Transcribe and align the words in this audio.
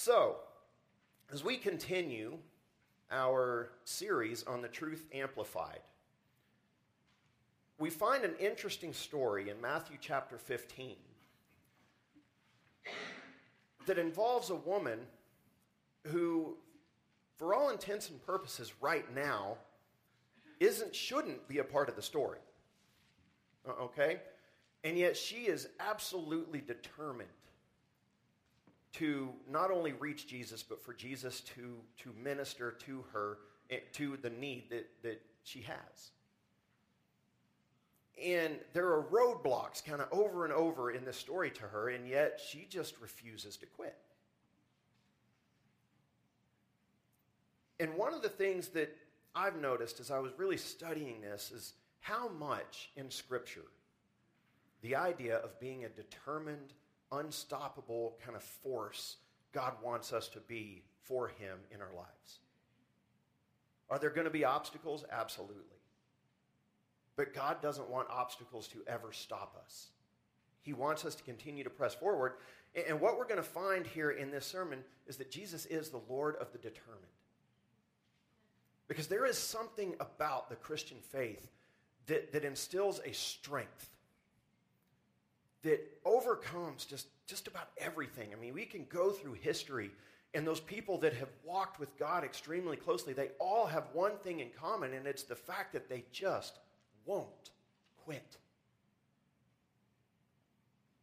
So, 0.00 0.36
as 1.32 1.42
we 1.42 1.56
continue 1.56 2.38
our 3.10 3.70
series 3.82 4.44
on 4.44 4.62
the 4.62 4.68
truth 4.68 5.04
amplified, 5.12 5.80
we 7.80 7.90
find 7.90 8.24
an 8.24 8.36
interesting 8.38 8.92
story 8.92 9.50
in 9.50 9.60
Matthew 9.60 9.96
chapter 10.00 10.38
15 10.38 10.94
that 13.86 13.98
involves 13.98 14.50
a 14.50 14.54
woman 14.54 15.00
who, 16.06 16.56
for 17.36 17.52
all 17.52 17.70
intents 17.70 18.08
and 18.08 18.24
purposes, 18.24 18.74
right 18.80 19.12
now, 19.16 19.56
isn't 20.60 20.94
shouldn't 20.94 21.48
be 21.48 21.58
a 21.58 21.64
part 21.64 21.88
of 21.88 21.96
the 21.96 22.02
story. 22.02 22.38
Uh, 23.68 23.82
okay? 23.82 24.20
And 24.84 24.96
yet 24.96 25.16
she 25.16 25.48
is 25.48 25.66
absolutely 25.80 26.60
determined 26.60 27.28
to 28.94 29.30
not 29.50 29.70
only 29.70 29.92
reach 29.92 30.26
Jesus, 30.26 30.62
but 30.62 30.82
for 30.82 30.92
Jesus 30.92 31.40
to, 31.40 31.76
to 32.02 32.12
minister 32.22 32.72
to 32.86 33.04
her, 33.12 33.38
eh, 33.70 33.78
to 33.92 34.16
the 34.16 34.30
need 34.30 34.70
that, 34.70 34.88
that 35.02 35.20
she 35.44 35.62
has. 35.62 36.10
And 38.24 38.58
there 38.72 38.88
are 38.88 39.04
roadblocks 39.04 39.84
kind 39.84 40.00
of 40.00 40.08
over 40.10 40.44
and 40.44 40.52
over 40.52 40.90
in 40.90 41.04
this 41.04 41.16
story 41.16 41.50
to 41.52 41.62
her, 41.62 41.90
and 41.90 42.08
yet 42.08 42.40
she 42.44 42.66
just 42.68 43.00
refuses 43.00 43.56
to 43.58 43.66
quit. 43.66 43.96
And 47.78 47.94
one 47.94 48.12
of 48.12 48.22
the 48.22 48.28
things 48.28 48.68
that 48.68 48.96
I've 49.34 49.60
noticed 49.60 50.00
as 50.00 50.10
I 50.10 50.18
was 50.18 50.32
really 50.36 50.56
studying 50.56 51.20
this 51.20 51.52
is 51.52 51.74
how 52.00 52.28
much 52.28 52.90
in 52.96 53.10
Scripture 53.10 53.66
the 54.82 54.96
idea 54.96 55.36
of 55.36 55.58
being 55.60 55.84
a 55.84 55.88
determined, 55.88 56.72
unstoppable 57.12 58.16
kind 58.24 58.36
of 58.36 58.42
force 58.42 59.16
God 59.52 59.74
wants 59.82 60.12
us 60.12 60.28
to 60.28 60.40
be 60.40 60.82
for 61.04 61.28
Him 61.28 61.58
in 61.72 61.80
our 61.80 61.92
lives. 61.94 62.40
Are 63.90 63.98
there 63.98 64.10
going 64.10 64.26
to 64.26 64.30
be 64.30 64.44
obstacles? 64.44 65.04
Absolutely. 65.10 65.64
But 67.16 67.34
God 67.34 67.62
doesn't 67.62 67.88
want 67.88 68.08
obstacles 68.10 68.68
to 68.68 68.82
ever 68.86 69.12
stop 69.12 69.60
us. 69.64 69.88
He 70.62 70.72
wants 70.72 71.04
us 71.04 71.14
to 71.14 71.22
continue 71.22 71.64
to 71.64 71.70
press 71.70 71.94
forward. 71.94 72.34
And 72.86 73.00
what 73.00 73.16
we're 73.16 73.24
going 73.24 73.36
to 73.36 73.42
find 73.42 73.86
here 73.86 74.10
in 74.10 74.30
this 74.30 74.44
sermon 74.44 74.80
is 75.06 75.16
that 75.16 75.30
Jesus 75.30 75.64
is 75.66 75.88
the 75.88 76.02
Lord 76.08 76.36
of 76.36 76.52
the 76.52 76.58
determined. 76.58 77.06
Because 78.86 79.06
there 79.06 79.26
is 79.26 79.38
something 79.38 79.94
about 80.00 80.50
the 80.50 80.56
Christian 80.56 80.98
faith 81.00 81.48
that, 82.06 82.32
that 82.32 82.44
instills 82.44 83.00
a 83.04 83.12
strength 83.12 83.90
that 85.62 85.80
overcomes 86.04 86.84
just, 86.84 87.08
just 87.26 87.48
about 87.48 87.68
everything. 87.78 88.30
I 88.32 88.36
mean, 88.36 88.54
we 88.54 88.64
can 88.64 88.86
go 88.88 89.10
through 89.10 89.34
history, 89.34 89.90
and 90.34 90.46
those 90.46 90.60
people 90.60 90.98
that 90.98 91.14
have 91.14 91.30
walked 91.44 91.80
with 91.80 91.96
God 91.98 92.24
extremely 92.24 92.76
closely, 92.76 93.12
they 93.12 93.30
all 93.40 93.66
have 93.66 93.84
one 93.92 94.16
thing 94.18 94.40
in 94.40 94.48
common, 94.50 94.94
and 94.94 95.06
it's 95.06 95.24
the 95.24 95.34
fact 95.34 95.72
that 95.72 95.88
they 95.88 96.04
just 96.12 96.58
won't 97.06 97.50
quit. 98.04 98.36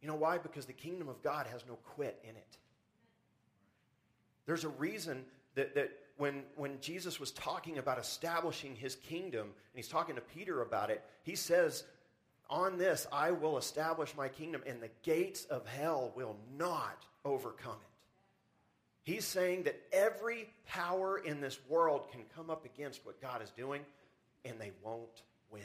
You 0.00 0.08
know 0.08 0.14
why? 0.14 0.38
Because 0.38 0.66
the 0.66 0.72
kingdom 0.72 1.08
of 1.08 1.22
God 1.22 1.46
has 1.48 1.64
no 1.66 1.74
quit 1.74 2.18
in 2.22 2.30
it. 2.30 2.58
There's 4.46 4.64
a 4.64 4.68
reason 4.68 5.24
that, 5.56 5.74
that 5.74 5.90
when, 6.16 6.44
when 6.54 6.80
Jesus 6.80 7.18
was 7.18 7.32
talking 7.32 7.78
about 7.78 7.98
establishing 7.98 8.74
his 8.76 8.94
kingdom, 8.94 9.42
and 9.42 9.74
he's 9.74 9.88
talking 9.88 10.14
to 10.14 10.20
Peter 10.20 10.62
about 10.62 10.90
it, 10.90 11.02
he 11.24 11.34
says, 11.34 11.84
On 12.48 12.78
this 12.78 13.06
I 13.12 13.32
will 13.32 13.58
establish 13.58 14.14
my 14.16 14.28
kingdom, 14.28 14.62
and 14.66 14.80
the 14.80 14.90
gates 15.02 15.44
of 15.46 15.66
hell 15.66 16.12
will 16.14 16.36
not 16.56 17.04
overcome 17.24 17.76
it. 17.82 17.96
He's 19.02 19.24
saying 19.24 19.64
that 19.64 19.80
every 19.92 20.48
power 20.66 21.18
in 21.18 21.40
this 21.40 21.58
world 21.68 22.10
can 22.10 22.22
come 22.34 22.50
up 22.50 22.64
against 22.64 23.06
what 23.06 23.20
God 23.20 23.42
is 23.42 23.50
doing, 23.50 23.82
and 24.44 24.60
they 24.60 24.72
won't 24.82 25.22
win. 25.50 25.62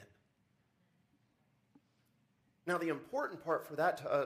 Now, 2.68 2.78
the 2.78 2.90
important 2.90 3.44
part 3.44 3.66
for 3.66 3.76
that, 3.76 3.98
to, 3.98 4.12
uh, 4.12 4.26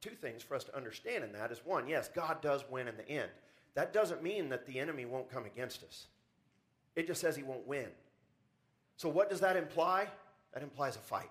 two 0.00 0.14
things 0.14 0.42
for 0.42 0.54
us 0.54 0.64
to 0.64 0.76
understand 0.76 1.24
in 1.24 1.32
that 1.32 1.52
is 1.52 1.60
one, 1.64 1.88
yes, 1.88 2.08
God 2.08 2.40
does 2.40 2.64
win 2.70 2.88
in 2.88 2.96
the 2.96 3.08
end. 3.08 3.30
That 3.74 3.92
doesn't 3.92 4.22
mean 4.22 4.48
that 4.50 4.66
the 4.66 4.78
enemy 4.78 5.04
won't 5.04 5.30
come 5.30 5.44
against 5.44 5.82
us, 5.82 6.06
it 6.96 7.06
just 7.06 7.20
says 7.20 7.36
he 7.36 7.42
won't 7.42 7.66
win. 7.66 7.88
So, 8.96 9.08
what 9.08 9.28
does 9.28 9.40
that 9.40 9.56
imply? 9.56 10.08
That 10.52 10.62
implies 10.62 10.96
a 10.96 11.00
fight. 11.00 11.30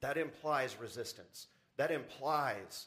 That 0.00 0.16
implies 0.16 0.76
resistance. 0.80 1.46
That 1.76 1.90
implies 1.90 2.86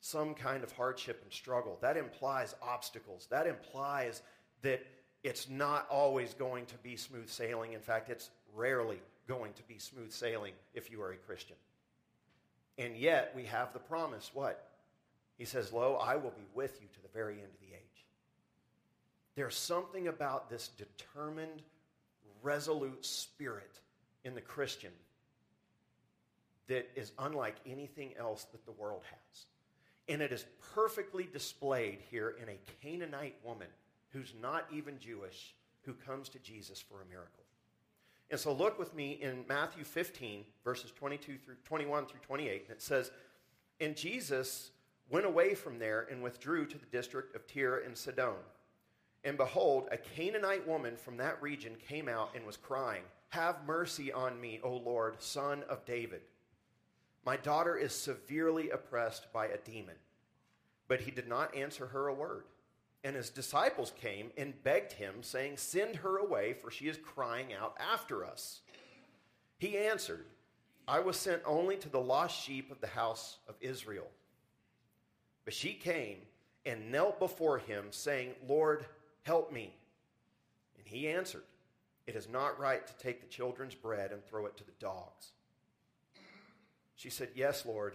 some 0.00 0.34
kind 0.34 0.62
of 0.62 0.72
hardship 0.72 1.20
and 1.22 1.32
struggle. 1.32 1.78
That 1.80 1.96
implies 1.96 2.54
obstacles. 2.62 3.26
That 3.30 3.46
implies 3.46 4.22
that 4.62 4.82
it's 5.24 5.48
not 5.48 5.86
always 5.90 6.34
going 6.34 6.66
to 6.66 6.76
be 6.78 6.96
smooth 6.96 7.28
sailing. 7.28 7.72
In 7.72 7.80
fact, 7.80 8.08
it's 8.08 8.30
rarely 8.54 9.00
going 9.26 9.52
to 9.54 9.62
be 9.64 9.78
smooth 9.78 10.12
sailing 10.12 10.52
if 10.74 10.90
you 10.90 11.02
are 11.02 11.12
a 11.12 11.16
Christian. 11.16 11.56
And 12.78 12.96
yet, 12.96 13.32
we 13.34 13.44
have 13.44 13.72
the 13.72 13.80
promise 13.80 14.30
what? 14.32 14.70
He 15.36 15.44
says, 15.44 15.72
Lo, 15.72 15.96
I 15.96 16.16
will 16.16 16.30
be 16.30 16.46
with 16.54 16.80
you 16.80 16.88
to 16.94 17.02
the 17.02 17.08
very 17.08 17.34
end 17.34 17.52
of 17.52 17.60
the 17.60 17.74
age. 17.74 18.06
There's 19.34 19.56
something 19.56 20.08
about 20.08 20.48
this 20.48 20.68
determined, 20.68 21.62
resolute 22.42 23.04
spirit 23.04 23.80
in 24.24 24.34
the 24.34 24.40
Christian 24.40 24.92
that 26.68 26.88
is 26.94 27.12
unlike 27.18 27.56
anything 27.66 28.14
else 28.18 28.44
that 28.52 28.64
the 28.64 28.72
world 28.72 29.02
has. 29.10 29.46
And 30.08 30.22
it 30.22 30.32
is 30.32 30.46
perfectly 30.74 31.28
displayed 31.32 31.98
here 32.10 32.36
in 32.40 32.48
a 32.48 32.58
Canaanite 32.82 33.36
woman 33.44 33.68
who's 34.10 34.34
not 34.40 34.66
even 34.72 34.98
Jewish 34.98 35.54
who 35.82 35.92
comes 35.94 36.28
to 36.30 36.38
Jesus 36.38 36.80
for 36.80 37.02
a 37.02 37.10
miracle. 37.10 37.44
And 38.30 38.38
so 38.38 38.52
look 38.52 38.78
with 38.78 38.94
me 38.94 39.18
in 39.22 39.44
Matthew 39.48 39.84
15, 39.84 40.44
verses 40.62 40.92
22 40.92 41.38
through 41.38 41.56
21 41.64 42.06
through 42.06 42.20
28, 42.20 42.64
and 42.68 42.76
it 42.76 42.82
says, 42.82 43.10
And 43.80 43.96
Jesus 43.96 44.70
went 45.10 45.24
away 45.24 45.54
from 45.54 45.78
there 45.78 46.06
and 46.10 46.22
withdrew 46.22 46.66
to 46.66 46.78
the 46.78 46.86
district 46.86 47.34
of 47.34 47.46
Tyre 47.46 47.78
and 47.78 47.96
Sidon. 47.96 48.34
And 49.24 49.36
behold, 49.36 49.88
a 49.90 49.96
Canaanite 49.96 50.66
woman 50.66 50.96
from 50.96 51.16
that 51.16 51.40
region 51.42 51.72
came 51.88 52.08
out 52.08 52.30
and 52.34 52.44
was 52.46 52.56
crying, 52.56 53.02
Have 53.30 53.66
mercy 53.66 54.12
on 54.12 54.40
me, 54.40 54.60
O 54.62 54.76
Lord, 54.76 55.22
son 55.22 55.64
of 55.68 55.84
David. 55.86 56.20
My 57.24 57.36
daughter 57.36 57.76
is 57.76 57.92
severely 57.92 58.70
oppressed 58.70 59.32
by 59.32 59.46
a 59.46 59.58
demon. 59.58 59.96
But 60.88 61.02
he 61.02 61.10
did 61.10 61.28
not 61.28 61.54
answer 61.54 61.86
her 61.86 62.08
a 62.08 62.14
word. 62.14 62.44
And 63.04 63.14
his 63.14 63.30
disciples 63.30 63.92
came 64.00 64.30
and 64.36 64.62
begged 64.64 64.92
him, 64.92 65.22
saying, 65.22 65.56
Send 65.56 65.96
her 65.96 66.16
away, 66.16 66.54
for 66.54 66.70
she 66.70 66.88
is 66.88 66.96
crying 66.96 67.52
out 67.52 67.76
after 67.78 68.24
us. 68.24 68.60
He 69.58 69.76
answered, 69.76 70.24
I 70.86 71.00
was 71.00 71.16
sent 71.16 71.42
only 71.44 71.76
to 71.76 71.88
the 71.88 72.00
lost 72.00 72.42
sheep 72.42 72.70
of 72.72 72.80
the 72.80 72.86
house 72.86 73.36
of 73.46 73.54
Israel. 73.60 74.08
But 75.44 75.54
she 75.54 75.74
came 75.74 76.18
and 76.64 76.90
knelt 76.90 77.18
before 77.18 77.58
him, 77.58 77.86
saying, 77.90 78.32
Lord, 78.46 78.86
help 79.22 79.52
me. 79.52 79.74
And 80.76 80.86
he 80.86 81.08
answered, 81.08 81.44
It 82.06 82.16
is 82.16 82.28
not 82.28 82.58
right 82.58 82.86
to 82.86 82.96
take 82.96 83.20
the 83.20 83.28
children's 83.28 83.74
bread 83.74 84.12
and 84.12 84.24
throw 84.24 84.46
it 84.46 84.56
to 84.56 84.64
the 84.64 84.72
dogs. 84.80 85.32
She 86.98 87.10
said, 87.10 87.28
Yes, 87.36 87.64
Lord, 87.64 87.94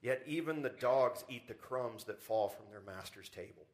yet 0.00 0.22
even 0.26 0.62
the 0.62 0.70
dogs 0.70 1.22
eat 1.28 1.46
the 1.46 1.54
crumbs 1.54 2.04
that 2.04 2.22
fall 2.22 2.48
from 2.48 2.64
their 2.70 2.80
master's 2.80 3.28
table. 3.28 3.66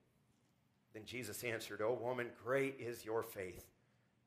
Then 0.93 1.05
Jesus 1.07 1.45
answered, 1.45 1.81
O 1.81 1.95
woman, 1.95 2.27
great 2.45 2.81
is 2.81 3.05
your 3.05 3.23
faith. 3.23 3.65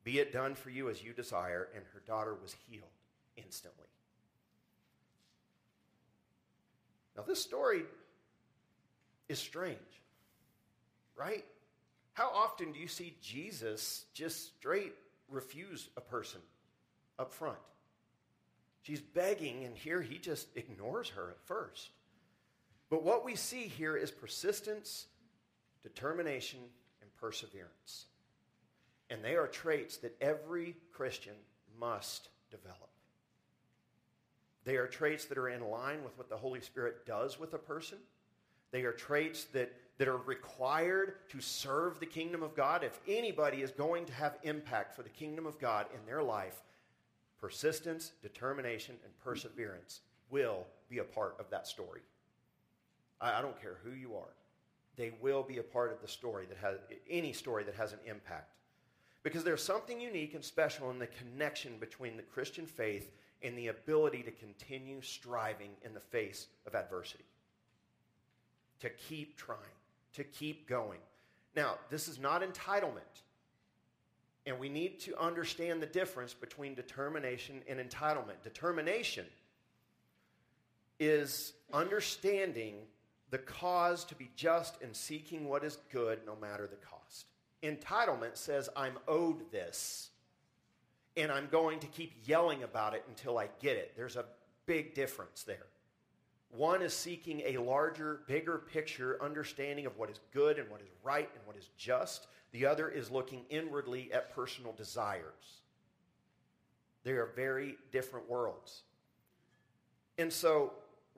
Be 0.05 0.19
it 0.19 0.31
done 0.31 0.55
for 0.55 0.69
you 0.69 0.89
as 0.89 1.03
you 1.03 1.11
desire. 1.11 1.67
And 1.75 1.83
her 1.93 2.01
daughter 2.07 2.33
was 2.41 2.55
healed 2.69 2.87
instantly. 3.35 3.87
Now, 7.17 7.23
this 7.23 7.41
story 7.41 7.83
is 9.27 9.39
strange, 9.39 9.77
right? 11.17 11.43
How 12.13 12.29
often 12.33 12.71
do 12.71 12.79
you 12.79 12.87
see 12.87 13.17
Jesus 13.21 14.05
just 14.13 14.55
straight 14.57 14.93
refuse 15.29 15.89
a 15.97 16.01
person 16.01 16.39
up 17.19 17.33
front? 17.33 17.57
She's 18.87 19.01
begging, 19.01 19.65
and 19.65 19.75
here 19.75 20.01
he 20.01 20.17
just 20.17 20.47
ignores 20.55 21.09
her 21.09 21.29
at 21.29 21.45
first. 21.45 21.89
But 22.89 23.03
what 23.03 23.25
we 23.25 23.35
see 23.35 23.67
here 23.67 23.97
is 23.97 24.11
persistence, 24.11 25.07
determination, 25.83 26.59
and 27.01 27.13
perseverance. 27.17 28.05
And 29.09 29.21
they 29.21 29.35
are 29.35 29.47
traits 29.47 29.97
that 29.97 30.15
every 30.21 30.77
Christian 30.93 31.33
must 31.77 32.29
develop. 32.49 32.87
They 34.63 34.77
are 34.77 34.87
traits 34.87 35.25
that 35.25 35.37
are 35.37 35.49
in 35.49 35.69
line 35.69 36.01
with 36.01 36.17
what 36.17 36.29
the 36.29 36.37
Holy 36.37 36.61
Spirit 36.61 37.05
does 37.05 37.37
with 37.37 37.53
a 37.55 37.59
person 37.59 37.97
they 38.71 38.83
are 38.83 38.91
traits 38.91 39.45
that, 39.45 39.71
that 39.97 40.07
are 40.07 40.17
required 40.17 41.15
to 41.29 41.39
serve 41.39 41.99
the 41.99 42.05
kingdom 42.05 42.43
of 42.43 42.55
God. 42.55 42.83
If 42.83 42.99
anybody 43.07 43.61
is 43.61 43.71
going 43.71 44.05
to 44.05 44.13
have 44.13 44.37
impact 44.43 44.95
for 44.95 45.03
the 45.03 45.09
kingdom 45.09 45.45
of 45.45 45.59
God 45.59 45.87
in 45.93 46.05
their 46.05 46.21
life, 46.21 46.61
persistence, 47.39 48.11
determination, 48.21 48.95
and 49.03 49.17
perseverance 49.19 50.01
will 50.29 50.65
be 50.89 50.99
a 50.99 51.03
part 51.03 51.35
of 51.39 51.49
that 51.49 51.67
story. 51.67 52.01
I, 53.21 53.39
I 53.39 53.41
don't 53.41 53.59
care 53.61 53.77
who 53.83 53.91
you 53.91 54.15
are. 54.15 54.33
they 54.95 55.11
will 55.21 55.43
be 55.43 55.59
a 55.59 55.63
part 55.63 55.91
of 55.91 56.01
the 56.01 56.07
story 56.07 56.45
that 56.47 56.57
has 56.57 56.77
any 57.09 57.31
story 57.31 57.63
that 57.63 57.75
has 57.75 57.93
an 57.93 57.99
impact. 58.05 58.51
Because 59.23 59.43
there's 59.43 59.63
something 59.63 59.99
unique 59.99 60.33
and 60.33 60.43
special 60.43 60.89
in 60.89 60.99
the 60.99 61.07
connection 61.07 61.77
between 61.79 62.17
the 62.17 62.23
Christian 62.23 62.65
faith 62.65 63.11
and 63.43 63.57
the 63.57 63.67
ability 63.67 64.23
to 64.23 64.31
continue 64.31 65.01
striving 65.01 65.71
in 65.85 65.93
the 65.93 65.99
face 65.99 66.47
of 66.65 66.75
adversity. 66.75 67.25
To 68.79 68.89
keep 68.89 69.37
trying, 69.37 69.59
to 70.13 70.23
keep 70.23 70.67
going. 70.67 70.99
Now, 71.55 71.75
this 71.89 72.07
is 72.07 72.19
not 72.19 72.41
entitlement. 72.41 73.21
And 74.47 74.57
we 74.57 74.69
need 74.69 75.01
to 75.01 75.19
understand 75.21 75.81
the 75.81 75.87
difference 75.87 76.33
between 76.33 76.73
determination 76.73 77.61
and 77.67 77.79
entitlement. 77.79 78.41
Determination 78.43 79.25
is 81.01 81.51
understanding 81.73 82.75
the 83.29 83.37
cause 83.37 84.05
to 84.05 84.15
be 84.15 84.29
just 84.37 84.81
and 84.81 84.95
seeking 84.95 85.49
what 85.49 85.65
is 85.65 85.79
good 85.91 86.19
no 86.25 86.35
matter 86.37 86.65
the 86.65 86.77
cost. 86.77 87.25
Entitlement 87.61 88.37
says, 88.37 88.69
I'm 88.73 88.97
owed 89.05 89.51
this, 89.51 90.11
and 91.17 91.29
I'm 91.29 91.49
going 91.51 91.79
to 91.81 91.87
keep 91.87 92.13
yelling 92.25 92.63
about 92.63 92.93
it 92.93 93.03
until 93.09 93.37
I 93.37 93.49
get 93.59 93.75
it. 93.75 93.97
There's 93.97 94.15
a 94.15 94.23
big 94.65 94.95
difference 94.95 95.43
there. 95.43 95.65
One 96.51 96.81
is 96.81 96.93
seeking 96.93 97.41
a 97.45 97.57
larger, 97.57 98.21
bigger 98.27 98.59
picture 98.59 99.21
understanding 99.21 99.85
of 99.85 99.97
what 99.97 100.09
is 100.09 100.21
good 100.33 100.57
and 100.57 100.69
what 100.69 100.79
is 100.79 100.87
right 101.03 101.29
and 101.35 101.45
what 101.45 101.57
is 101.57 101.67
just. 101.77 102.27
The 102.51 102.65
other 102.65 102.89
is 102.89 103.11
looking 103.11 103.43
inwardly 103.49 104.11
at 104.13 104.33
personal 104.33 104.73
desires. 104.73 105.61
They 107.03 107.11
are 107.11 107.29
very 107.35 107.77
different 107.91 108.29
worlds. 108.29 108.83
And 110.17 110.31
so, 110.31 110.73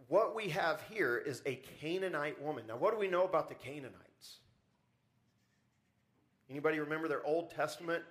what 0.08 0.36
we 0.36 0.50
have 0.50 0.82
here 0.90 1.18
is 1.18 1.42
a 1.46 1.56
Canaanite 1.80 2.42
woman. 2.42 2.66
Now, 2.68 2.78
what 2.78 2.94
do 2.94 3.00
we 3.00 3.08
know 3.08 3.26
about 3.26 3.48
the 3.48 3.56
Canaanites? 3.56 4.38
Anybody 6.50 6.80
remember 6.80 7.08
their 7.08 7.26
Old 7.26 7.52
Testament? 7.52 8.04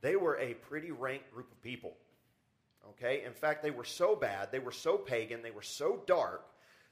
They 0.00 0.16
were 0.16 0.38
a 0.38 0.54
pretty 0.54 0.90
rank 0.90 1.22
group 1.32 1.50
of 1.50 1.62
people. 1.62 1.94
Okay? 2.90 3.24
In 3.24 3.32
fact, 3.32 3.62
they 3.62 3.70
were 3.70 3.84
so 3.84 4.16
bad, 4.16 4.50
they 4.50 4.58
were 4.58 4.72
so 4.72 4.96
pagan, 4.96 5.42
they 5.42 5.50
were 5.50 5.62
so 5.62 6.02
dark 6.06 6.46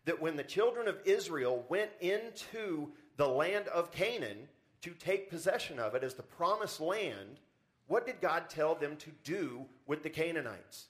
that 0.04 0.20
when 0.20 0.36
the 0.36 0.42
children 0.42 0.88
of 0.88 0.98
Israel 1.04 1.64
went 1.68 1.90
into 2.00 2.90
the 3.16 3.26
land 3.26 3.68
of 3.68 3.90
Canaan 3.92 4.48
to 4.84 4.90
take 4.90 5.30
possession 5.30 5.78
of 5.78 5.94
it 5.94 6.04
as 6.04 6.12
the 6.12 6.22
promised 6.22 6.78
land, 6.78 7.40
what 7.86 8.04
did 8.04 8.20
God 8.20 8.50
tell 8.50 8.74
them 8.74 8.96
to 8.96 9.10
do 9.24 9.64
with 9.86 10.02
the 10.02 10.10
Canaanites? 10.10 10.88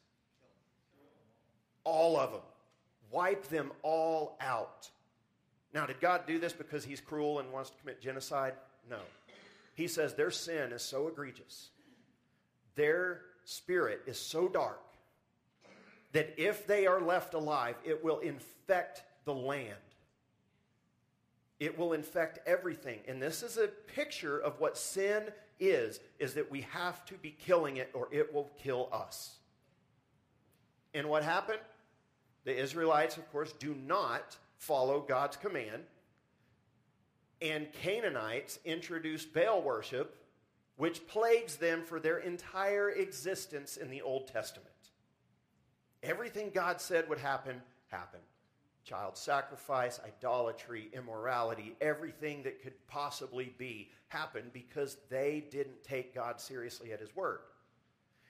All 1.85 2.19
of 2.19 2.33
them. 2.33 2.41
Wipe 3.13 3.47
them 3.47 3.71
all 3.83 4.37
out. 4.41 4.91
Now, 5.73 5.87
did 5.87 6.01
God 6.01 6.27
do 6.27 6.41
this 6.41 6.53
because 6.53 6.85
he's 6.85 7.01
cruel 7.01 7.39
and 7.39 7.53
wants 7.53 7.71
to 7.71 7.77
commit 7.77 8.01
genocide? 8.01 8.55
No. 8.91 8.99
He 9.75 9.87
says 9.87 10.15
their 10.15 10.33
sin 10.33 10.73
is 10.73 10.83
so 10.83 11.07
egregious, 11.07 11.71
their 12.75 13.21
spirit 13.45 14.03
is 14.07 14.19
so 14.19 14.49
dark, 14.49 14.83
that 16.11 16.35
if 16.37 16.67
they 16.67 16.87
are 16.89 17.01
left 17.01 17.35
alive, 17.35 17.77
it 17.85 18.03
will 18.03 18.19
infect 18.19 19.05
the 19.25 19.35
land. 19.35 19.75
It 21.61 21.79
will 21.79 21.93
infect 21.93 22.41
everything. 22.47 23.01
And 23.07 23.23
this 23.23 23.43
is 23.43 23.57
a 23.57 23.69
picture 23.69 24.39
of 24.39 24.61
what 24.61 24.77
sin 24.77 25.25
is, 25.61 26.01
is 26.19 26.35
that 26.35 26.51
we 26.51 26.63
have 26.63 27.05
to 27.07 27.15
be 27.15 27.31
killing 27.31 27.77
it 27.77 27.91
or 27.95 28.09
it 28.11 28.35
will 28.35 28.51
kill 28.63 28.89
us. 28.93 29.37
And 30.93 31.09
what 31.09 31.23
happened? 31.23 31.61
The 32.45 32.57
Israelites, 32.57 33.17
of 33.17 33.31
course, 33.33 33.53
do 33.53 33.75
not 33.75 34.37
follow 34.59 35.01
God's 35.01 35.37
command. 35.37 35.85
And 37.41 37.73
Canaanites 37.73 38.59
introduce 38.65 39.25
Baal 39.25 39.63
worship, 39.63 40.17
which 40.77 41.07
plagues 41.07 41.57
them 41.57 41.83
for 41.85 42.01
their 42.01 42.19
entire 42.19 42.91
existence 42.91 43.77
in 43.77 43.91
the 43.91 44.03
Old 44.03 44.29
Testament. 44.29 44.71
Everything 46.03 46.51
God 46.53 46.81
said 46.81 47.09
would 47.09 47.19
happen, 47.19 47.63
happened. 47.89 48.23
Child 48.85 49.17
sacrifice, 49.17 49.99
idolatry, 50.05 50.89
immorality, 50.93 51.75
everything 51.81 52.43
that 52.43 52.63
could 52.63 52.75
possibly 52.87 53.55
be 53.59 53.91
happened 54.09 54.53
because 54.53 54.99
they 55.09 55.45
didn't 55.51 55.83
take 55.83 56.15
God 56.15 56.41
seriously 56.41 56.93
at 56.93 57.01
His 57.01 57.15
word. 57.17 57.41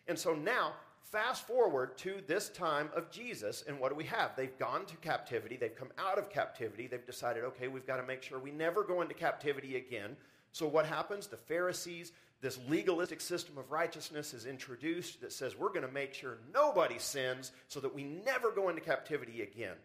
And 0.07 0.19
so 0.19 0.35
now, 0.35 0.75
fast 1.03 1.47
forward 1.47 1.99
to 1.99 2.23
this 2.27 2.49
time 2.51 2.89
of 2.95 3.11
Jesus, 3.11 3.65
and 3.67 3.81
what 3.81 3.89
do 3.91 3.97
we 3.97 4.05
have? 4.05 4.37
They've 4.37 4.59
gone 4.59 4.87
to 4.87 4.97
captivity, 4.97 5.57
they've 5.57 5.75
come 5.75 5.93
out 5.99 6.19
of 6.19 6.31
captivity, 6.31 6.87
they've 6.87 7.05
decided, 7.05 7.45
okay, 7.45 7.69
we've 7.69 7.87
got 7.87 7.97
to 7.97 8.07
make 8.07 8.23
sure 8.23 8.39
we 8.39 8.51
never 8.51 8.85
go 8.85 9.03
into 9.03 9.15
captivity 9.15 9.77
again. 9.77 10.17
So 10.53 10.69
what 10.69 10.87
happens? 10.87 11.27
The 11.27 11.37
Pharisees 11.37 12.13
this 12.45 12.59
legalistic 12.69 13.23
system 13.23 13.57
of 13.57 13.71
righteousness 13.71 14.35
is 14.35 14.45
introduced 14.45 15.23
that 15.23 15.33
says 15.33 15.57
we're 15.57 15.71
going 15.71 15.87
to 15.87 15.91
make 15.91 16.13
sure 16.13 16.37
nobody 16.53 16.99
sins 16.99 17.53
so 17.69 17.81
that 17.81 17.95
we 17.95 18.05
never 18.05 18.51
go 18.51 18.69
into 18.69 18.83
captivity 18.83 19.41
again. 19.41 19.77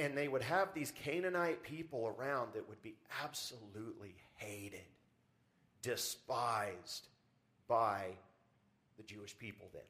And 0.00 0.16
they 0.16 0.28
would 0.28 0.40
have 0.40 0.72
these 0.72 0.94
Canaanite 1.04 1.62
people 1.62 2.16
around 2.18 2.54
that 2.54 2.66
would 2.70 2.82
be 2.82 2.94
absolutely 3.22 4.14
hated, 4.36 4.80
despised 5.82 7.06
by 7.68 8.06
the 8.96 9.02
Jewish 9.02 9.36
people 9.36 9.68
then. 9.74 9.82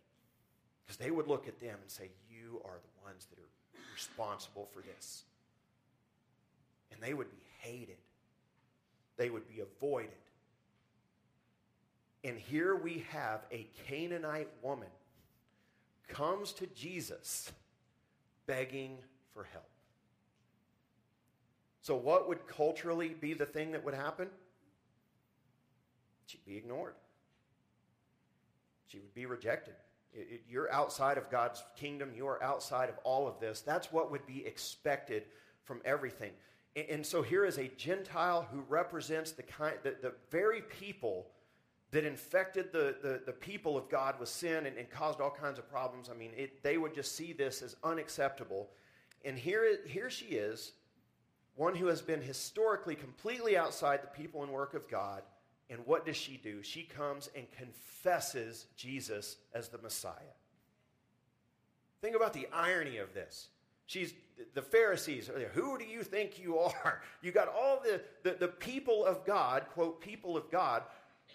Because 0.85 0.97
they 0.97 1.13
would 1.13 1.29
look 1.29 1.47
at 1.47 1.61
them 1.61 1.77
and 1.81 1.89
say, 1.89 2.11
You 2.29 2.61
are 2.65 2.79
the 2.83 3.05
ones 3.05 3.29
that 3.31 3.39
are 3.39 3.49
responsible 3.95 4.69
for 4.75 4.81
this. 4.81 5.23
And 6.91 7.01
they 7.01 7.15
would 7.15 7.31
be 7.31 7.45
hated, 7.61 7.99
they 9.17 9.31
would 9.31 9.47
be 9.49 9.61
avoided. 9.61 10.11
And 12.25 12.37
here 12.37 12.75
we 12.75 13.07
have 13.11 13.43
a 13.53 13.65
Canaanite 13.87 14.51
woman 14.61 14.89
comes 16.09 16.53
to 16.55 16.67
Jesus 16.67 17.53
begging 18.47 18.99
for 19.33 19.45
help. 19.45 19.71
So, 21.83 21.97
what 21.97 22.29
would 22.29 22.47
culturally 22.47 23.09
be 23.09 23.35
the 23.35 23.47
thing 23.47 23.73
that 23.73 23.85
would 23.85 23.95
happen? 23.95 24.29
She'd 26.27 26.45
be 26.45 26.57
ignored. 26.57 26.95
She 28.87 28.99
would 28.99 29.15
be 29.15 29.27
rejected. 29.27 29.75
It, 30.13 30.29
it, 30.31 30.43
you're 30.49 30.71
outside 30.73 31.17
of 31.17 31.31
God's 31.31 31.63
kingdom. 31.77 32.11
You 32.15 32.27
are 32.27 32.43
outside 32.43 32.89
of 32.89 32.97
all 33.05 33.27
of 33.27 33.41
this. 33.41 33.61
That's 33.61 33.93
what 33.93 34.11
would 34.11 34.27
be 34.27 34.45
expected 34.45 35.25
from 35.65 35.81
everything. 35.85 36.33
And, 36.77 36.87
and 36.89 37.07
so 37.07 37.23
here 37.23 37.45
is 37.45 37.59
a 37.59 37.69
Gentile 37.77 38.47
who 38.53 38.61
represents 38.69 39.33
the, 39.33 39.43
kind, 39.43 39.77
the, 39.83 39.97
the 40.03 40.13
very 40.31 40.63
people 40.63 41.29
that 41.93 42.05
infected 42.05 42.73
the, 42.73 42.97
the, 43.03 43.21
the, 43.27 43.33
people 43.33 43.77
of 43.77 43.89
God 43.89 44.21
with 44.21 44.29
sin 44.29 44.67
and, 44.67 44.77
and 44.77 44.89
caused 44.89 45.21
all 45.21 45.31
kinds 45.31 45.59
of 45.59 45.69
problems. 45.69 46.09
I 46.09 46.17
mean, 46.17 46.31
it, 46.37 46.63
they 46.63 46.79
would 46.79 46.95
just 46.95 47.17
see 47.17 47.33
this 47.33 47.63
as 47.63 47.75
unacceptable. 47.83 48.71
And 49.25 49.37
here, 49.37 49.79
here 49.87 50.09
she 50.09 50.27
is, 50.27 50.73
one 51.61 51.75
who 51.75 51.89
has 51.89 52.01
been 52.01 52.23
historically 52.23 52.95
completely 52.95 53.55
outside 53.55 54.03
the 54.03 54.07
people 54.07 54.43
and 54.43 54.51
work 54.51 54.73
of 54.73 54.89
God. 54.89 55.21
And 55.69 55.81
what 55.85 56.07
does 56.07 56.17
she 56.17 56.41
do? 56.43 56.63
She 56.63 56.85
comes 56.85 57.29
and 57.37 57.45
confesses 57.53 58.65
Jesus 58.79 59.37
as 59.53 59.69
the 59.69 59.77
Messiah. 59.77 60.15
Think 62.01 62.17
about 62.17 62.33
the 62.33 62.49
irony 62.51 62.97
of 62.97 63.13
this. 63.13 63.49
She's 63.85 64.15
the 64.55 64.63
Pharisees. 64.63 65.31
Who 65.53 65.77
do 65.77 65.85
you 65.85 66.03
think 66.03 66.39
you 66.39 66.59
are? 66.59 67.03
You 67.23 67.31
got 67.31 67.49
all 67.49 67.83
the, 67.85 68.01
the, 68.23 68.39
the 68.39 68.49
people 68.49 69.05
of 69.05 69.27
God, 69.27 69.67
quote, 69.75 70.01
people 70.01 70.39
of 70.39 70.51
God, 70.51 70.85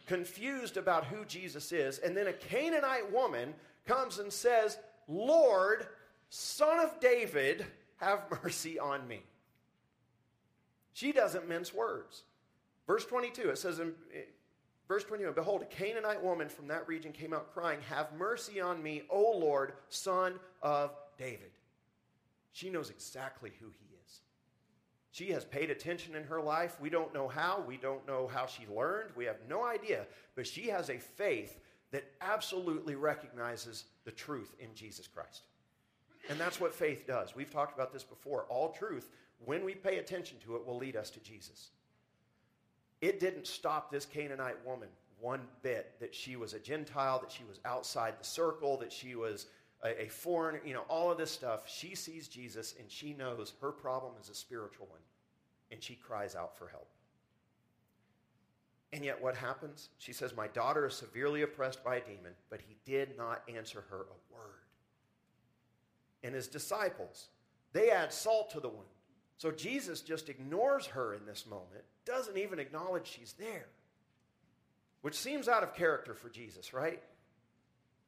confused 0.07 0.75
about 0.75 1.05
who 1.05 1.23
Jesus 1.25 1.71
is. 1.71 1.99
And 1.99 2.17
then 2.17 2.25
a 2.25 2.33
Canaanite 2.33 3.11
woman 3.11 3.53
comes 3.85 4.17
and 4.17 4.33
says, 4.33 4.79
Lord, 5.07 5.85
son 6.31 6.79
of 6.79 6.99
David, 6.99 7.63
have 7.97 8.23
mercy 8.43 8.79
on 8.79 9.07
me. 9.07 9.21
She 10.95 11.11
doesn't 11.11 11.49
mince 11.49 11.73
words. 11.73 12.23
Verse 12.87 13.05
22, 13.05 13.49
it 13.49 13.57
says 13.57 13.79
in 13.79 13.91
verse 14.87 15.03
21 15.03 15.33
Behold, 15.33 15.61
a 15.61 15.65
Canaanite 15.65 16.23
woman 16.23 16.47
from 16.47 16.69
that 16.69 16.87
region 16.87 17.11
came 17.11 17.33
out 17.33 17.53
crying, 17.53 17.79
Have 17.89 18.13
mercy 18.17 18.61
on 18.61 18.81
me, 18.81 19.03
O 19.09 19.37
Lord, 19.37 19.73
son 19.89 20.35
of 20.61 20.95
David. 21.17 21.51
She 22.53 22.69
knows 22.69 22.89
exactly 22.89 23.51
who 23.59 23.65
he 23.67 23.93
is. 24.05 24.21
she 25.11 25.31
has 25.33 25.43
paid 25.43 25.69
attention 25.69 26.15
in 26.15 26.23
her 26.23 26.41
life. 26.41 26.79
We 26.79 26.89
don't 26.89 27.13
know 27.13 27.27
how. 27.27 27.61
We 27.67 27.75
don't 27.75 28.07
know 28.07 28.29
how 28.33 28.45
she 28.45 28.65
learned. 28.73 29.09
We 29.17 29.25
have 29.25 29.39
no 29.49 29.65
idea. 29.65 30.05
But 30.33 30.47
she 30.47 30.69
has 30.69 30.89
a 30.89 30.97
faith 30.97 31.59
that 31.91 32.05
absolutely 32.21 32.95
recognizes 32.95 33.83
the 34.05 34.11
truth 34.11 34.55
in 34.61 34.73
Jesus 34.75 35.07
Christ. 35.07 35.41
And 36.29 36.39
that's 36.39 36.61
what 36.61 36.73
faith 36.73 37.05
does. 37.05 37.35
We've 37.35 37.51
talked 37.51 37.75
about 37.75 37.91
this 37.91 38.03
before. 38.03 38.45
All 38.47 38.71
truth, 38.71 39.09
when 39.43 39.65
we 39.65 39.75
pay 39.75 39.97
attention 39.97 40.37
to 40.45 40.55
it, 40.55 40.65
will 40.65 40.77
lead 40.77 40.95
us 40.95 41.09
to 41.11 41.19
Jesus. 41.19 41.69
It 43.01 43.19
didn't 43.19 43.47
stop 43.47 43.91
this 43.91 44.05
Canaanite 44.05 44.65
woman 44.65 44.89
one 45.19 45.41
bit 45.61 45.93
that 45.99 46.13
she 46.13 46.35
was 46.35 46.53
a 46.53 46.59
Gentile, 46.59 47.19
that 47.19 47.31
she 47.31 47.43
was 47.43 47.59
outside 47.65 48.15
the 48.19 48.25
circle, 48.25 48.77
that 48.77 48.91
she 48.91 49.15
was 49.15 49.47
a, 49.83 50.03
a 50.03 50.07
foreigner, 50.07 50.61
you 50.65 50.73
know, 50.73 50.83
all 50.87 51.11
of 51.11 51.17
this 51.17 51.31
stuff. 51.31 51.63
She 51.67 51.95
sees 51.95 52.27
Jesus 52.27 52.75
and 52.79 52.89
she 52.89 53.13
knows 53.13 53.53
her 53.61 53.71
problem 53.71 54.13
is 54.21 54.29
a 54.29 54.35
spiritual 54.35 54.87
one. 54.89 55.01
and 55.71 55.81
she 55.81 55.95
cries 55.95 56.35
out 56.35 56.57
for 56.57 56.67
help. 56.67 56.87
And 58.93 59.03
yet, 59.03 59.21
what 59.21 59.35
happens? 59.35 59.89
She 59.97 60.13
says, 60.13 60.35
My 60.35 60.47
daughter 60.47 60.85
is 60.85 60.93
severely 60.93 61.41
oppressed 61.41 61.83
by 61.83 61.97
a 61.97 62.01
demon, 62.01 62.33
but 62.49 62.61
he 62.61 62.77
did 62.85 63.17
not 63.17 63.43
answer 63.53 63.83
her 63.89 64.01
a 64.01 64.33
word. 64.33 64.63
And 66.23 66.33
his 66.33 66.47
disciples, 66.47 67.27
they 67.73 67.89
add 67.89 68.13
salt 68.13 68.51
to 68.51 68.59
the 68.59 68.69
wound. 68.69 68.85
So 69.37 69.51
Jesus 69.51 70.01
just 70.01 70.29
ignores 70.29 70.87
her 70.87 71.13
in 71.13 71.25
this 71.25 71.45
moment, 71.45 71.83
doesn't 72.05 72.37
even 72.37 72.59
acknowledge 72.59 73.07
she's 73.07 73.33
there, 73.33 73.67
which 75.01 75.15
seems 75.15 75.47
out 75.47 75.63
of 75.63 75.75
character 75.75 76.13
for 76.13 76.29
Jesus, 76.29 76.73
right? 76.73 77.01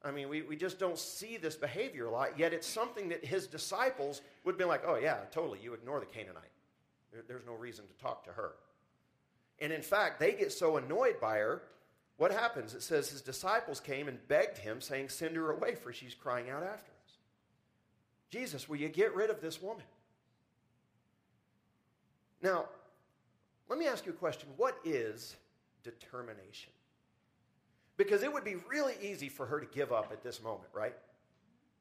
I 0.04 0.10
mean, 0.10 0.28
we, 0.28 0.42
we 0.42 0.56
just 0.56 0.78
don't 0.78 0.98
see 0.98 1.36
this 1.36 1.56
behavior 1.56 2.06
a 2.06 2.10
lot, 2.10 2.38
yet 2.38 2.52
it's 2.52 2.66
something 2.66 3.08
that 3.08 3.24
his 3.24 3.46
disciples 3.46 4.20
would 4.44 4.56
be 4.56 4.64
like, 4.64 4.82
oh, 4.86 4.96
yeah, 4.96 5.18
totally, 5.32 5.58
you 5.62 5.74
ignore 5.74 6.00
the 6.00 6.06
Canaanite. 6.06 6.44
There, 7.12 7.22
there's 7.26 7.44
no 7.46 7.54
reason 7.54 7.84
to 7.86 8.02
talk 8.02 8.24
to 8.24 8.32
her. 8.32 8.52
And 9.60 9.72
in 9.72 9.82
fact, 9.82 10.20
they 10.20 10.32
get 10.32 10.52
so 10.52 10.76
annoyed 10.76 11.20
by 11.20 11.38
her. 11.38 11.62
What 12.16 12.30
happens? 12.30 12.74
It 12.74 12.82
says 12.82 13.10
his 13.10 13.22
disciples 13.22 13.80
came 13.80 14.08
and 14.08 14.18
begged 14.28 14.58
him, 14.58 14.80
saying, 14.80 15.08
Send 15.08 15.36
her 15.36 15.50
away, 15.50 15.74
for 15.74 15.92
she's 15.92 16.14
crying 16.14 16.48
out 16.48 16.62
after 16.62 16.92
us. 17.04 17.16
Jesus, 18.30 18.68
will 18.68 18.76
you 18.76 18.88
get 18.88 19.14
rid 19.14 19.30
of 19.30 19.40
this 19.40 19.60
woman? 19.60 19.84
Now, 22.42 22.66
let 23.68 23.78
me 23.78 23.86
ask 23.86 24.06
you 24.06 24.12
a 24.12 24.16
question. 24.16 24.48
What 24.56 24.78
is 24.84 25.36
determination? 25.82 26.72
Because 27.96 28.22
it 28.22 28.32
would 28.32 28.44
be 28.44 28.56
really 28.68 28.94
easy 29.02 29.28
for 29.28 29.44
her 29.46 29.60
to 29.60 29.66
give 29.66 29.92
up 29.92 30.12
at 30.12 30.22
this 30.22 30.42
moment, 30.42 30.68
right? 30.72 30.94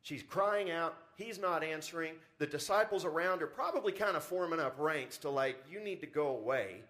She's 0.02 0.24
crying 0.24 0.72
out. 0.72 0.98
He's 1.16 1.38
not 1.38 1.64
answering. 1.64 2.14
The 2.40 2.48
disciples 2.48 3.06
around 3.06 3.42
are 3.42 3.48
probably 3.48 3.92
kind 3.92 4.16
of 4.16 4.24
forming 4.24 4.60
up 4.60 4.76
ranks 4.80 5.18
to, 5.20 5.30
like, 5.30 5.58
you 5.70 5.80
need 5.80 6.00
to 6.02 6.08
go 6.08 6.30
away. 6.30 6.82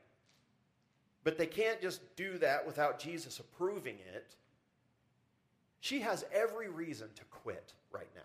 But 1.23 1.37
they 1.37 1.47
can't 1.47 1.81
just 1.81 1.99
do 2.15 2.37
that 2.37 2.65
without 2.65 2.99
Jesus 2.99 3.39
approving 3.39 3.97
it. 4.13 4.35
She 5.79 5.99
has 6.01 6.25
every 6.33 6.69
reason 6.69 7.09
to 7.15 7.23
quit 7.25 7.73
right 7.91 8.09
now. 8.15 8.21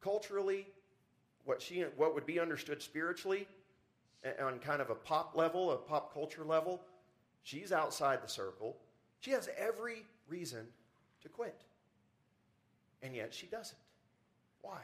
Culturally, 0.00 0.66
what, 1.46 1.62
she, 1.62 1.84
what 1.96 2.14
would 2.14 2.26
be 2.26 2.38
understood 2.38 2.82
spiritually, 2.82 3.48
on 4.42 4.58
kind 4.58 4.82
of 4.82 4.90
a 4.90 4.94
pop 4.94 5.34
level, 5.34 5.72
a 5.72 5.76
pop 5.76 6.12
culture 6.12 6.44
level, 6.44 6.82
she's 7.42 7.72
outside 7.72 8.22
the 8.22 8.28
circle. 8.28 8.76
She 9.20 9.30
has 9.30 9.48
every 9.56 10.04
reason 10.28 10.66
to 11.22 11.28
quit. 11.28 11.62
And 13.02 13.14
yet 13.14 13.32
she 13.32 13.46
doesn't. 13.46 13.78
Why? 14.60 14.80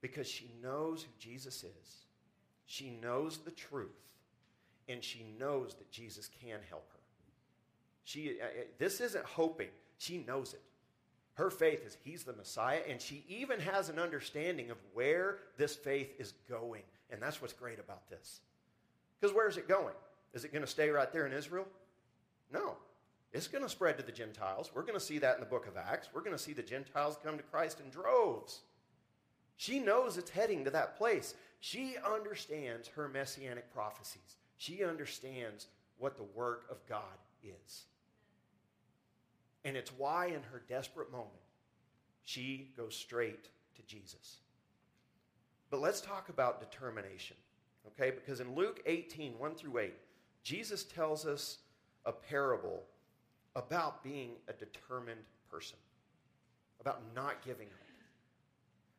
Because 0.00 0.26
she 0.26 0.50
knows 0.62 1.02
who 1.02 1.10
Jesus 1.18 1.62
is 1.62 2.04
she 2.68 2.90
knows 2.90 3.38
the 3.38 3.50
truth, 3.50 4.12
and 4.90 5.02
she 5.02 5.24
knows 5.40 5.74
that 5.76 5.90
Jesus 5.90 6.28
can 6.42 6.60
help 6.68 6.86
her. 6.92 6.98
She, 8.04 8.36
uh, 8.42 8.44
uh, 8.44 8.48
this 8.76 9.00
isn't 9.00 9.24
hoping, 9.24 9.70
she 9.96 10.18
knows 10.18 10.52
it. 10.52 10.60
Her 11.38 11.50
faith 11.50 11.86
is 11.86 11.96
He's 12.02 12.24
the 12.24 12.32
Messiah, 12.32 12.80
and 12.88 13.00
she 13.00 13.24
even 13.28 13.60
has 13.60 13.88
an 13.88 14.00
understanding 14.00 14.70
of 14.72 14.76
where 14.92 15.38
this 15.56 15.76
faith 15.76 16.12
is 16.18 16.32
going. 16.48 16.82
And 17.10 17.22
that's 17.22 17.40
what's 17.40 17.52
great 17.52 17.78
about 17.78 18.10
this. 18.10 18.40
Because 19.20 19.34
where 19.34 19.48
is 19.48 19.56
it 19.56 19.68
going? 19.68 19.94
Is 20.34 20.44
it 20.44 20.52
going 20.52 20.64
to 20.64 20.70
stay 20.70 20.90
right 20.90 21.12
there 21.12 21.26
in 21.26 21.32
Israel? 21.32 21.64
No. 22.52 22.76
It's 23.32 23.46
going 23.46 23.62
to 23.62 23.70
spread 23.70 23.98
to 23.98 24.04
the 24.04 24.10
Gentiles. 24.10 24.72
We're 24.74 24.82
going 24.82 24.94
to 24.94 25.00
see 25.00 25.18
that 25.18 25.36
in 25.36 25.40
the 25.40 25.46
book 25.46 25.68
of 25.68 25.76
Acts. 25.76 26.08
We're 26.12 26.22
going 26.22 26.36
to 26.36 26.42
see 26.42 26.54
the 26.54 26.62
Gentiles 26.62 27.16
come 27.24 27.36
to 27.36 27.44
Christ 27.44 27.78
in 27.78 27.88
droves. 27.88 28.62
She 29.56 29.78
knows 29.78 30.18
it's 30.18 30.30
heading 30.30 30.64
to 30.64 30.70
that 30.72 30.98
place. 30.98 31.34
She 31.60 31.94
understands 32.04 32.88
her 32.88 33.08
messianic 33.08 33.72
prophecies. 33.72 34.38
She 34.56 34.82
understands 34.82 35.68
what 35.98 36.16
the 36.16 36.26
work 36.34 36.64
of 36.68 36.84
God 36.88 37.02
is. 37.44 37.84
And 39.64 39.76
it's 39.76 39.92
why, 39.92 40.26
in 40.26 40.42
her 40.52 40.62
desperate 40.68 41.10
moment, 41.10 41.30
she 42.24 42.72
goes 42.76 42.94
straight 42.94 43.48
to 43.76 43.82
Jesus. 43.86 44.38
But 45.70 45.80
let's 45.80 46.00
talk 46.00 46.28
about 46.28 46.60
determination, 46.60 47.36
okay? 47.86 48.10
Because 48.10 48.40
in 48.40 48.54
Luke 48.54 48.80
18, 48.86 49.38
1 49.38 49.54
through 49.54 49.78
8, 49.78 49.94
Jesus 50.42 50.84
tells 50.84 51.26
us 51.26 51.58
a 52.06 52.12
parable 52.12 52.82
about 53.56 54.02
being 54.02 54.32
a 54.48 54.52
determined 54.52 55.20
person, 55.50 55.76
about 56.80 57.02
not 57.14 57.44
giving 57.44 57.66
up. 57.66 57.88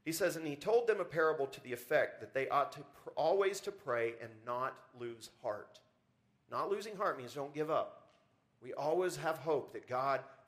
He 0.05 0.11
says, 0.11 0.35
and 0.35 0.47
he 0.47 0.55
told 0.55 0.87
them 0.87 0.99
a 0.99 1.05
parable 1.05 1.45
to 1.47 1.63
the 1.63 1.73
effect 1.73 2.19
that 2.19 2.33
they 2.33 2.47
ought 2.49 2.71
to 2.73 2.79
pr- 2.79 3.09
always 3.15 3.59
to 3.61 3.71
pray 3.71 4.13
and 4.21 4.31
not 4.45 4.75
lose 4.99 5.29
heart. 5.43 5.79
Not 6.51 6.71
losing 6.71 6.95
heart 6.95 7.17
means 7.17 7.33
don't 7.33 7.53
give 7.53 7.69
up. 7.69 8.07
We 8.61 8.73
always 8.73 9.17
have 9.17 9.37
hope 9.37 9.73
that 9.73 9.87
God 9.87 10.21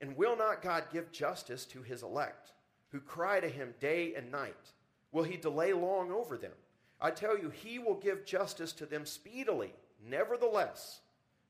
And 0.00 0.16
will 0.16 0.36
not 0.36 0.62
God 0.62 0.84
give 0.92 1.12
justice 1.12 1.64
to 1.66 1.82
his 1.82 2.02
elect, 2.02 2.52
who 2.88 3.00
cry 3.00 3.40
to 3.40 3.48
him 3.48 3.74
day 3.80 4.14
and 4.16 4.32
night? 4.32 4.72
Will 5.12 5.24
he 5.24 5.36
delay 5.36 5.72
long 5.72 6.10
over 6.10 6.38
them? 6.38 6.52
I 7.00 7.10
tell 7.10 7.38
you, 7.38 7.50
he 7.50 7.78
will 7.78 7.94
give 7.94 8.24
justice 8.24 8.72
to 8.74 8.86
them 8.86 9.06
speedily. 9.06 9.72
Nevertheless, 10.08 11.00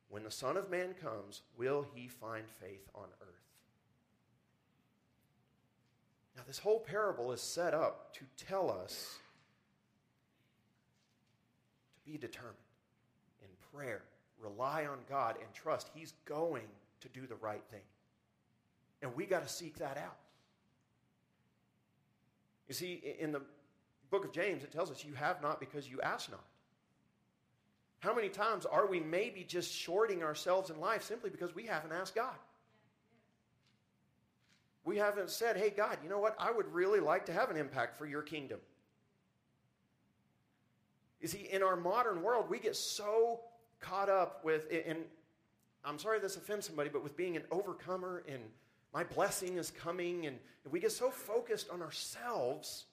when 0.08 0.24
the 0.24 0.30
Son 0.30 0.56
of 0.56 0.70
Man 0.70 0.94
comes, 0.94 1.42
will 1.56 1.86
he 1.94 2.08
find 2.08 2.44
faith 2.60 2.88
on 2.94 3.06
earth? 3.20 3.30
Now, 6.36 6.42
this 6.46 6.58
whole 6.58 6.80
parable 6.80 7.32
is 7.32 7.40
set 7.40 7.74
up 7.74 8.14
to 8.14 8.44
tell 8.46 8.70
us 8.70 9.18
to 11.94 12.10
be 12.10 12.16
determined 12.16 12.56
in 13.42 13.48
prayer, 13.76 14.02
rely 14.38 14.86
on 14.86 14.98
God, 15.08 15.36
and 15.40 15.52
trust 15.52 15.90
He's 15.94 16.14
going 16.24 16.68
to 17.00 17.08
do 17.08 17.26
the 17.26 17.36
right 17.36 17.62
thing. 17.70 17.82
And 19.02 19.14
we 19.14 19.26
got 19.26 19.42
to 19.42 19.48
seek 19.48 19.78
that 19.78 19.96
out. 19.96 20.16
You 22.68 22.74
see, 22.74 23.02
in 23.18 23.32
the 23.32 23.42
book 24.10 24.24
of 24.24 24.32
James, 24.32 24.62
it 24.62 24.70
tells 24.70 24.90
us 24.90 25.04
you 25.04 25.14
have 25.14 25.42
not 25.42 25.58
because 25.58 25.88
you 25.88 26.00
ask 26.02 26.30
not. 26.30 26.44
How 28.00 28.14
many 28.14 28.28
times 28.28 28.64
are 28.64 28.86
we 28.86 29.00
maybe 29.00 29.44
just 29.44 29.72
shorting 29.72 30.22
ourselves 30.22 30.70
in 30.70 30.80
life 30.80 31.02
simply 31.02 31.30
because 31.30 31.54
we 31.54 31.64
haven't 31.66 31.92
asked 31.92 32.14
God? 32.14 32.36
We 34.84 34.96
haven't 34.96 35.30
said, 35.30 35.56
hey, 35.56 35.70
God, 35.70 35.98
you 36.02 36.08
know 36.08 36.18
what? 36.18 36.34
I 36.38 36.50
would 36.50 36.72
really 36.72 37.00
like 37.00 37.26
to 37.26 37.32
have 37.32 37.50
an 37.50 37.56
impact 37.56 37.98
for 37.98 38.06
your 38.06 38.22
kingdom. 38.22 38.58
You 41.20 41.28
see, 41.28 41.48
in 41.50 41.62
our 41.62 41.76
modern 41.76 42.22
world, 42.22 42.48
we 42.48 42.58
get 42.58 42.74
so 42.74 43.40
caught 43.80 44.08
up 44.08 44.42
with, 44.44 44.66
and 44.86 45.00
I'm 45.84 45.98
sorry 45.98 46.18
this 46.18 46.36
offends 46.36 46.66
somebody, 46.66 46.88
but 46.88 47.02
with 47.02 47.16
being 47.16 47.36
an 47.36 47.42
overcomer 47.50 48.22
and 48.26 48.40
my 48.92 49.04
blessing 49.04 49.56
is 49.56 49.70
coming, 49.70 50.26
and 50.26 50.38
we 50.70 50.80
get 50.80 50.92
so 50.92 51.10
focused 51.10 51.70
on 51.70 51.82
ourselves 51.82 52.86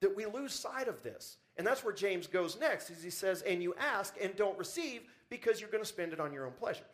that 0.00 0.14
we 0.14 0.26
lose 0.26 0.52
sight 0.52 0.88
of 0.88 1.02
this. 1.02 1.36
And 1.56 1.66
that's 1.66 1.84
where 1.84 1.94
James 1.94 2.26
goes 2.26 2.58
next, 2.58 2.90
is 2.90 3.02
he 3.02 3.10
says, 3.10 3.42
and 3.42 3.62
you 3.62 3.74
ask 3.78 4.14
and 4.20 4.34
don't 4.36 4.58
receive 4.58 5.02
because 5.28 5.60
you're 5.60 5.70
going 5.70 5.82
to 5.82 5.88
spend 5.88 6.12
it 6.12 6.20
on 6.20 6.32
your 6.32 6.46
own 6.46 6.52
pleasures. 6.52 6.86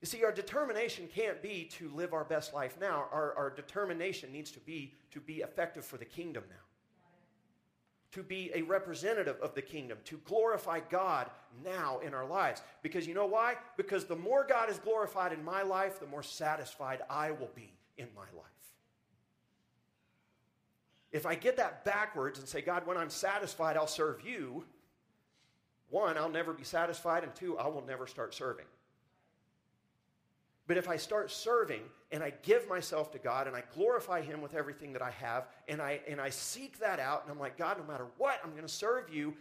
You 0.00 0.06
see, 0.06 0.24
our 0.24 0.32
determination 0.32 1.08
can't 1.14 1.42
be 1.42 1.64
to 1.72 1.90
live 1.90 2.14
our 2.14 2.24
best 2.24 2.54
life 2.54 2.76
now. 2.80 3.06
Our, 3.12 3.34
our 3.34 3.50
determination 3.50 4.32
needs 4.32 4.50
to 4.52 4.60
be 4.60 4.94
to 5.10 5.20
be 5.20 5.38
effective 5.38 5.84
for 5.84 5.98
the 5.98 6.06
kingdom 6.06 6.44
now. 6.48 6.69
To 8.12 8.22
be 8.24 8.50
a 8.54 8.62
representative 8.62 9.36
of 9.40 9.54
the 9.54 9.62
kingdom, 9.62 9.98
to 10.06 10.18
glorify 10.24 10.80
God 10.80 11.30
now 11.64 12.00
in 12.00 12.12
our 12.12 12.26
lives. 12.26 12.60
Because 12.82 13.06
you 13.06 13.14
know 13.14 13.26
why? 13.26 13.54
Because 13.76 14.04
the 14.04 14.16
more 14.16 14.44
God 14.44 14.68
is 14.68 14.78
glorified 14.78 15.32
in 15.32 15.44
my 15.44 15.62
life, 15.62 16.00
the 16.00 16.06
more 16.06 16.22
satisfied 16.22 17.02
I 17.08 17.30
will 17.30 17.50
be 17.54 17.72
in 17.98 18.08
my 18.16 18.22
life. 18.36 18.46
If 21.12 21.26
I 21.26 21.34
get 21.34 21.56
that 21.58 21.84
backwards 21.84 22.38
and 22.38 22.48
say, 22.48 22.62
God, 22.62 22.86
when 22.86 22.96
I'm 22.96 23.10
satisfied, 23.10 23.76
I'll 23.76 23.86
serve 23.86 24.26
you, 24.26 24.64
one, 25.88 26.16
I'll 26.16 26.28
never 26.28 26.52
be 26.52 26.64
satisfied, 26.64 27.24
and 27.24 27.34
two, 27.34 27.58
I 27.58 27.66
will 27.66 27.84
never 27.84 28.06
start 28.06 28.34
serving. 28.34 28.66
But 30.70 30.76
if 30.76 30.88
I 30.88 30.98
start 30.98 31.32
serving 31.32 31.80
and 32.12 32.22
I 32.22 32.32
give 32.44 32.68
myself 32.68 33.10
to 33.10 33.18
God 33.18 33.48
and 33.48 33.56
I 33.56 33.64
glorify 33.74 34.22
Him 34.22 34.40
with 34.40 34.54
everything 34.54 34.92
that 34.92 35.02
I 35.02 35.10
have 35.10 35.48
and 35.66 35.82
I, 35.82 35.98
and 36.06 36.20
I 36.20 36.30
seek 36.30 36.78
that 36.78 37.00
out 37.00 37.24
and 37.24 37.32
I'm 37.32 37.40
like, 37.40 37.58
God, 37.58 37.78
no 37.78 37.84
matter 37.92 38.06
what, 38.18 38.38
I'm 38.44 38.52
going 38.52 38.62
to 38.62 38.68
serve 38.68 39.12
you, 39.12 39.34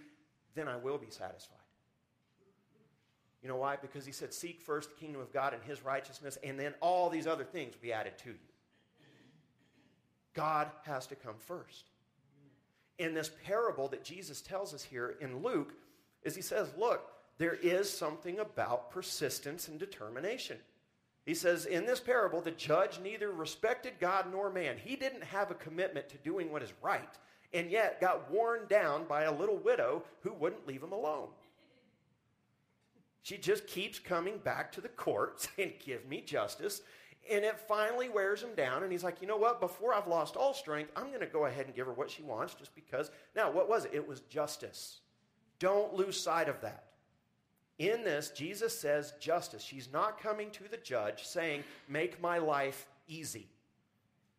then 0.56 0.68
I 0.68 0.78
will 0.78 0.98
be 0.98 1.12
satisfied. 1.12 1.60
You 3.44 3.50
know 3.50 3.58
why? 3.58 3.76
Because 3.76 4.08
He 4.08 4.12
said, 4.12 4.34
Seek 4.34 4.60
first 4.60 4.90
the 4.90 4.96
kingdom 4.96 5.22
of 5.22 5.32
God 5.32 5.54
and 5.54 5.62
His 5.62 5.86
righteousness, 5.86 6.40
and 6.44 6.60
then 6.60 6.74
all 6.82 7.12
these 7.12 7.28
other 7.28 7.44
things 7.44 7.76
will 7.76 7.84
be 7.84 7.94
added 7.94 8.18
to 8.24 8.30
you. 8.30 8.36
God 10.34 10.68
has 10.88 11.06
to 11.06 11.16
come 11.16 11.36
first. 11.38 11.92
In 12.98 13.14
this 13.14 13.30
parable 13.46 13.88
that 13.90 14.04
Jesus 14.04 14.42
tells 14.42 14.74
us 14.74 14.82
here 14.82 15.16
in 15.22 15.44
Luke, 15.44 15.74
is 16.24 16.36
He 16.36 16.42
says, 16.42 16.72
Look, 16.76 17.08
there 17.38 17.54
is 17.54 17.88
something 17.88 18.40
about 18.40 18.90
persistence 18.90 19.68
and 19.68 19.78
determination. 19.78 20.58
He 21.30 21.36
says, 21.36 21.68
in 21.68 21.86
this 21.86 22.00
parable, 22.00 22.42
the 22.42 22.50
judge 22.50 23.00
neither 23.04 23.32
respected 23.32 24.00
God 24.00 24.26
nor 24.32 24.50
man. 24.50 24.78
He 24.84 24.96
didn't 24.96 25.24
have 25.24 25.52
a 25.52 25.54
commitment 25.54 26.10
to 26.10 26.18
doing 26.18 26.52
what 26.52 26.64
is 26.64 26.74
right, 26.82 27.14
and 27.54 27.70
yet 27.70 28.02
got 28.02 28.32
worn 28.32 28.62
down 28.68 29.06
by 29.06 29.26
a 29.26 29.32
little 29.32 29.58
widow 29.58 30.02
who 30.22 30.34
wouldn't 30.34 30.66
leave 30.66 30.82
him 30.82 30.92
alone. 30.92 31.28
She 33.22 33.38
just 33.38 33.68
keeps 33.68 34.00
coming 34.00 34.40
back 34.40 34.72
to 34.72 34.82
the 34.82 34.90
court 34.90 35.48
saying, 35.56 35.74
Give 35.86 36.04
me 36.08 36.22
justice. 36.22 36.82
And 37.30 37.46
it 37.46 37.60
finally 37.60 38.10
wears 38.10 38.42
him 38.42 38.56
down, 38.56 38.82
and 38.82 38.92
he's 38.92 39.04
like, 39.04 39.22
You 39.22 39.28
know 39.28 39.38
what? 39.38 39.62
Before 39.62 39.94
I've 39.94 40.08
lost 40.08 40.36
all 40.36 40.56
strength, 40.56 40.90
I'm 40.96 41.10
going 41.10 41.20
to 41.20 41.28
go 41.28 41.46
ahead 41.46 41.68
and 41.68 41.76
give 41.76 41.86
her 41.86 41.94
what 41.94 42.10
she 42.10 42.24
wants 42.24 42.56
just 42.56 42.74
because. 42.74 43.12
Now, 43.36 43.52
what 43.52 43.70
was 43.70 43.86
it? 43.86 43.92
It 43.94 44.08
was 44.08 44.22
justice. 44.22 45.02
Don't 45.60 45.94
lose 45.94 46.20
sight 46.20 46.50
of 46.50 46.60
that. 46.62 46.86
In 47.80 48.04
this, 48.04 48.30
Jesus 48.30 48.78
says 48.78 49.14
justice. 49.22 49.64
She's 49.64 49.92
not 49.92 50.22
coming 50.22 50.52
to 50.52 50.68
the 50.70 50.78
judge 50.78 51.24
saying, 51.24 51.64
Make 51.88 52.22
my 52.22 52.38
life 52.38 52.86
easy. 53.08 53.48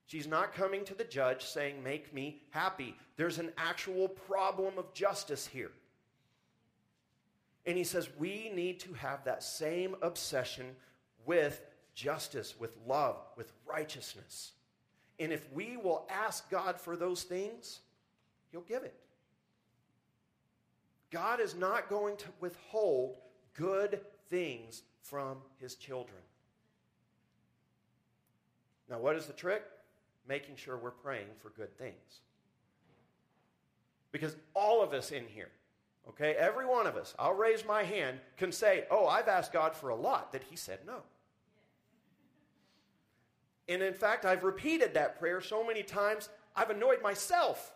She's 0.06 0.26
not 0.26 0.52
coming 0.52 0.84
to 0.84 0.94
the 0.94 1.04
judge 1.04 1.44
saying, 1.44 1.82
Make 1.82 2.12
me 2.12 2.42
happy. 2.50 2.94
There's 3.16 3.38
an 3.38 3.52
actual 3.56 4.08
problem 4.08 4.74
of 4.76 4.92
justice 4.92 5.46
here. 5.46 5.72
And 7.64 7.78
he 7.78 7.84
says, 7.84 8.10
We 8.18 8.50
need 8.54 8.78
to 8.80 8.92
have 8.92 9.24
that 9.24 9.42
same 9.42 9.96
obsession 10.02 10.76
with 11.24 11.62
justice, 11.94 12.54
with 12.58 12.76
love, 12.86 13.16
with 13.36 13.52
righteousness. 13.66 14.52
And 15.18 15.32
if 15.32 15.50
we 15.52 15.78
will 15.78 16.06
ask 16.10 16.50
God 16.50 16.78
for 16.78 16.94
those 16.94 17.22
things, 17.22 17.80
He'll 18.52 18.62
give 18.62 18.82
it. 18.82 18.94
God 21.10 21.40
is 21.40 21.54
not 21.54 21.88
going 21.88 22.16
to 22.18 22.26
withhold 22.40 23.16
good 23.54 24.00
things 24.28 24.82
from 25.02 25.38
his 25.58 25.74
children. 25.74 26.20
Now, 28.88 28.98
what 28.98 29.16
is 29.16 29.26
the 29.26 29.32
trick? 29.32 29.62
Making 30.28 30.56
sure 30.56 30.76
we're 30.76 30.90
praying 30.90 31.28
for 31.38 31.50
good 31.50 31.76
things. 31.78 32.20
Because 34.12 34.36
all 34.54 34.82
of 34.82 34.92
us 34.92 35.12
in 35.12 35.26
here, 35.26 35.50
okay, 36.08 36.32
every 36.32 36.66
one 36.66 36.86
of 36.86 36.96
us, 36.96 37.14
I'll 37.18 37.34
raise 37.34 37.64
my 37.64 37.84
hand, 37.84 38.18
can 38.36 38.50
say, 38.50 38.84
Oh, 38.90 39.06
I've 39.06 39.28
asked 39.28 39.52
God 39.52 39.76
for 39.76 39.90
a 39.90 39.94
lot 39.94 40.32
that 40.32 40.42
He 40.50 40.56
said 40.56 40.80
no. 40.86 41.02
And 43.68 43.82
in 43.82 43.94
fact, 43.94 44.24
I've 44.24 44.42
repeated 44.42 44.94
that 44.94 45.20
prayer 45.20 45.40
so 45.40 45.64
many 45.64 45.84
times, 45.84 46.28
I've 46.56 46.70
annoyed 46.70 47.02
myself. 47.02 47.72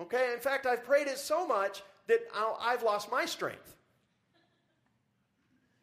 Okay, 0.00 0.32
in 0.32 0.38
fact, 0.38 0.64
I've 0.64 0.84
prayed 0.84 1.08
it 1.08 1.18
so 1.18 1.46
much 1.46 1.82
that 2.06 2.20
i 2.34 2.70
have 2.70 2.82
lost 2.82 3.10
my 3.10 3.26
strength. 3.26 3.76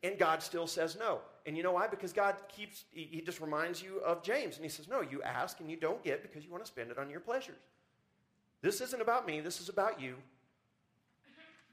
And 0.05 0.19
God 0.19 0.43
still 0.43 0.67
says 0.67 0.95
no. 0.99 1.19
And 1.47 1.57
you 1.57 1.63
know 1.63 1.71
why? 1.71 1.87
Because 1.87 2.13
God 2.13 2.35
keeps, 2.47 2.83
he 2.91 3.23
just 3.25 3.41
reminds 3.41 3.81
you 3.81 3.99
of 4.05 4.21
James. 4.21 4.55
And 4.55 4.63
he 4.63 4.69
says, 4.69 4.87
No, 4.87 5.01
you 5.01 5.23
ask 5.23 5.59
and 5.59 5.69
you 5.69 5.77
don't 5.77 6.03
get 6.03 6.21
because 6.21 6.45
you 6.45 6.51
want 6.51 6.63
to 6.63 6.67
spend 6.67 6.91
it 6.91 6.99
on 6.99 7.09
your 7.09 7.19
pleasures. 7.19 7.57
This 8.61 8.81
isn't 8.81 9.01
about 9.01 9.25
me, 9.25 9.41
this 9.41 9.59
is 9.59 9.67
about 9.67 9.99
you. 9.99 10.15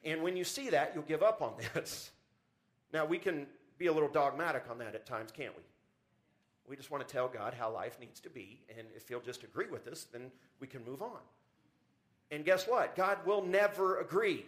And 0.03 0.23
when 0.23 0.35
you 0.35 0.45
see 0.45 0.71
that, 0.71 0.93
you'll 0.95 1.05
give 1.05 1.23
up 1.23 1.43
on 1.43 1.53
this. 1.75 2.11
Now, 2.95 3.06
we 3.06 3.17
can 3.17 3.47
be 3.78 3.87
a 3.87 3.93
little 3.93 4.11
dogmatic 4.11 4.65
on 4.71 4.76
that 4.76 4.95
at 4.95 5.06
times, 5.06 5.30
can't 5.33 5.54
we? 5.56 5.63
We 6.69 6.76
just 6.76 6.91
want 6.91 7.09
to 7.09 7.11
tell 7.11 7.26
God 7.26 7.54
how 7.54 7.73
life 7.73 7.99
needs 7.99 8.21
to 8.21 8.28
be. 8.28 8.61
And 8.76 8.87
if 8.95 9.09
He'll 9.09 9.23
just 9.23 9.45
agree 9.45 9.69
with 9.71 9.89
us, 9.89 10.06
then 10.13 10.30
we 10.61 10.67
can 10.67 10.85
move 10.85 11.00
on. 11.00 11.21
And 12.30 12.45
guess 12.45 12.69
what? 12.69 12.95
God 12.95 13.17
will 13.25 13.43
never 13.43 14.00
agree. 14.00 14.45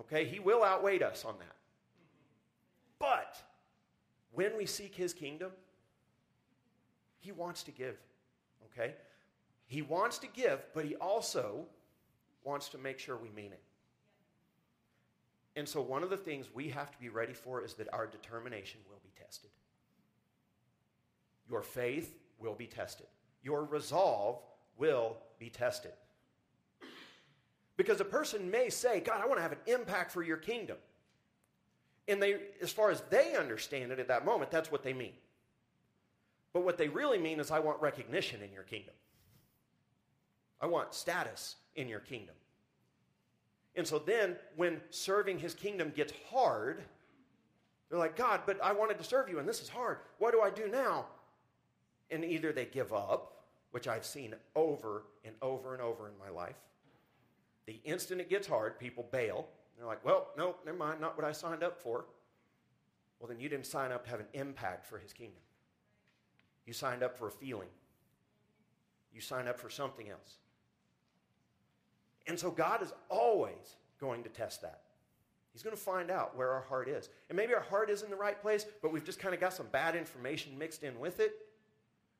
Okay? 0.00 0.26
He 0.26 0.38
will 0.38 0.62
outweigh 0.62 0.98
us 0.98 1.24
on 1.24 1.36
that. 1.38 1.56
But 3.02 3.36
when 4.30 4.56
we 4.56 4.64
seek 4.64 4.94
his 4.94 5.12
kingdom, 5.12 5.50
he 7.18 7.32
wants 7.32 7.64
to 7.64 7.72
give, 7.72 7.96
okay? 8.66 8.94
He 9.66 9.82
wants 9.82 10.18
to 10.18 10.28
give, 10.28 10.60
but 10.72 10.84
he 10.84 10.94
also 10.94 11.66
wants 12.44 12.68
to 12.68 12.78
make 12.78 13.00
sure 13.00 13.16
we 13.16 13.30
mean 13.30 13.52
it. 13.52 13.62
And 15.56 15.68
so, 15.68 15.80
one 15.80 16.04
of 16.04 16.10
the 16.10 16.16
things 16.16 16.46
we 16.54 16.68
have 16.68 16.92
to 16.92 16.98
be 16.98 17.08
ready 17.08 17.34
for 17.34 17.62
is 17.64 17.74
that 17.74 17.92
our 17.92 18.06
determination 18.06 18.80
will 18.88 19.00
be 19.02 19.10
tested. 19.20 19.50
Your 21.50 21.62
faith 21.62 22.14
will 22.38 22.54
be 22.54 22.68
tested. 22.68 23.08
Your 23.42 23.64
resolve 23.64 24.38
will 24.78 25.16
be 25.40 25.50
tested. 25.50 25.92
Because 27.76 28.00
a 28.00 28.04
person 28.04 28.48
may 28.48 28.70
say, 28.70 29.00
God, 29.00 29.20
I 29.20 29.26
want 29.26 29.38
to 29.38 29.42
have 29.42 29.52
an 29.52 29.58
impact 29.66 30.12
for 30.12 30.22
your 30.22 30.36
kingdom. 30.36 30.76
And 32.08 32.22
they, 32.22 32.36
as 32.60 32.72
far 32.72 32.90
as 32.90 33.02
they 33.10 33.36
understand 33.36 33.92
it 33.92 33.98
at 33.98 34.08
that 34.08 34.24
moment, 34.24 34.50
that's 34.50 34.72
what 34.72 34.82
they 34.82 34.92
mean. 34.92 35.12
But 36.52 36.64
what 36.64 36.76
they 36.76 36.88
really 36.88 37.18
mean 37.18 37.40
is, 37.40 37.50
I 37.50 37.60
want 37.60 37.80
recognition 37.80 38.42
in 38.42 38.52
your 38.52 38.64
kingdom. 38.64 38.94
I 40.60 40.66
want 40.66 40.94
status 40.94 41.56
in 41.76 41.88
your 41.88 42.00
kingdom. 42.00 42.34
And 43.74 43.86
so 43.86 43.98
then, 43.98 44.36
when 44.56 44.80
serving 44.90 45.38
his 45.38 45.54
kingdom 45.54 45.92
gets 45.94 46.12
hard, 46.30 46.82
they're 47.88 47.98
like, 47.98 48.16
God, 48.16 48.40
but 48.46 48.62
I 48.62 48.72
wanted 48.72 48.98
to 48.98 49.04
serve 49.04 49.28
you, 49.28 49.38
and 49.38 49.48
this 49.48 49.62
is 49.62 49.68
hard. 49.68 49.98
What 50.18 50.32
do 50.32 50.40
I 50.40 50.50
do 50.50 50.68
now? 50.68 51.06
And 52.10 52.24
either 52.24 52.52
they 52.52 52.66
give 52.66 52.92
up, 52.92 53.44
which 53.70 53.88
I've 53.88 54.04
seen 54.04 54.34
over 54.54 55.04
and 55.24 55.34
over 55.40 55.72
and 55.72 55.82
over 55.82 56.08
in 56.08 56.14
my 56.18 56.28
life. 56.28 56.56
The 57.66 57.80
instant 57.84 58.20
it 58.20 58.28
gets 58.28 58.46
hard, 58.46 58.78
people 58.78 59.08
bail 59.10 59.46
they're 59.76 59.86
like, 59.86 60.04
well, 60.04 60.28
no, 60.36 60.56
never 60.64 60.78
mind, 60.78 61.00
not 61.00 61.16
what 61.16 61.26
I 61.26 61.32
signed 61.32 61.62
up 61.62 61.80
for. 61.80 62.06
Well, 63.18 63.28
then 63.28 63.40
you 63.40 63.48
didn't 63.48 63.66
sign 63.66 63.92
up 63.92 64.04
to 64.04 64.10
have 64.10 64.20
an 64.20 64.26
impact 64.34 64.86
for 64.86 64.98
his 64.98 65.12
kingdom. 65.12 65.40
You 66.66 66.72
signed 66.72 67.02
up 67.02 67.16
for 67.16 67.28
a 67.28 67.30
feeling. 67.30 67.68
You 69.14 69.20
signed 69.20 69.48
up 69.48 69.58
for 69.58 69.70
something 69.70 70.08
else. 70.08 70.36
And 72.26 72.38
so 72.38 72.50
God 72.50 72.82
is 72.82 72.92
always 73.08 73.76
going 74.00 74.22
to 74.22 74.28
test 74.28 74.62
that. 74.62 74.80
He's 75.52 75.62
going 75.62 75.76
to 75.76 75.82
find 75.82 76.10
out 76.10 76.36
where 76.36 76.50
our 76.50 76.62
heart 76.62 76.88
is. 76.88 77.10
And 77.28 77.36
maybe 77.36 77.54
our 77.54 77.60
heart 77.60 77.90
is 77.90 78.02
in 78.02 78.10
the 78.10 78.16
right 78.16 78.40
place, 78.40 78.64
but 78.80 78.92
we've 78.92 79.04
just 79.04 79.18
kind 79.18 79.34
of 79.34 79.40
got 79.40 79.52
some 79.52 79.66
bad 79.66 79.94
information 79.94 80.56
mixed 80.58 80.82
in 80.82 80.98
with 80.98 81.20
it. 81.20 81.34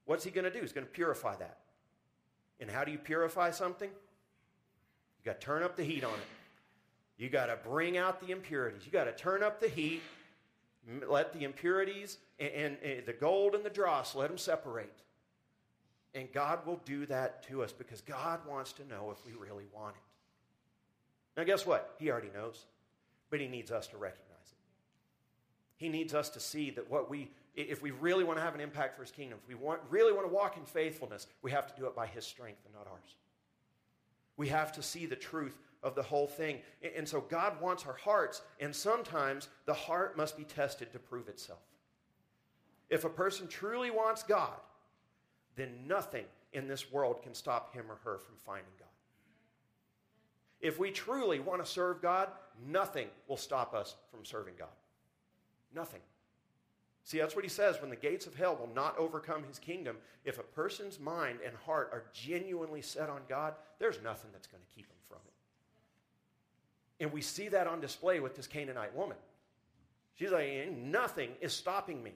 What's 0.04 0.24
he 0.24 0.30
going 0.30 0.44
to 0.44 0.50
do? 0.50 0.60
He's 0.60 0.72
going 0.72 0.86
to 0.86 0.92
purify 0.92 1.36
that. 1.36 1.58
And 2.60 2.70
how 2.70 2.84
do 2.84 2.92
you 2.92 2.98
purify 2.98 3.50
something? 3.50 3.88
You 3.88 5.24
got 5.24 5.40
to 5.40 5.46
turn 5.46 5.62
up 5.62 5.76
the 5.76 5.84
heat 5.84 6.04
on 6.04 6.12
it. 6.12 6.41
You 7.22 7.28
got 7.28 7.46
to 7.46 7.56
bring 7.68 7.96
out 7.96 8.20
the 8.20 8.32
impurities. 8.32 8.84
You 8.84 8.90
got 8.90 9.04
to 9.04 9.12
turn 9.12 9.44
up 9.44 9.60
the 9.60 9.68
heat, 9.68 10.02
let 11.08 11.32
the 11.32 11.44
impurities 11.44 12.18
and, 12.40 12.50
and, 12.50 12.76
and, 12.82 13.06
the 13.06 13.12
gold 13.12 13.54
and 13.54 13.64
the 13.64 13.70
dross, 13.70 14.16
let 14.16 14.28
them 14.28 14.36
separate. 14.36 15.02
And 16.16 16.32
God 16.32 16.66
will 16.66 16.80
do 16.84 17.06
that 17.06 17.44
to 17.44 17.62
us 17.62 17.70
because 17.70 18.00
God 18.00 18.40
wants 18.44 18.72
to 18.72 18.88
know 18.88 19.12
if 19.12 19.24
we 19.24 19.40
really 19.40 19.66
want 19.72 19.94
it. 19.94 21.38
Now, 21.38 21.44
guess 21.44 21.64
what? 21.64 21.94
He 22.00 22.10
already 22.10 22.30
knows, 22.34 22.64
but 23.30 23.38
He 23.38 23.46
needs 23.46 23.70
us 23.70 23.86
to 23.88 23.96
recognize 23.96 24.50
it. 24.50 24.58
He 25.76 25.88
needs 25.88 26.14
us 26.14 26.28
to 26.30 26.40
see 26.40 26.70
that 26.70 26.90
what 26.90 27.08
we, 27.08 27.30
if 27.54 27.82
we 27.82 27.92
really 27.92 28.24
want 28.24 28.38
to 28.38 28.42
have 28.42 28.56
an 28.56 28.60
impact 28.60 28.96
for 28.96 29.02
His 29.02 29.12
kingdom, 29.12 29.38
if 29.40 29.48
we 29.48 29.54
want, 29.54 29.80
really 29.90 30.12
want 30.12 30.26
to 30.26 30.34
walk 30.34 30.56
in 30.56 30.64
faithfulness, 30.64 31.28
we 31.40 31.52
have 31.52 31.72
to 31.72 31.80
do 31.80 31.86
it 31.86 31.94
by 31.94 32.08
His 32.08 32.26
strength 32.26 32.62
and 32.64 32.74
not 32.74 32.88
ours. 32.90 33.14
We 34.36 34.48
have 34.48 34.72
to 34.72 34.82
see 34.82 35.06
the 35.06 35.14
truth 35.14 35.56
of 35.82 35.94
the 35.94 36.02
whole 36.02 36.26
thing. 36.26 36.58
And 36.96 37.08
so 37.08 37.20
God 37.20 37.60
wants 37.60 37.86
our 37.86 37.96
hearts, 37.96 38.42
and 38.60 38.74
sometimes 38.74 39.48
the 39.66 39.74
heart 39.74 40.16
must 40.16 40.36
be 40.36 40.44
tested 40.44 40.92
to 40.92 40.98
prove 40.98 41.28
itself. 41.28 41.60
If 42.88 43.04
a 43.04 43.10
person 43.10 43.48
truly 43.48 43.90
wants 43.90 44.22
God, 44.22 44.60
then 45.56 45.86
nothing 45.86 46.24
in 46.52 46.68
this 46.68 46.92
world 46.92 47.22
can 47.22 47.34
stop 47.34 47.74
him 47.74 47.86
or 47.90 47.96
her 48.04 48.18
from 48.18 48.34
finding 48.44 48.72
God. 48.78 48.88
If 50.60 50.78
we 50.78 50.90
truly 50.90 51.40
want 51.40 51.64
to 51.64 51.70
serve 51.70 52.00
God, 52.00 52.28
nothing 52.68 53.08
will 53.26 53.36
stop 53.36 53.74
us 53.74 53.96
from 54.10 54.24
serving 54.24 54.54
God. 54.58 54.68
Nothing. 55.74 56.00
See, 57.04 57.18
that's 57.18 57.34
what 57.34 57.44
he 57.44 57.50
says 57.50 57.80
when 57.80 57.90
the 57.90 57.96
gates 57.96 58.26
of 58.26 58.34
hell 58.36 58.56
will 58.56 58.70
not 58.72 58.96
overcome 58.96 59.42
his 59.42 59.58
kingdom. 59.58 59.96
If 60.24 60.38
a 60.38 60.44
person's 60.44 61.00
mind 61.00 61.40
and 61.44 61.56
heart 61.66 61.90
are 61.92 62.04
genuinely 62.12 62.80
set 62.80 63.10
on 63.10 63.22
God, 63.28 63.54
there's 63.80 64.00
nothing 64.04 64.30
that's 64.32 64.46
going 64.46 64.62
to 64.62 64.74
keep 64.74 64.86
them 64.86 64.98
from 65.08 65.18
it. 65.26 65.32
And 67.02 67.12
we 67.12 67.20
see 67.20 67.48
that 67.48 67.66
on 67.66 67.80
display 67.80 68.20
with 68.20 68.36
this 68.36 68.46
Canaanite 68.46 68.94
woman. 68.94 69.16
She's 70.14 70.30
like, 70.30 70.70
nothing 70.70 71.30
is 71.40 71.52
stopping 71.52 72.00
me. 72.00 72.12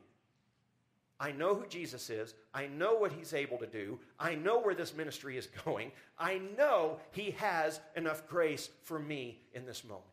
I 1.18 1.32
know 1.32 1.56
who 1.56 1.66
Jesus 1.66 2.08
is. 2.08 2.34
I 2.54 2.68
know 2.68 2.94
what 2.94 3.10
he's 3.10 3.34
able 3.34 3.58
to 3.58 3.66
do. 3.66 3.98
I 4.20 4.36
know 4.36 4.60
where 4.60 4.76
this 4.76 4.94
ministry 4.94 5.36
is 5.36 5.48
going. 5.64 5.90
I 6.16 6.40
know 6.56 7.00
he 7.10 7.32
has 7.32 7.80
enough 7.96 8.28
grace 8.28 8.68
for 8.84 8.96
me 8.96 9.40
in 9.54 9.66
this 9.66 9.82
moment. 9.82 10.04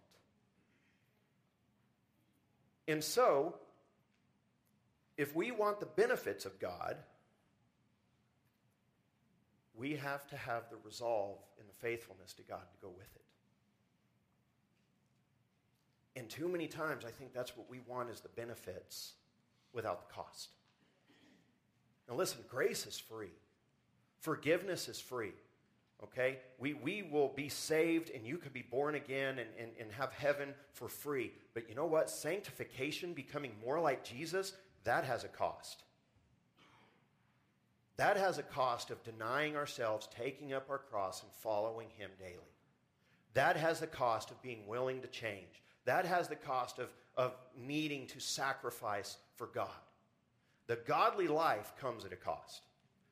And 2.88 3.04
so, 3.04 3.54
if 5.18 5.36
we 5.36 5.52
want 5.52 5.82
the 5.82 5.86
benefits 5.86 6.46
of 6.46 6.60
God, 6.60 6.98
we 9.76 9.98
have 9.98 10.28
to 10.30 10.38
have 10.38 10.64
the 10.72 10.78
resolve 10.84 11.38
and 11.60 11.70
the 11.70 11.76
faithfulness 11.76 12.34
to 12.34 12.42
God 12.42 12.62
to 12.72 12.78
go 12.82 12.90
with 12.90 13.16
it. 13.16 13.24
And 16.16 16.30
too 16.30 16.48
many 16.48 16.68
times, 16.68 17.06
I 17.06 17.12
think 17.12 17.34
that's 17.34 17.58
what 17.58 17.70
we 17.70 17.80
want 17.88 18.10
is 18.10 18.20
the 18.20 18.30
benefits 18.30 19.14
without 19.74 20.08
the 20.08 20.14
cost. 20.14 20.50
Now, 22.08 22.16
listen, 22.16 22.40
grace 22.50 22.86
is 22.86 23.00
free, 23.00 23.32
forgiveness 24.20 24.88
is 24.88 25.00
free. 25.00 25.34
Okay? 26.04 26.40
We, 26.60 26.74
we 26.74 27.04
will 27.04 27.30
be 27.30 27.48
saved 27.48 28.12
and 28.14 28.28
you 28.28 28.38
could 28.38 28.52
be 28.52 28.62
born 28.62 28.96
again 28.96 29.40
and, 29.40 29.50
and, 29.58 29.72
and 29.80 29.92
have 29.94 30.12
heaven 30.12 30.54
for 30.74 30.90
free. 30.90 31.32
But 31.54 31.70
you 31.70 31.76
know 31.76 31.86
what? 31.86 32.10
Sanctification, 32.10 33.14
becoming 33.14 33.54
more 33.64 33.80
like 33.80 34.04
Jesus, 34.04 34.54
that 34.84 35.06
has 35.06 35.24
a 35.24 35.30
cost. 35.30 35.84
That 37.96 38.18
has 38.18 38.38
a 38.38 38.44
cost 38.44 38.90
of 38.90 39.04
denying 39.04 39.56
ourselves, 39.56 40.10
taking 40.14 40.52
up 40.52 40.70
our 40.70 40.80
cross, 40.80 41.22
and 41.22 41.32
following 41.32 41.88
Him 41.98 42.10
daily. 42.20 42.52
That 43.34 43.56
has 43.56 43.80
the 43.80 43.88
cost 43.88 44.32
of 44.32 44.42
being 44.42 44.68
willing 44.68 45.02
to 45.02 45.08
change. 45.08 45.62
That 45.86 46.06
has 46.06 46.28
the 46.28 46.36
cost 46.36 46.80
of, 46.80 46.90
of 47.18 47.36
needing 47.58 48.08
to 48.08 48.20
sacrifice 48.20 49.18
for 49.36 49.48
God. 49.48 49.70
The 50.68 50.78
godly 50.88 51.28
life 51.28 51.74
comes 51.80 52.06
at 52.06 52.14
a 52.14 52.18
cost. 52.18 52.62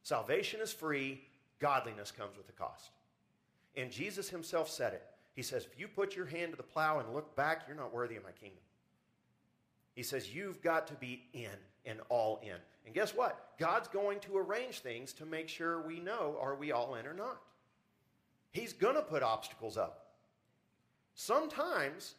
Salvation 0.04 0.62
is 0.62 0.72
free, 0.72 1.22
godliness 1.60 2.12
comes 2.12 2.38
with 2.38 2.50
a 2.50 2.54
cost. 2.54 2.92
And 3.76 3.92
Jesus 3.92 4.30
himself 4.30 4.70
said 4.70 4.94
it. 4.94 5.04
He 5.34 5.42
says, 5.42 5.66
If 5.66 5.80
you 5.80 5.88
put 5.88 6.16
your 6.16 6.26
hand 6.26 6.52
to 6.52 6.58
the 6.58 6.64
plow 6.64 7.00
and 7.00 7.14
look 7.14 7.36
back, 7.36 7.64
you're 7.68 7.78
not 7.78 7.94
worthy 7.94 8.16
of 8.16 8.24
my 8.24 8.32
kingdom. 8.32 8.64
He 9.94 10.04
says, 10.04 10.34
You've 10.34 10.62
got 10.62 10.88
to 10.88 10.94
be 10.96 11.24
in 11.34 11.50
and 11.86 12.00
all 12.10 12.40
in. 12.44 12.56
And 12.86 12.96
guess 12.96 13.16
what? 13.16 13.52
God's 13.60 13.88
going 13.88 14.20
to 14.22 14.38
arrange 14.38 14.80
things 14.80 15.14
to 15.14 15.26
make 15.26 15.48
sure 15.48 15.82
we 15.82 16.00
know 16.00 16.38
are 16.42 16.56
we 16.56 16.72
all 16.72 16.96
in 16.96 17.06
or 17.06 17.14
not. 17.14 17.42
He's 18.52 18.74
going 18.74 18.96
to 18.96 19.02
put 19.02 19.24
obstacles 19.24 19.78
up. 19.78 20.08
Sometimes 21.14 22.16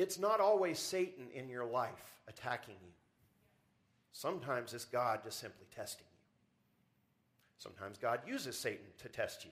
it's 0.00 0.18
not 0.18 0.40
always 0.40 0.78
Satan 0.78 1.26
in 1.34 1.50
your 1.50 1.66
life 1.66 2.20
attacking 2.26 2.76
you. 2.82 2.92
Sometimes 4.12 4.72
it's 4.72 4.86
God 4.86 5.20
just 5.22 5.38
simply 5.38 5.66
testing 5.74 6.06
you. 6.10 6.18
Sometimes 7.58 7.98
God 7.98 8.20
uses 8.26 8.56
Satan 8.56 8.86
to 9.02 9.08
test 9.08 9.44
you. 9.44 9.50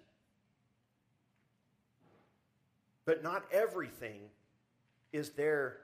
But 3.05 3.23
not 3.23 3.45
everything 3.53 4.21
is 5.13 5.31
there, 5.31 5.77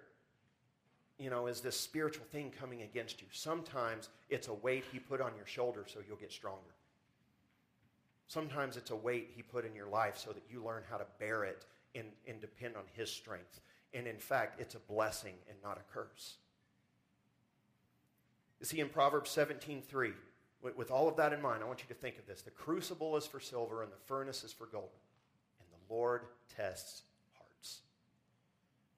you 1.19 1.29
know, 1.29 1.47
is 1.47 1.61
this 1.61 1.79
spiritual 1.79 2.25
thing 2.33 2.51
coming 2.59 2.83
against 2.83 3.21
you. 3.21 3.27
Sometimes 3.33 4.09
it's 4.31 4.49
a 4.49 4.55
weight 4.55 4.85
he 4.91 4.99
put 4.99 5.21
on 5.21 5.33
your 5.37 5.47
shoulder 5.47 5.85
so 5.87 6.01
you'll 6.09 6.17
get 6.17 6.33
stronger. 6.33 6.61
Sometimes 8.29 8.79
it's 8.79 8.91
a 8.91 8.97
weight 8.97 9.31
he 9.37 9.43
put 9.43 9.67
in 9.67 9.75
your 9.75 9.89
life 9.89 10.17
so 10.17 10.33
that 10.33 10.43
you 10.51 10.65
learn 10.65 10.83
how 10.91 10.97
to 10.97 11.07
bear 11.19 11.45
it 11.45 11.67
and, 11.95 12.07
and 12.27 12.41
depend 12.41 12.77
on 12.77 12.85
his 12.95 13.11
strength. 13.11 13.61
And 13.95 14.07
in 14.09 14.19
fact, 14.19 14.61
it's 14.61 14.75
a 14.75 14.81
blessing 14.81 15.35
and 15.49 15.57
not 15.63 15.79
a 15.79 15.93
curse. 15.93 16.37
You 18.61 18.67
see, 18.67 18.81
in 18.81 18.89
Proverbs 18.89 19.31
17:3, 19.31 20.15
with, 20.77 20.91
all 20.91 21.07
of 21.07 21.17
that 21.17 21.35
in 21.35 21.43
mind, 21.43 21.63
I 21.63 21.67
want 21.67 21.81
you 21.83 21.89
to 21.89 21.95
think 21.95 22.19
of 22.19 22.27
this. 22.27 22.41
The 22.41 22.51
crucible 22.51 23.17
is 23.19 23.27
for 23.27 23.39
silver 23.39 23.83
and 23.83 23.93
the 23.93 23.99
furnace 24.07 24.43
is 24.43 24.53
for 24.53 24.67
gold, 24.67 24.89
and 25.61 25.69
the 25.71 25.95
Lord 25.95 26.23
tests 26.57 27.03
hearts. 27.37 27.83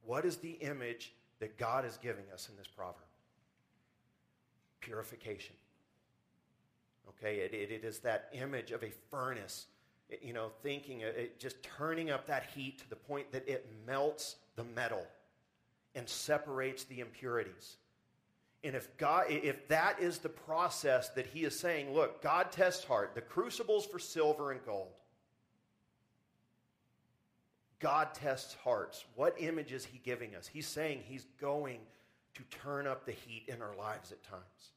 What 0.04 0.24
is 0.24 0.37
the 0.37 0.52
image 0.52 1.12
that 1.40 1.59
God 1.59 1.85
is 1.85 1.96
giving 1.96 2.24
us 2.32 2.48
in 2.48 2.56
this 2.56 2.68
proverb? 2.68 3.02
Purification. 4.80 5.56
Okay, 7.09 7.38
it, 7.38 7.52
it, 7.52 7.72
it 7.72 7.85
is 7.85 7.98
that 8.00 8.28
image 8.32 8.70
of 8.70 8.85
a 8.85 8.90
furnace, 9.11 9.66
you 10.22 10.32
know, 10.32 10.50
thinking, 10.62 11.02
uh, 11.02 11.09
it, 11.09 11.40
just 11.40 11.61
turning 11.62 12.11
up 12.11 12.26
that 12.26 12.44
heat 12.54 12.78
to 12.78 12.88
the 12.88 12.96
point 12.96 13.32
that 13.32 13.48
it 13.48 13.68
melts 13.87 14.37
the 14.57 14.64
metal 14.64 15.07
and 15.95 16.09
separates 16.09 16.85
the 16.85 17.01
impurities. 17.01 17.77
And 18.64 18.75
if 18.75 18.97
God, 18.97 19.27
if 19.29 19.69
that 19.69 20.01
is 20.01 20.19
the 20.19 20.29
process 20.29 21.11
that 21.11 21.27
he 21.27 21.45
is 21.45 21.59
saying, 21.59 21.95
look, 21.95 22.23
God 22.23 22.51
tests 22.51 22.85
heart, 22.85 23.14
the 23.14 23.21
crucibles 23.21 23.87
for 23.87 23.99
silver 23.99 24.51
and 24.51 24.64
gold. 24.64 24.88
God 27.79 28.14
tests 28.14 28.57
hearts. 28.64 29.05
What 29.14 29.37
image 29.38 29.73
is 29.73 29.85
he 29.85 30.01
giving 30.03 30.35
us? 30.35 30.47
He's 30.47 30.66
saying 30.66 31.03
he's 31.05 31.27
going 31.40 31.79
to 32.35 32.42
turn 32.45 32.87
up 32.87 33.05
the 33.05 33.12
heat 33.12 33.45
in 33.49 33.62
our 33.62 33.77
lives 33.77 34.12
at 34.12 34.23
times. 34.23 34.73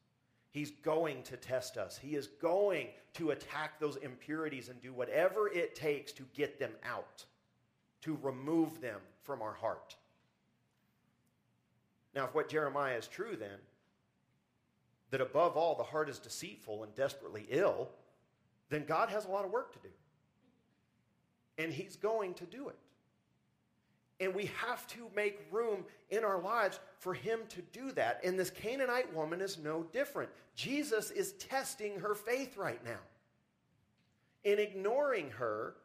He's 0.51 0.71
going 0.71 1.23
to 1.23 1.37
test 1.37 1.77
us. 1.77 1.97
He 1.97 2.15
is 2.15 2.27
going 2.41 2.87
to 3.13 3.31
attack 3.31 3.79
those 3.79 3.95
impurities 3.97 4.69
and 4.69 4.81
do 4.81 4.93
whatever 4.93 5.47
it 5.47 5.75
takes 5.75 6.11
to 6.13 6.23
get 6.33 6.59
them 6.59 6.71
out, 6.83 7.25
to 8.01 8.17
remove 8.21 8.81
them 8.81 8.99
from 9.23 9.41
our 9.41 9.53
heart. 9.53 9.95
Now, 12.15 12.25
if 12.25 12.33
what 12.33 12.49
Jeremiah 12.49 12.97
is 12.97 13.07
true, 13.07 13.35
then, 13.35 13.59
that 15.11 15.21
above 15.21 15.57
all 15.57 15.75
the 15.75 15.83
heart 15.83 16.09
is 16.09 16.19
deceitful 16.19 16.83
and 16.83 16.93
desperately 16.95 17.45
ill, 17.49 17.89
then 18.69 18.85
God 18.85 19.09
has 19.09 19.25
a 19.25 19.29
lot 19.29 19.45
of 19.45 19.51
work 19.51 19.73
to 19.73 19.79
do. 19.79 19.93
And 21.57 21.73
He's 21.73 21.95
going 21.95 22.33
to 22.35 22.45
do 22.45 22.69
it. 22.69 22.77
And 24.21 24.35
we 24.35 24.51
have 24.67 24.85
to 24.87 25.07
make 25.15 25.39
room 25.49 25.85
in 26.09 26.23
our 26.23 26.41
lives 26.41 26.79
for 26.99 27.13
Him 27.13 27.39
to 27.49 27.61
do 27.73 27.91
that. 27.93 28.19
And 28.23 28.37
this 28.37 28.49
Canaanite 28.49 29.13
woman 29.15 29.41
is 29.41 29.57
no 29.57 29.83
different. 29.93 30.29
Jesus 30.55 31.09
is 31.11 31.33
testing 31.33 31.99
her 31.99 32.15
faith 32.15 32.57
right 32.57 32.83
now. 32.83 32.99
In 34.43 34.59
ignoring 34.59 35.31
her, 35.31 35.75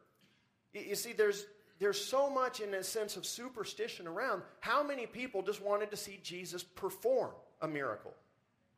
you 0.73 0.95
see, 0.95 1.13
there's, 1.13 1.45
there's 1.79 2.03
so 2.03 2.29
much 2.29 2.61
in 2.61 2.73
a 2.73 2.83
sense 2.83 3.17
of 3.17 3.25
superstition 3.25 4.07
around. 4.07 4.41
How 4.61 4.81
many 4.83 5.05
people 5.05 5.41
just 5.41 5.61
wanted 5.61 5.91
to 5.91 5.97
see 5.97 6.19
Jesus 6.23 6.63
perform 6.63 7.31
a 7.61 7.67
miracle? 7.67 8.13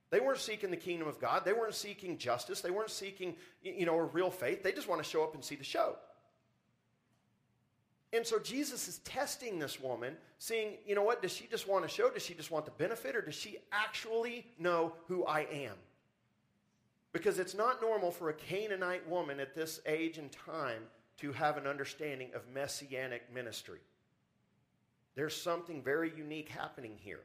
They 0.10 0.19
weren't 0.19 0.39
seeking 0.39 0.71
the 0.71 0.77
kingdom 0.77 1.07
of 1.07 1.19
God. 1.19 1.43
They 1.45 1.53
weren't 1.53 1.75
seeking 1.75 2.17
justice. 2.17 2.62
They 2.62 2.71
weren't 2.71 2.89
seeking, 2.89 3.36
you 3.62 3.86
know, 3.86 3.97
a 3.97 4.03
real 4.03 4.31
faith. 4.31 4.63
They 4.63 4.71
just 4.71 4.88
want 4.88 5.03
to 5.03 5.10
show 5.10 5.23
up 5.23 5.36
and 5.36 5.43
see 5.43 5.55
the 5.55 5.63
show. 5.63 5.95
And 8.13 8.25
so 8.25 8.39
Jesus 8.39 8.88
is 8.88 8.99
testing 8.99 9.60
this 9.60 9.81
woman, 9.81 10.15
seeing, 10.39 10.77
you 10.86 10.95
know 10.95 11.03
what, 11.03 11.21
does 11.21 11.33
she 11.33 11.45
just 11.47 11.67
want 11.67 11.83
to 11.83 11.89
show? 11.93 12.10
Does 12.10 12.23
she 12.23 12.33
just 12.33 12.51
want 12.51 12.65
the 12.65 12.71
benefit? 12.71 13.17
Or 13.17 13.21
does 13.21 13.36
she 13.36 13.57
actually 13.71 14.45
know 14.57 14.93
who 15.07 15.25
I 15.25 15.41
am? 15.41 15.75
Because 17.12 17.38
it's 17.38 17.53
not 17.53 17.81
normal 17.81 18.12
for 18.12 18.29
a 18.29 18.33
Canaanite 18.33 19.07
woman 19.10 19.41
at 19.41 19.55
this 19.55 19.81
age 19.86 20.17
and 20.17 20.31
time 20.31 20.83
to 21.17 21.32
have 21.32 21.58
an 21.58 21.67
understanding 21.67 22.30
of 22.36 22.41
messianic 22.53 23.34
ministry. 23.34 23.80
There's 25.15 25.36
something 25.36 25.82
very 25.82 26.12
unique 26.15 26.49
happening 26.49 26.95
here. 26.99 27.21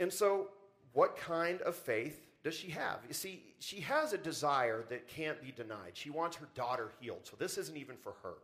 And 0.00 0.12
so, 0.12 0.48
what 0.92 1.16
kind 1.16 1.60
of 1.62 1.74
faith 1.74 2.26
does 2.42 2.54
she 2.54 2.70
have? 2.70 3.00
You 3.06 3.14
see, 3.14 3.42
she 3.58 3.80
has 3.80 4.12
a 4.12 4.18
desire 4.18 4.84
that 4.88 5.08
can't 5.08 5.40
be 5.42 5.52
denied. 5.52 5.92
She 5.94 6.10
wants 6.10 6.36
her 6.36 6.48
daughter 6.54 6.92
healed. 7.00 7.20
So, 7.24 7.36
this 7.38 7.58
isn't 7.58 7.76
even 7.76 7.96
for 7.96 8.14
her. 8.22 8.34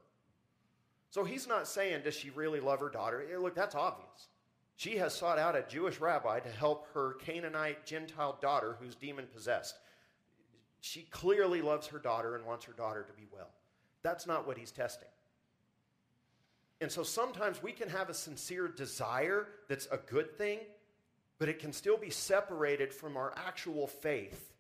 So, 1.11 1.25
he's 1.25 1.47
not 1.47 1.67
saying, 1.67 2.03
does 2.03 2.15
she 2.15 2.31
really 2.31 2.61
love 2.61 2.81
her 2.81 2.91
daughter? 2.91 3.25
Look, 3.41 3.55
that's 3.55 3.75
obvious. 3.75 4.29
She 4.77 4.97
has 4.97 5.15
sought 5.15 5.39
out 5.39 5.57
a 5.57 5.65
Jewish 5.69 6.01
rabbi 6.01 6.41
to 6.41 6.49
help 6.49 6.89
her 6.95 7.15
Canaanite 7.25 7.87
Gentile 7.87 8.37
daughter 8.43 8.77
who's 8.81 8.97
demon 8.97 9.27
possessed. 9.33 9.77
She 10.87 11.05
clearly 11.05 11.63
loves 11.63 11.87
her 11.87 11.99
daughter 11.99 12.37
and 12.37 12.45
wants 12.45 12.67
her 12.67 12.75
daughter 12.75 13.07
to 13.09 13.13
be 13.15 13.27
well. 13.33 13.49
That's 14.03 14.27
not 14.27 14.47
what 14.47 14.59
he's 14.59 14.71
testing. 14.71 15.09
And 16.83 16.93
so 16.93 17.03
sometimes 17.03 17.63
we 17.63 17.73
can 17.73 17.89
have 17.89 18.11
a 18.11 18.15
sincere 18.15 18.69
desire 18.69 19.49
that's 19.67 19.89
a 19.91 19.97
good 19.97 20.37
thing, 20.37 20.59
but 21.39 21.49
it 21.49 21.59
can 21.59 21.73
still 21.73 21.97
be 21.97 22.11
separated 22.11 22.93
from 22.93 23.17
our 23.17 23.33
actual 23.35 23.87
faith. 23.87 24.53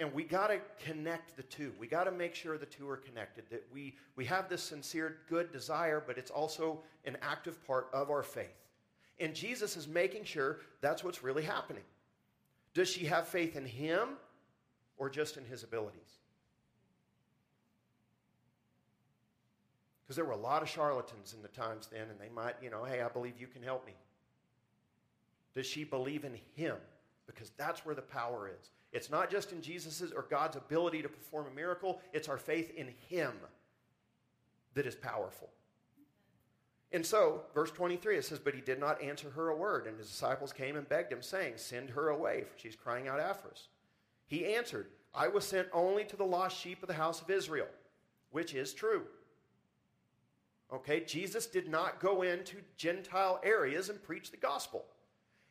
And 0.00 0.12
we 0.12 0.24
got 0.24 0.48
to 0.48 0.58
connect 0.84 1.36
the 1.36 1.44
two. 1.44 1.72
We 1.78 1.86
got 1.86 2.04
to 2.04 2.10
make 2.10 2.34
sure 2.34 2.58
the 2.58 2.66
two 2.66 2.88
are 2.88 2.96
connected, 2.96 3.44
that 3.50 3.68
we, 3.72 3.94
we 4.16 4.24
have 4.24 4.48
this 4.48 4.64
sincere 4.64 5.18
good 5.28 5.52
desire, 5.52 6.02
but 6.04 6.18
it's 6.18 6.32
also 6.32 6.80
an 7.04 7.16
active 7.22 7.64
part 7.68 7.86
of 7.92 8.10
our 8.10 8.24
faith. 8.24 8.64
And 9.20 9.32
Jesus 9.32 9.76
is 9.76 9.86
making 9.86 10.24
sure 10.24 10.58
that's 10.80 11.04
what's 11.04 11.22
really 11.22 11.44
happening. 11.44 11.84
Does 12.74 12.90
she 12.90 13.04
have 13.04 13.28
faith 13.28 13.54
in 13.54 13.64
him 13.64 14.16
or 14.98 15.10
just 15.10 15.36
in 15.36 15.44
his 15.44 15.62
abilities? 15.62 16.18
Because 20.02 20.16
there 20.16 20.24
were 20.24 20.32
a 20.32 20.36
lot 20.36 20.62
of 20.62 20.68
charlatans 20.68 21.34
in 21.34 21.42
the 21.42 21.48
times 21.48 21.88
then, 21.90 22.08
and 22.10 22.20
they 22.20 22.32
might, 22.32 22.54
you 22.62 22.70
know, 22.70 22.84
hey, 22.84 23.02
I 23.02 23.08
believe 23.08 23.40
you 23.40 23.48
can 23.48 23.62
help 23.62 23.84
me. 23.86 23.94
Does 25.54 25.66
she 25.66 25.82
believe 25.82 26.24
in 26.24 26.38
him? 26.54 26.76
Because 27.26 27.50
that's 27.56 27.84
where 27.84 27.94
the 27.94 28.02
power 28.02 28.48
is. 28.48 28.70
It's 28.92 29.10
not 29.10 29.30
just 29.30 29.50
in 29.50 29.60
Jesus' 29.60 30.12
or 30.14 30.22
God's 30.30 30.56
ability 30.56 31.02
to 31.02 31.08
perform 31.08 31.46
a 31.50 31.54
miracle, 31.54 32.00
it's 32.12 32.28
our 32.28 32.38
faith 32.38 32.72
in 32.76 32.88
him 33.08 33.32
that 34.74 34.86
is 34.86 34.94
powerful. 34.94 35.48
And 36.92 37.04
so, 37.04 37.42
verse 37.52 37.72
23, 37.72 38.16
it 38.16 38.24
says, 38.24 38.38
But 38.38 38.54
he 38.54 38.60
did 38.60 38.78
not 38.78 39.02
answer 39.02 39.30
her 39.30 39.48
a 39.48 39.56
word. 39.56 39.86
And 39.86 39.98
his 39.98 40.08
disciples 40.08 40.52
came 40.52 40.76
and 40.76 40.88
begged 40.88 41.12
him, 41.12 41.20
saying, 41.20 41.54
Send 41.56 41.90
her 41.90 42.10
away, 42.10 42.44
for 42.44 42.56
she's 42.58 42.76
crying 42.76 43.08
out 43.08 43.18
after 43.18 43.48
us. 43.48 43.68
He 44.26 44.44
answered, 44.46 44.88
I 45.14 45.28
was 45.28 45.46
sent 45.46 45.68
only 45.72 46.04
to 46.04 46.16
the 46.16 46.24
lost 46.24 46.58
sheep 46.58 46.82
of 46.82 46.88
the 46.88 46.94
house 46.94 47.22
of 47.22 47.30
Israel, 47.30 47.68
which 48.30 48.54
is 48.54 48.74
true. 48.74 49.02
Okay, 50.72 51.00
Jesus 51.00 51.46
did 51.46 51.68
not 51.68 52.00
go 52.00 52.22
into 52.22 52.56
Gentile 52.76 53.40
areas 53.44 53.88
and 53.88 54.02
preach 54.02 54.30
the 54.30 54.36
gospel. 54.36 54.84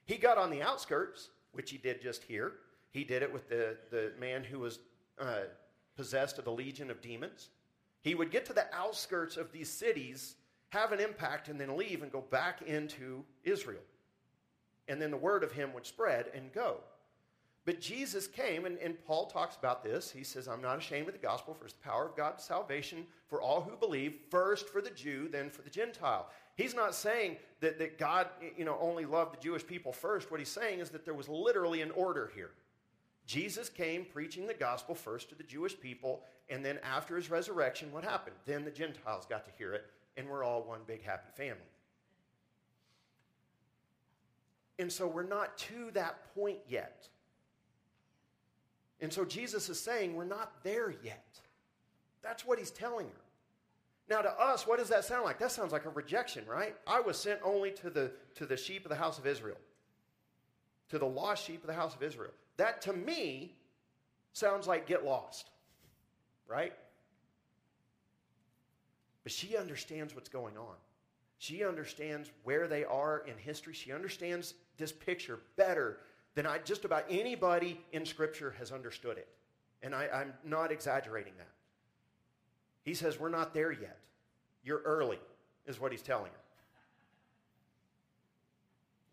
He 0.06 0.18
got 0.18 0.38
on 0.38 0.50
the 0.50 0.62
outskirts, 0.62 1.30
which 1.54 1.72
he 1.72 1.78
did 1.78 2.02
just 2.02 2.24
here. 2.24 2.54
He 2.92 3.04
did 3.04 3.24
it 3.24 3.32
with 3.32 3.50
the, 3.50 3.78
the 3.92 4.12
man 4.20 4.44
who 4.44 4.60
was 4.60 4.80
uh, 5.20 5.44
possessed 5.96 6.38
of 6.38 6.46
the 6.46 6.52
legion 6.52 6.92
of 6.92 7.02
demons. 7.02 7.50
He 8.02 8.14
would 8.14 8.30
get 8.30 8.46
to 8.46 8.54
the 8.54 8.68
outskirts 8.76 9.38
of 9.38 9.52
these 9.52 9.70
cities, 9.70 10.36
have 10.70 10.92
an 10.92 11.00
impact, 11.00 11.48
and 11.48 11.60
then 11.60 11.76
leave 11.76 12.04
and 12.04 12.12
go 12.12 12.22
back 12.22 12.62
into 12.62 13.24
Israel. 13.44 13.82
And 14.88 15.02
then 15.02 15.12
the 15.12 15.18
word 15.18 15.44
of 15.44 15.54
him 15.54 15.74
would 15.74 15.86
spread 15.86 16.28
and 16.36 16.54
go. 16.54 16.82
But 17.66 17.82
Jesus 17.82 18.28
came, 18.28 18.66
and, 18.66 18.78
and, 18.78 18.96
Paul 19.06 19.26
talks 19.26 19.56
about 19.56 19.84
this. 19.84 20.12
He 20.12 20.24
says, 20.24 20.48
I'm 20.48 20.62
not 20.62 20.78
ashamed 20.78 21.08
of 21.08 21.14
the 21.14 21.20
gospel, 21.20 21.56
for 21.56 21.66
it's 21.66 21.74
the 21.74 21.82
power 21.82 22.06
of 22.06 22.16
God's 22.16 22.44
salvation 22.44 23.08
for 23.28 23.42
all 23.42 23.62
who 23.62 23.76
believe, 23.76 24.14
first 24.30 24.70
for 24.70 24.82
the 24.82 24.92
Jew, 24.92 25.28
then 25.32 25.50
for 25.50 25.64
the 25.64 25.72
Gentile. 25.72 26.30
He's 26.56 26.76
not 26.76 26.94
saying 26.94 27.38
that, 27.62 27.80
that 27.80 27.98
God 27.98 28.28
you 28.56 28.66
know, 28.66 28.78
only 28.80 29.06
loved 29.06 29.36
the 29.36 29.42
Jewish 29.42 29.66
people 29.66 29.92
first. 29.92 30.30
What 30.30 30.40
he's 30.40 30.50
saying 30.50 30.80
is 30.80 30.92
that 30.92 31.06
there 31.06 31.16
was 31.16 31.28
literally 31.28 31.82
an 31.82 31.90
order 31.92 32.32
here. 32.36 32.52
Jesus 33.26 33.68
came 33.68 34.06
preaching 34.06 34.46
the 34.46 34.54
gospel 34.54 34.94
first 34.94 35.30
to 35.30 35.36
the 35.36 35.44
Jewish 35.44 35.80
people, 35.80 36.22
and 36.50 36.64
then 36.64 36.78
after 36.84 37.16
his 37.16 37.32
resurrection, 37.32 37.92
what 37.92 38.04
happened? 38.04 38.36
Then 38.46 38.64
the 38.64 38.70
Gentiles 38.70 39.26
got 39.28 39.44
to 39.46 39.52
hear 39.58 39.74
it, 39.74 39.86
and 40.18 40.30
we're 40.30 40.44
all 40.44 40.62
one 40.62 40.82
big 40.86 41.04
happy 41.04 41.30
family. 41.36 41.64
And 44.78 44.92
so 44.92 45.08
we're 45.08 45.24
not 45.24 45.58
to 45.58 45.90
that 45.94 46.36
point 46.36 46.60
yet. 46.70 47.08
And 49.06 49.14
so 49.14 49.24
Jesus 49.24 49.70
is 49.70 49.80
saying, 49.80 50.16
We're 50.16 50.26
not 50.26 50.52
there 50.64 50.96
yet. 51.04 51.40
That's 52.24 52.44
what 52.44 52.58
he's 52.58 52.72
telling 52.72 53.06
her. 53.06 53.22
Now, 54.10 54.22
to 54.22 54.32
us, 54.32 54.66
what 54.66 54.80
does 54.80 54.90
that 54.90 55.06
sound 55.06 55.26
like? 55.26 55.38
That 55.38 55.52
sounds 55.52 55.72
like 55.72 55.86
a 55.86 55.90
rejection, 55.90 56.44
right? 56.48 56.76
I 56.88 57.02
was 57.02 57.16
sent 57.16 57.40
only 57.44 57.70
to 57.74 57.92
the, 57.92 58.12
to 58.34 58.48
the 58.48 58.58
sheep 58.58 58.84
of 58.84 58.90
the 58.90 58.96
house 58.96 59.20
of 59.20 59.28
Israel, 59.28 59.58
to 60.90 60.98
the 60.98 61.06
lost 61.06 61.46
sheep 61.46 61.62
of 61.62 61.68
the 61.68 61.76
house 61.76 61.94
of 61.94 62.02
Israel. 62.02 62.32
That 62.58 62.82
to 62.82 62.94
me 62.94 63.54
sounds 64.34 64.66
like 64.68 64.88
get 64.88 65.06
lost, 65.06 65.52
right? 66.48 66.74
But 69.22 69.32
she 69.32 69.56
understands 69.56 70.16
what's 70.16 70.30
going 70.30 70.58
on. 70.58 70.78
She 71.38 71.64
understands 71.64 72.32
where 72.44 72.68
they 72.68 72.86
are 72.86 73.24
in 73.28 73.38
history. 73.38 73.76
She 73.76 73.92
understands 73.92 74.56
this 74.80 74.92
picture 74.92 75.42
better 75.58 76.00
than 76.36 76.46
I, 76.46 76.60
just 76.60 76.86
about 76.86 77.06
anybody 77.10 77.82
in 77.92 78.06
Scripture 78.06 78.54
has 78.60 78.72
understood 78.72 79.18
it. 79.18 79.28
And 79.82 79.96
I, 79.96 80.08
I'm 80.14 80.34
not 80.44 80.72
exaggerating 80.72 81.34
that. 81.38 81.50
He 82.84 82.94
says, 82.94 83.20
We're 83.20 83.30
not 83.30 83.54
there 83.54 83.72
yet. 83.72 83.98
You're 84.64 84.82
early, 84.82 85.20
is 85.66 85.80
what 85.80 85.92
he's 85.92 86.02
telling 86.02 86.32
her. 86.32 86.40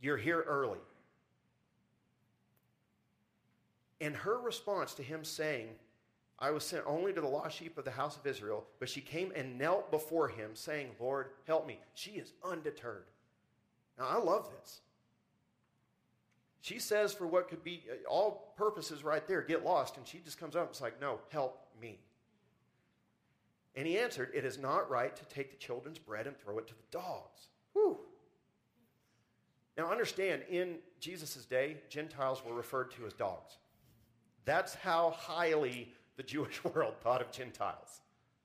You're 0.01 0.17
here 0.17 0.45
early. 0.47 0.81
And 4.01 4.17
her 4.17 4.39
response 4.39 4.95
to 4.95 5.03
him 5.03 5.25
saying, 5.25 5.69
I 6.41 6.51
was 6.51 6.65
sent 6.65 6.83
only 6.87 7.13
to 7.13 7.21
the 7.21 7.29
lost 7.29 7.57
sheep 7.57 7.79
of 7.79 7.85
the 7.85 7.93
house 7.93 8.17
of 8.17 8.27
Israel, 8.27 8.65
but 8.81 8.89
she 8.89 9.01
came 9.01 9.33
and 9.37 9.57
knelt 9.57 9.93
before 9.93 10.27
him, 10.27 10.51
saying, 10.55 10.89
Lord, 10.99 11.29
help 11.47 11.69
me. 11.69 11.79
She 11.95 12.13
is 12.13 12.33
undeterred. 12.45 13.05
Now, 13.97 14.07
I 14.09 14.17
love 14.17 14.51
this. 14.59 14.81
She 16.63 16.79
says, 16.79 17.13
for 17.13 17.27
what 17.27 17.49
could 17.49 17.63
be 17.63 17.83
uh, 17.91 18.09
all 18.09 18.55
purposes 18.57 19.05
right 19.05 19.27
there, 19.27 19.43
get 19.43 19.65
lost. 19.65 19.97
And 19.99 20.07
she 20.07 20.19
just 20.19 20.39
comes 20.39 20.57
up 20.57 20.63
and 20.63 20.71
it's 20.71 20.81
like, 20.81 21.01
no, 21.01 21.19
help 21.31 21.67
me. 21.81 21.99
And 23.75 23.87
he 23.87 23.99
answered, 23.99 24.31
It 24.35 24.45
is 24.45 24.59
not 24.59 24.91
right 24.91 25.15
to 25.17 25.25
take 25.25 25.51
the 25.51 25.57
children's 25.57 25.99
bread 25.99 26.27
and 26.27 26.39
throw 26.39 26.59
it 26.59 26.67
to 26.69 26.75
the 26.75 26.83
dogs. 26.91 27.49
Whew. 27.73 27.99
Now, 29.77 29.91
understand, 29.91 30.43
in 30.51 30.77
Jesus' 31.01 31.47
day, 31.47 31.79
Gentiles 31.89 32.43
were 32.45 32.55
referred 32.55 32.91
to 32.93 33.07
as 33.07 33.15
dogs. 33.15 33.57
That's 34.45 34.75
how 34.75 35.15
highly 35.17 35.93
the 36.17 36.23
Jewish 36.23 36.63
world 36.75 36.95
thought 37.03 37.23
of 37.23 37.33
Gentiles. 37.33 38.03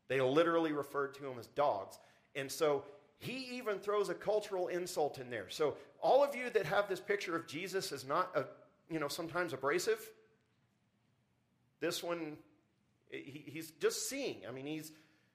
They 0.07 0.21
literally 0.21 0.71
referred 0.71 1.13
to 1.15 1.23
them 1.23 1.37
as 1.37 1.47
dogs. 1.47 1.99
And 2.35 2.49
so 2.49 2.83
he 3.19 3.49
even 3.57 3.79
throws 3.79 4.07
a 4.09 4.13
cultural 4.13 4.67
insult 4.67 5.17
in 5.17 5.29
there. 5.29 5.49
So 5.49 5.75
all 6.01 6.23
of 6.23 6.35
you 6.35 6.49
that 6.51 6.65
have 6.65 6.87
this 6.87 6.99
picture 6.99 7.35
of 7.35 7.47
Jesus 7.47 7.91
as 7.91 8.05
not 8.05 8.29
a, 8.35 8.45
you 8.89 8.99
know, 8.99 9.07
sometimes 9.07 9.53
abrasive, 9.53 9.99
this 11.79 12.03
one, 12.03 12.37
he, 13.09 13.43
he's 13.47 13.71
just 13.71 14.09
seeing. 14.09 14.37
I 14.47 14.51
mean, 14.51 14.65
he's 14.65 14.91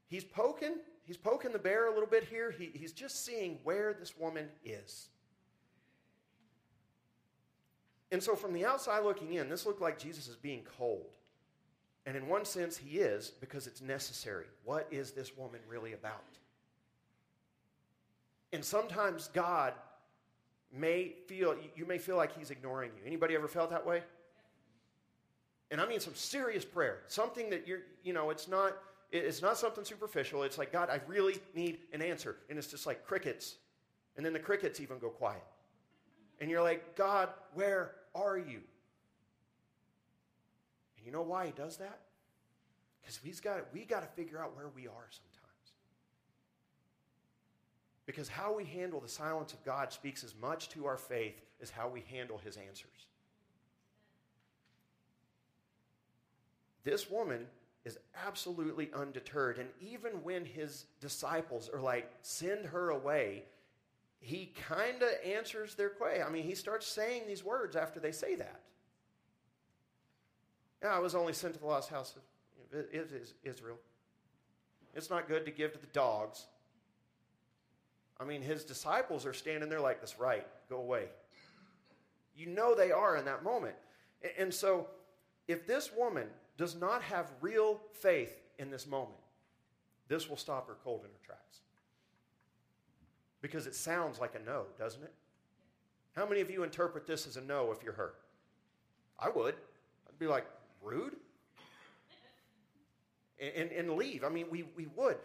he's 0.09 0.25
poking, 0.25 0.75
he's 1.05 1.17
poking 1.17 1.53
the 1.53 1.59
bear 1.59 1.87
a 1.87 1.93
little 1.93 2.09
bit 2.09 2.25
here. 2.25 2.51
He, 2.51 2.71
he's 2.75 2.93
just 2.93 3.25
seeing 3.25 3.59
where 3.65 3.95
this 3.95 4.17
woman 4.17 4.49
is. 4.65 5.09
And 8.11 8.23
so, 8.23 8.37
from 8.37 8.53
the 8.53 8.67
outside 8.67 9.05
looking 9.05 9.35
in, 9.35 9.49
this 9.49 9.65
looked 9.65 9.81
like 9.81 9.99
Jesus 9.99 10.29
is 10.29 10.37
being 10.37 10.63
cold. 10.79 11.07
And 12.05 12.17
in 12.17 12.27
one 12.27 12.45
sense, 12.45 12.77
he 12.77 12.99
is 12.99 13.31
because 13.31 13.67
it's 13.67 13.81
necessary. 13.81 14.47
What 14.65 14.89
is 14.91 15.13
this 15.13 15.37
woman 15.37 15.61
really 15.69 15.93
about? 15.93 16.25
And 18.53 18.65
sometimes 18.65 19.29
God 19.29 19.73
may 20.73 21.13
feel, 21.27 21.55
you 21.77 21.87
may 21.87 21.99
feel 21.99 22.17
like 22.17 22.37
he's 22.37 22.51
ignoring 22.51 22.91
you. 22.97 23.03
Anybody 23.07 23.35
ever 23.35 23.49
felt 23.49 23.71
that 23.71 23.87
way? 23.87 24.03
And 25.71 25.81
I 25.81 25.87
mean 25.87 26.01
some 26.01 26.15
serious 26.15 26.65
prayer, 26.65 27.01
something 27.07 27.51
that 27.51 27.67
you're, 27.67 27.81
you 28.03 28.13
know, 28.13 28.31
it's 28.31 28.49
not, 28.49 28.77
it's 29.11 29.43
not 29.43 29.59
something 29.59 29.85
superficial. 29.85 30.43
It's 30.43 30.59
like, 30.59 30.73
God, 30.73 30.91
I 30.91 31.01
really 31.07 31.37
need 31.55 31.79
an 31.93 32.03
answer. 32.03 32.37
And 32.49 32.59
it's 32.59 32.69
just 32.69 32.87
like 32.87 33.07
crickets. 33.07 33.57
And 34.17 34.25
then 34.25 34.33
the 34.33 34.39
crickets 34.39 34.81
even 34.81 34.99
go 34.99 35.09
quiet. 35.09 35.45
And 36.41 36.51
you're 36.51 36.63
like, 36.63 36.97
God, 36.97 37.29
where 37.55 37.93
are 38.15 38.37
you? 38.37 38.61
And 40.97 41.07
you 41.07 41.13
know 41.13 41.23
why 41.23 41.47
he 41.47 41.53
does 41.53 41.77
that? 41.79 42.01
Because 43.01 43.21
we've 43.25 43.41
got, 43.43 43.67
we 43.73 43.85
got 43.85 44.01
to 44.01 44.09
figure 44.09 44.39
out 44.39 44.57
where 44.57 44.69
we 44.69 44.87
are 44.87 45.09
sometimes. 45.11 45.32
Because 48.07 48.29
how 48.29 48.57
we 48.57 48.65
handle 48.65 49.01
the 49.01 49.09
silence 49.09 49.53
of 49.53 49.65
God 49.65 49.93
speaks 49.93 50.25
as 50.25 50.35
much 50.41 50.69
to 50.71 50.87
our 50.87 50.97
faith 50.97 51.41
as 51.61 51.71
how 51.71 51.89
we 51.89 52.03
handle 52.11 52.39
his 52.39 52.57
answers. 52.57 53.07
This 56.85 57.09
woman 57.09 57.47
is 57.85 57.99
absolutely 58.27 58.91
undeterred. 58.95 59.59
And 59.59 59.69
even 59.81 60.13
when 60.25 60.45
his 60.45 60.87
disciples 61.01 61.71
are 61.73 61.81
like, 61.81 62.11
send 62.23 62.67
her 62.67 62.91
away, 62.91 63.45
he 64.21 64.53
kind 64.69 65.03
of 65.03 65.09
answers 65.25 65.75
their 65.75 65.91
quay. 65.91 66.23
I 66.27 66.31
mean, 66.31 66.45
he 66.45 66.55
starts 66.55 66.87
saying 66.87 67.23
these 67.27 67.45
words 67.45 67.77
after 67.77 68.01
they 68.01 68.13
say 68.13 68.35
that. 68.37 68.61
I 70.85 70.99
was 70.99 71.15
only 71.15 71.33
sent 71.33 71.55
to 71.55 71.61
the 71.61 71.67
lost 71.67 71.91
house 71.91 72.17
of 72.73 72.85
Israel. 73.45 73.79
It's 74.95 75.11
not 75.11 75.29
good 75.29 75.45
to 75.45 75.53
give 75.53 75.73
to 75.73 75.79
the 75.79 75.87
dogs. 75.89 76.47
I 78.23 78.25
mean, 78.25 78.41
his 78.41 78.63
disciples 78.63 79.27
are 79.27 79.33
standing 79.33 79.69
there 79.69 79.81
like 79.81 80.01
this, 80.01 80.17
right, 80.19 80.47
go 80.71 80.77
away. 80.77 81.07
You 82.37 82.47
know 82.47 82.75
they 82.75 82.93
are 82.93 83.17
in 83.17 83.25
that 83.25 83.43
moment. 83.43 83.75
And 84.39 84.55
so, 84.55 84.87
if 85.49 85.67
this 85.67 85.91
woman 85.93 86.29
does 86.57 86.77
not 86.77 87.03
have 87.03 87.33
real 87.41 87.81
faith 87.93 88.39
in 88.61 88.71
this 88.71 88.87
moment, 88.87 89.19
this 90.07 90.31
will 90.31 90.37
stop 90.37 90.69
her 90.69 90.77
cold 90.85 91.01
in 91.01 91.11
her 91.11 91.27
tracks. 91.27 91.61
Because 93.41 93.67
it 93.67 93.75
sounds 93.75 94.21
like 94.21 94.37
a 94.37 94.39
no, 94.39 94.67
doesn't 94.79 95.03
it? 95.03 95.13
How 96.15 96.25
many 96.25 96.41
of 96.41 96.51
you 96.51 96.63
interpret 96.63 97.07
this 97.07 97.27
as 97.27 97.37
a 97.37 97.41
no 97.41 97.73
if 97.73 97.83
you're 97.83 97.93
her? 97.95 98.15
I 99.19 99.31
would. 99.31 99.57
I'd 100.09 100.19
be 100.19 100.29
like, 100.29 100.47
rude? 100.81 101.17
And, 103.41 103.53
and, 103.57 103.73
and 103.73 103.97
leave. 103.97 104.23
I 104.23 104.29
mean, 104.29 104.47
we, 104.53 104.63
we 104.77 104.87
would. 104.95 105.17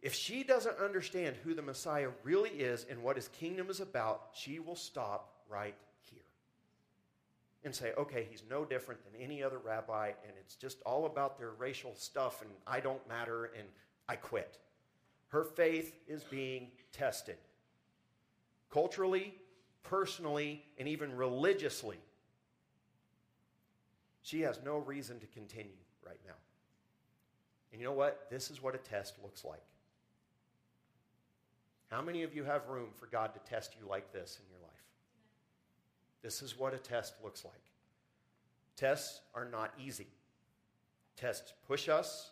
If 0.00 0.14
she 0.14 0.44
doesn't 0.44 0.78
understand 0.78 1.36
who 1.42 1.54
the 1.54 1.62
Messiah 1.62 2.10
really 2.22 2.50
is 2.50 2.86
and 2.88 3.02
what 3.02 3.16
his 3.16 3.28
kingdom 3.28 3.68
is 3.68 3.80
about, 3.80 4.28
she 4.32 4.60
will 4.60 4.76
stop 4.76 5.32
right 5.48 5.74
here 6.02 6.20
and 7.64 7.74
say, 7.74 7.92
okay, 7.98 8.26
he's 8.30 8.44
no 8.48 8.64
different 8.64 9.00
than 9.04 9.20
any 9.20 9.42
other 9.42 9.58
rabbi, 9.58 10.08
and 10.08 10.32
it's 10.40 10.54
just 10.54 10.80
all 10.82 11.06
about 11.06 11.36
their 11.36 11.50
racial 11.50 11.94
stuff, 11.96 12.42
and 12.42 12.50
I 12.66 12.78
don't 12.78 13.06
matter, 13.08 13.50
and 13.58 13.66
I 14.08 14.14
quit. 14.16 14.58
Her 15.28 15.42
faith 15.42 15.94
is 16.06 16.22
being 16.22 16.68
tested. 16.92 17.36
Culturally, 18.70 19.34
personally, 19.82 20.64
and 20.78 20.86
even 20.86 21.16
religiously. 21.16 21.98
She 24.22 24.42
has 24.42 24.60
no 24.64 24.78
reason 24.78 25.18
to 25.20 25.26
continue 25.26 25.72
right 26.06 26.20
now. 26.24 26.34
And 27.72 27.80
you 27.80 27.86
know 27.86 27.94
what? 27.94 28.28
This 28.30 28.50
is 28.50 28.62
what 28.62 28.74
a 28.74 28.78
test 28.78 29.16
looks 29.22 29.44
like. 29.44 29.62
How 31.90 32.02
many 32.02 32.22
of 32.22 32.34
you 32.34 32.44
have 32.44 32.68
room 32.68 32.90
for 32.94 33.06
God 33.06 33.32
to 33.34 33.40
test 33.40 33.74
you 33.80 33.88
like 33.88 34.12
this 34.12 34.38
in 34.42 34.50
your 34.50 34.60
life? 34.60 34.78
This 36.22 36.42
is 36.42 36.58
what 36.58 36.74
a 36.74 36.78
test 36.78 37.14
looks 37.24 37.44
like. 37.44 37.54
Tests 38.76 39.20
are 39.34 39.46
not 39.46 39.72
easy. 39.82 40.06
Tests 41.16 41.52
push 41.66 41.88
us, 41.88 42.30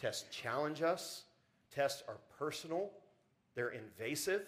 tests 0.00 0.24
challenge 0.34 0.82
us, 0.82 1.24
tests 1.70 2.02
are 2.08 2.16
personal, 2.38 2.90
they're 3.54 3.70
invasive. 3.70 4.42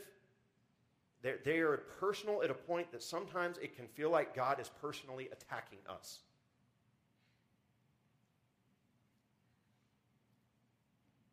They're, 1.23 1.38
they 1.43 1.59
are 1.61 1.79
personal 1.99 2.43
at 2.43 2.51
a 2.51 2.55
point 2.55 2.93
that 2.93 3.03
sometimes 3.03 3.57
it 3.59 3.75
can 3.75 3.87
feel 3.87 4.11
like 4.11 4.35
God 4.35 4.61
is 4.61 4.71
personally 4.81 5.29
attacking 5.33 5.79
us. 5.88 6.21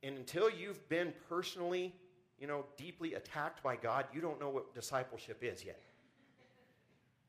And 0.03 0.17
until 0.17 0.49
you've 0.49 0.87
been 0.89 1.13
personally, 1.29 1.93
you 2.41 2.47
know, 2.47 2.65
deeply 2.75 3.13
attacked 3.13 3.61
by 3.61 3.75
God, 3.75 4.05
you 4.11 4.19
don't 4.19 4.39
know 4.39 4.49
what 4.49 4.73
discipleship 4.73 5.43
is 5.43 5.63
yet. 5.63 5.79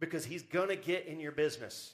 Because 0.01 0.25
He's 0.25 0.43
going 0.43 0.69
to 0.69 0.77
get 0.77 1.07
in 1.07 1.21
your 1.21 1.33
business. 1.33 1.93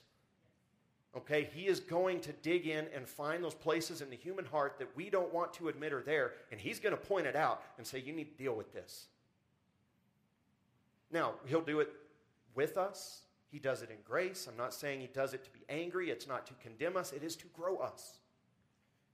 Okay, 1.16 1.48
he 1.54 1.66
is 1.66 1.80
going 1.80 2.20
to 2.20 2.32
dig 2.32 2.66
in 2.66 2.86
and 2.94 3.08
find 3.08 3.42
those 3.42 3.54
places 3.54 4.02
in 4.02 4.10
the 4.10 4.16
human 4.16 4.44
heart 4.44 4.76
that 4.78 4.94
we 4.94 5.08
don't 5.08 5.32
want 5.32 5.52
to 5.54 5.68
admit 5.68 5.92
are 5.92 6.02
there, 6.02 6.32
and 6.52 6.60
he's 6.60 6.78
going 6.78 6.94
to 6.94 7.00
point 7.00 7.26
it 7.26 7.34
out 7.34 7.62
and 7.78 7.86
say, 7.86 7.98
You 7.98 8.12
need 8.12 8.36
to 8.36 8.42
deal 8.42 8.54
with 8.54 8.72
this. 8.72 9.06
Now, 11.10 11.32
he'll 11.46 11.62
do 11.62 11.80
it 11.80 11.90
with 12.54 12.76
us. 12.76 13.22
He 13.50 13.58
does 13.58 13.80
it 13.80 13.90
in 13.90 13.96
grace. 14.04 14.46
I'm 14.48 14.58
not 14.58 14.74
saying 14.74 15.00
he 15.00 15.06
does 15.06 15.32
it 15.32 15.42
to 15.44 15.50
be 15.50 15.60
angry. 15.70 16.10
It's 16.10 16.28
not 16.28 16.46
to 16.48 16.52
condemn 16.62 16.96
us, 16.96 17.12
it 17.12 17.22
is 17.24 17.34
to 17.36 17.46
grow 17.48 17.78
us. 17.78 18.18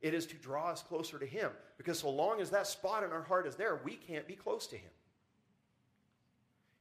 It 0.05 0.13
is 0.13 0.27
to 0.27 0.35
draw 0.37 0.69
us 0.69 0.83
closer 0.83 1.19
to 1.19 1.25
him. 1.25 1.51
Because 1.79 1.99
so 1.99 2.11
long 2.11 2.39
as 2.43 2.51
that 2.51 2.67
spot 2.67 3.05
in 3.05 3.11
our 3.11 3.23
heart 3.23 3.47
is 3.47 3.57
there, 3.57 3.81
we 3.83 3.95
can't 3.95 4.29
be 4.29 4.35
close 4.35 4.67
to 4.67 4.77
him. 4.77 4.91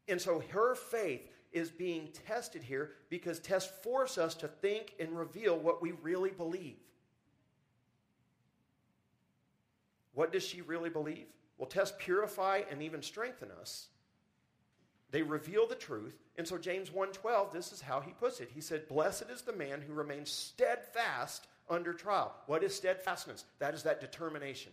And 0.09 0.19
so 0.19 0.43
her 0.49 0.75
faith 0.75 1.21
is 1.53 1.71
being 1.71 2.09
tested 2.27 2.61
here 2.61 2.91
because 3.09 3.39
tests 3.39 3.71
force 3.81 4.17
us 4.17 4.35
to 4.35 4.49
think 4.49 4.95
and 4.99 5.17
reveal 5.17 5.57
what 5.57 5.81
we 5.81 5.93
really 5.93 6.31
believe. 6.31 6.75
What 10.13 10.33
does 10.33 10.43
she 10.43 10.61
really 10.61 10.89
believe? 10.89 11.27
Well, 11.57 11.69
tests 11.69 11.95
purify 11.97 12.63
and 12.69 12.83
even 12.83 13.01
strengthen 13.01 13.51
us. 13.51 13.87
They 15.11 15.21
reveal 15.21 15.65
the 15.65 15.75
truth. 15.75 16.19
And 16.37 16.45
so 16.45 16.57
James 16.57 16.89
1:12, 16.89 17.53
this 17.53 17.71
is 17.71 17.79
how 17.79 18.01
he 18.01 18.11
puts 18.11 18.41
it. 18.41 18.49
He 18.49 18.59
said, 18.59 18.89
"Blessed 18.89 19.29
is 19.29 19.43
the 19.43 19.53
man 19.53 19.81
who 19.81 19.93
remains 19.93 20.29
steadfast 20.29 21.47
under 21.69 21.93
trial." 21.93 22.35
What 22.45 22.63
is 22.63 22.75
steadfastness? 22.75 23.45
That 23.59 23.73
is 23.73 23.83
that 23.83 23.99
determination. 23.99 24.71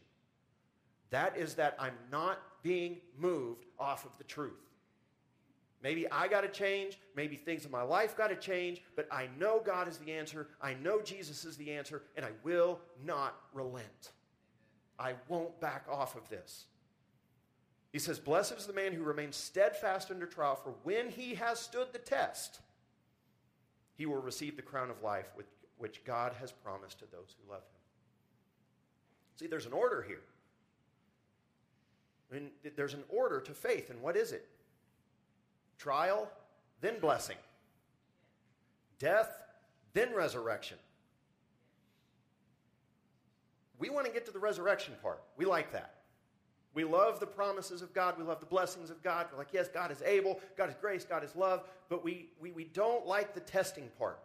That 1.10 1.36
is 1.36 1.54
that 1.56 1.76
I'm 1.78 1.96
not 2.10 2.40
being 2.62 3.00
moved 3.16 3.66
off 3.78 4.04
of 4.04 4.16
the 4.18 4.24
truth. 4.24 4.70
Maybe 5.82 6.10
I 6.10 6.28
got 6.28 6.42
to 6.42 6.48
change. 6.48 6.98
Maybe 7.16 7.36
things 7.36 7.64
in 7.64 7.70
my 7.70 7.82
life 7.82 8.16
got 8.16 8.28
to 8.28 8.36
change. 8.36 8.82
But 8.96 9.08
I 9.10 9.28
know 9.38 9.62
God 9.64 9.88
is 9.88 9.98
the 9.98 10.12
answer. 10.12 10.48
I 10.60 10.74
know 10.74 11.00
Jesus 11.00 11.44
is 11.44 11.56
the 11.56 11.72
answer. 11.72 12.02
And 12.16 12.24
I 12.24 12.32
will 12.42 12.80
not 13.04 13.34
relent. 13.54 14.12
I 14.98 15.14
won't 15.28 15.58
back 15.60 15.86
off 15.90 16.16
of 16.16 16.28
this. 16.28 16.66
He 17.92 17.98
says, 17.98 18.18
Blessed 18.18 18.58
is 18.58 18.66
the 18.66 18.72
man 18.72 18.92
who 18.92 19.02
remains 19.02 19.36
steadfast 19.36 20.10
under 20.10 20.26
trial, 20.26 20.54
for 20.54 20.74
when 20.84 21.08
he 21.08 21.34
has 21.34 21.58
stood 21.58 21.88
the 21.92 21.98
test, 21.98 22.60
he 23.96 24.06
will 24.06 24.20
receive 24.20 24.56
the 24.56 24.62
crown 24.62 24.90
of 24.90 25.02
life 25.02 25.30
which 25.80 26.04
God 26.04 26.32
has 26.40 26.52
promised 26.52 26.98
to 27.00 27.06
those 27.10 27.34
who 27.36 27.50
love 27.50 27.62
him. 27.62 27.80
See, 29.36 29.46
there's 29.46 29.66
an 29.66 29.72
order 29.72 30.02
here. 30.06 30.22
I 32.30 32.34
mean, 32.34 32.50
there's 32.76 32.94
an 32.94 33.04
order 33.08 33.40
to 33.40 33.52
faith, 33.52 33.90
and 33.90 34.00
what 34.00 34.16
is 34.16 34.32
it? 34.32 34.46
Trial, 35.78 36.30
then 36.80 37.00
blessing. 37.00 37.38
Death, 38.98 39.30
then 39.94 40.14
resurrection. 40.14 40.76
We 43.78 43.88
want 43.88 44.06
to 44.06 44.12
get 44.12 44.26
to 44.26 44.32
the 44.32 44.38
resurrection 44.38 44.94
part. 45.02 45.22
We 45.36 45.46
like 45.46 45.72
that. 45.72 45.94
We 46.74 46.84
love 46.84 47.18
the 47.18 47.26
promises 47.26 47.82
of 47.82 47.92
God. 47.94 48.16
We 48.16 48.24
love 48.24 48.38
the 48.38 48.46
blessings 48.46 48.90
of 48.90 49.02
God. 49.02 49.26
We're 49.32 49.38
like, 49.38 49.52
yes, 49.52 49.68
God 49.68 49.90
is 49.90 50.02
able, 50.02 50.38
God 50.56 50.68
is 50.68 50.76
grace, 50.80 51.04
God 51.04 51.24
is 51.24 51.34
love. 51.34 51.64
But 51.88 52.04
we, 52.04 52.28
we, 52.40 52.52
we 52.52 52.64
don't 52.64 53.06
like 53.06 53.34
the 53.34 53.40
testing 53.40 53.88
part 53.98 54.20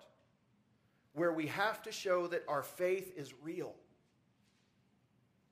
where 1.15 1.31
we 1.31 1.47
have 1.47 1.81
to 1.83 1.91
show 1.91 2.27
that 2.27 2.43
our 2.47 2.61
faith 2.61 3.13
is 3.17 3.33
real. 3.41 3.73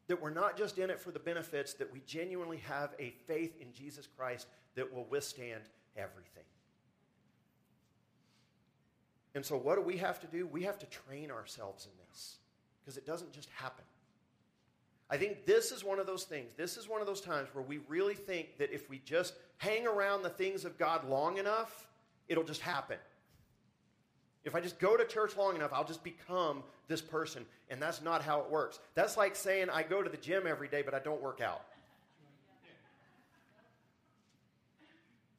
That 0.07 0.21
we're 0.21 0.29
not 0.29 0.57
just 0.57 0.77
in 0.77 0.89
it 0.89 0.99
for 0.99 1.11
the 1.11 1.19
benefits, 1.19 1.73
that 1.75 1.91
we 1.91 2.01
genuinely 2.05 2.57
have 2.57 2.93
a 2.99 3.13
faith 3.25 3.59
in 3.59 3.73
Jesus 3.73 4.07
Christ 4.17 4.47
that 4.75 4.93
will 4.93 5.05
withstand 5.05 5.63
everything. 5.95 6.43
And 9.35 9.45
so, 9.45 9.57
what 9.57 9.75
do 9.75 9.81
we 9.81 9.97
have 9.97 10.19
to 10.19 10.27
do? 10.27 10.45
We 10.45 10.63
have 10.63 10.77
to 10.79 10.85
train 10.85 11.31
ourselves 11.31 11.85
in 11.85 11.91
this 12.07 12.35
because 12.81 12.97
it 12.97 13.05
doesn't 13.05 13.31
just 13.31 13.49
happen. 13.55 13.85
I 15.09 15.17
think 15.17 15.45
this 15.45 15.71
is 15.71 15.83
one 15.83 15.99
of 15.99 16.05
those 16.05 16.23
things. 16.23 16.51
This 16.55 16.77
is 16.77 16.87
one 16.87 17.01
of 17.01 17.07
those 17.07 17.21
times 17.21 17.49
where 17.53 17.63
we 17.63 17.79
really 17.87 18.15
think 18.15 18.57
that 18.57 18.71
if 18.71 18.89
we 18.89 18.99
just 18.99 19.33
hang 19.57 19.87
around 19.87 20.23
the 20.23 20.29
things 20.29 20.65
of 20.65 20.77
God 20.77 21.07
long 21.07 21.37
enough, 21.37 21.87
it'll 22.27 22.43
just 22.43 22.61
happen. 22.61 22.97
If 24.45 24.55
I 24.55 24.59
just 24.59 24.77
go 24.79 24.97
to 24.97 25.05
church 25.05 25.37
long 25.37 25.55
enough, 25.55 25.71
I'll 25.73 25.85
just 25.85 26.03
become 26.03 26.63
this 26.87 27.01
person. 27.01 27.45
And 27.69 27.81
that's 27.81 28.01
not 28.01 28.21
how 28.21 28.41
it 28.41 28.49
works. 28.49 28.79
That's 28.93 29.15
like 29.15 29.35
saying 29.35 29.69
I 29.69 29.83
go 29.83 30.03
to 30.03 30.09
the 30.09 30.17
gym 30.17 30.43
every 30.45 30.67
day, 30.67 30.81
but 30.81 30.93
I 30.93 30.99
don't 30.99 31.21
work 31.21 31.39
out. 31.39 31.61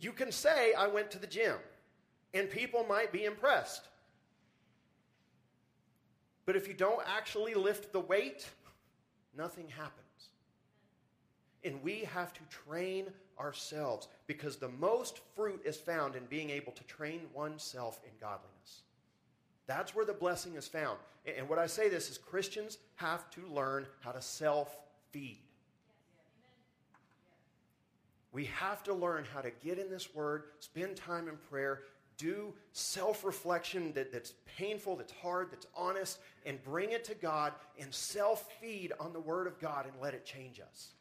You 0.01 0.13
can 0.13 0.33
say, 0.33 0.75
I 0.75 0.87
went 0.87 1.11
to 1.13 1.19
the 1.19 1.27
gym, 1.27 1.57
and 2.35 2.51
people 2.51 2.85
might 2.85 3.13
be 3.13 3.25
impressed. 3.25 3.89
But 6.47 6.57
if 6.57 6.69
you 6.69 6.75
don't 6.75 7.03
actually 7.07 7.55
lift 7.55 7.93
the 7.93 8.01
weight, 8.01 8.47
nothing 9.37 9.69
happens. 9.69 10.01
And 11.63 11.83
we 11.83 12.01
have 12.01 12.35
to 12.35 12.41
train 12.51 13.07
ourselves 13.39 14.09
because 14.27 14.57
the 14.57 14.69
most 14.69 15.21
fruit 15.35 15.63
is 15.65 15.77
found 15.77 16.17
in 16.17 16.25
being 16.27 16.51
able 16.51 16.73
to 16.73 16.85
train 16.85 17.23
oneself 17.33 18.01
in 18.05 18.11
godliness. 18.21 18.54
That's 19.67 19.95
where 19.95 20.05
the 20.05 20.13
blessing 20.13 20.55
is 20.57 20.69
found. 20.69 20.99
And 21.39 21.49
what 21.49 21.59
I 21.59 21.67
say 21.67 21.89
this 21.89 22.11
is 22.11 22.19
Christians 22.19 22.79
have 22.97 23.31
to 23.31 23.41
learn 23.49 23.87
how 24.01 24.13
to 24.13 24.21
self 24.21 24.77
feed. 25.11 25.39
We 28.33 28.47
have 28.47 28.83
to 28.85 28.95
learn 28.95 29.25
how 29.33 29.41
to 29.41 29.51
get 29.63 29.79
in 29.79 29.89
this 29.89 30.15
word, 30.15 30.45
spend 30.59 30.97
time 30.97 31.29
in 31.29 31.37
prayer, 31.49 31.83
do 32.19 32.53
self 32.73 33.25
reflection 33.25 33.93
that, 33.95 34.13
that's 34.13 34.35
painful, 34.59 34.97
that's 34.97 35.13
hard, 35.13 35.51
that's 35.51 35.67
honest, 35.75 36.19
and 36.45 36.63
bring 36.65 36.91
it 36.91 37.05
to 37.05 37.15
God 37.15 37.53
and 37.79 37.93
self 37.93 38.51
feed 38.61 38.93
on 39.01 39.13
the 39.13 39.21
word 39.21 39.47
of 39.47 39.59
God 39.61 39.87
and 39.87 39.95
let 40.01 40.15
it 40.15 40.25
change 40.27 40.61
us. 40.61 40.95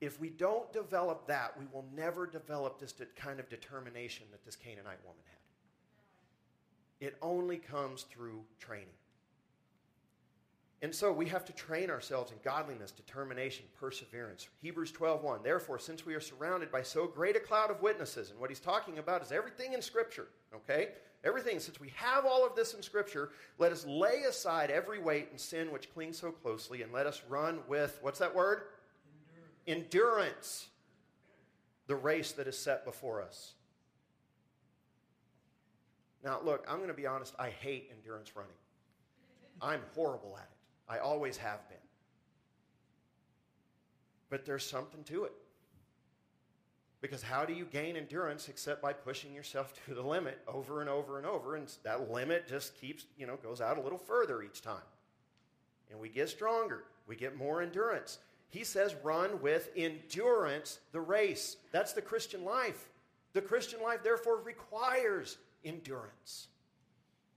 If 0.00 0.18
we 0.18 0.30
don't 0.30 0.72
develop 0.72 1.26
that, 1.26 1.58
we 1.58 1.66
will 1.72 1.84
never 1.94 2.26
develop 2.26 2.80
this 2.80 2.94
kind 3.16 3.38
of 3.38 3.48
determination 3.48 4.26
that 4.32 4.44
this 4.44 4.56
Canaanite 4.56 5.04
woman 5.04 5.22
had. 5.26 7.06
It 7.06 7.16
only 7.22 7.58
comes 7.58 8.02
through 8.04 8.44
training. 8.58 8.88
And 10.82 10.94
so 10.94 11.12
we 11.12 11.26
have 11.26 11.44
to 11.44 11.52
train 11.52 11.90
ourselves 11.90 12.32
in 12.32 12.38
godliness, 12.42 12.90
determination, 12.90 13.66
perseverance. 13.78 14.48
Hebrews 14.62 14.92
12:1. 14.92 15.42
Therefore, 15.42 15.78
since 15.78 16.06
we 16.06 16.14
are 16.14 16.20
surrounded 16.20 16.72
by 16.72 16.82
so 16.82 17.06
great 17.06 17.36
a 17.36 17.40
cloud 17.40 17.70
of 17.70 17.82
witnesses, 17.82 18.30
and 18.30 18.40
what 18.40 18.48
he's 18.48 18.60
talking 18.60 18.98
about 18.98 19.20
is 19.22 19.30
everything 19.30 19.74
in 19.74 19.82
Scripture, 19.82 20.28
okay? 20.54 20.94
Everything. 21.22 21.60
Since 21.60 21.80
we 21.80 21.90
have 21.90 22.24
all 22.24 22.46
of 22.46 22.56
this 22.56 22.72
in 22.72 22.82
Scripture, 22.82 23.32
let 23.58 23.72
us 23.72 23.84
lay 23.84 24.22
aside 24.22 24.70
every 24.70 24.98
weight 24.98 25.28
and 25.30 25.38
sin 25.38 25.70
which 25.70 25.92
clings 25.92 26.18
so 26.18 26.32
closely, 26.32 26.80
and 26.80 26.90
let 26.94 27.06
us 27.06 27.22
run 27.28 27.60
with, 27.68 27.98
what's 28.00 28.18
that 28.20 28.34
word? 28.34 28.62
Endurance. 29.66 30.68
The 31.86 31.96
race 31.96 32.32
that 32.32 32.46
is 32.46 32.56
set 32.56 32.84
before 32.84 33.20
us. 33.22 33.54
Now, 36.22 36.40
look, 36.44 36.64
I'm 36.68 36.76
going 36.76 36.88
to 36.88 36.94
be 36.94 37.06
honest, 37.06 37.34
I 37.38 37.48
hate 37.50 37.90
endurance 37.96 38.36
running. 38.36 38.52
I'm 39.60 39.80
horrible 39.94 40.36
at 40.36 40.44
it. 40.44 40.92
I 40.92 40.98
always 40.98 41.36
have 41.38 41.66
been. 41.68 41.78
But 44.28 44.44
there's 44.44 44.64
something 44.64 45.02
to 45.04 45.24
it. 45.24 45.32
Because 47.00 47.22
how 47.22 47.44
do 47.44 47.54
you 47.54 47.64
gain 47.64 47.96
endurance 47.96 48.48
except 48.48 48.82
by 48.82 48.92
pushing 48.92 49.32
yourself 49.32 49.74
to 49.86 49.94
the 49.94 50.02
limit 50.02 50.38
over 50.46 50.80
and 50.82 50.90
over 50.90 51.16
and 51.18 51.26
over? 51.26 51.56
And 51.56 51.66
that 51.82 52.10
limit 52.12 52.46
just 52.46 52.78
keeps, 52.80 53.06
you 53.16 53.26
know, 53.26 53.36
goes 53.36 53.60
out 53.60 53.78
a 53.78 53.80
little 53.80 53.98
further 53.98 54.42
each 54.42 54.62
time. 54.62 54.76
and 55.90 55.98
we 55.98 56.08
get 56.08 56.28
stronger. 56.28 56.84
We 57.06 57.16
get 57.16 57.36
more 57.36 57.62
endurance. 57.62 58.18
He 58.50 58.64
says, 58.64 58.96
run 59.02 59.40
with 59.40 59.70
endurance 59.76 60.80
the 60.92 61.00
race. 61.00 61.56
That's 61.72 61.92
the 61.92 62.02
Christian 62.02 62.44
life. 62.44 62.88
The 63.32 63.40
Christian 63.40 63.80
life, 63.80 64.02
therefore, 64.02 64.40
requires 64.42 65.38
endurance. 65.64 66.48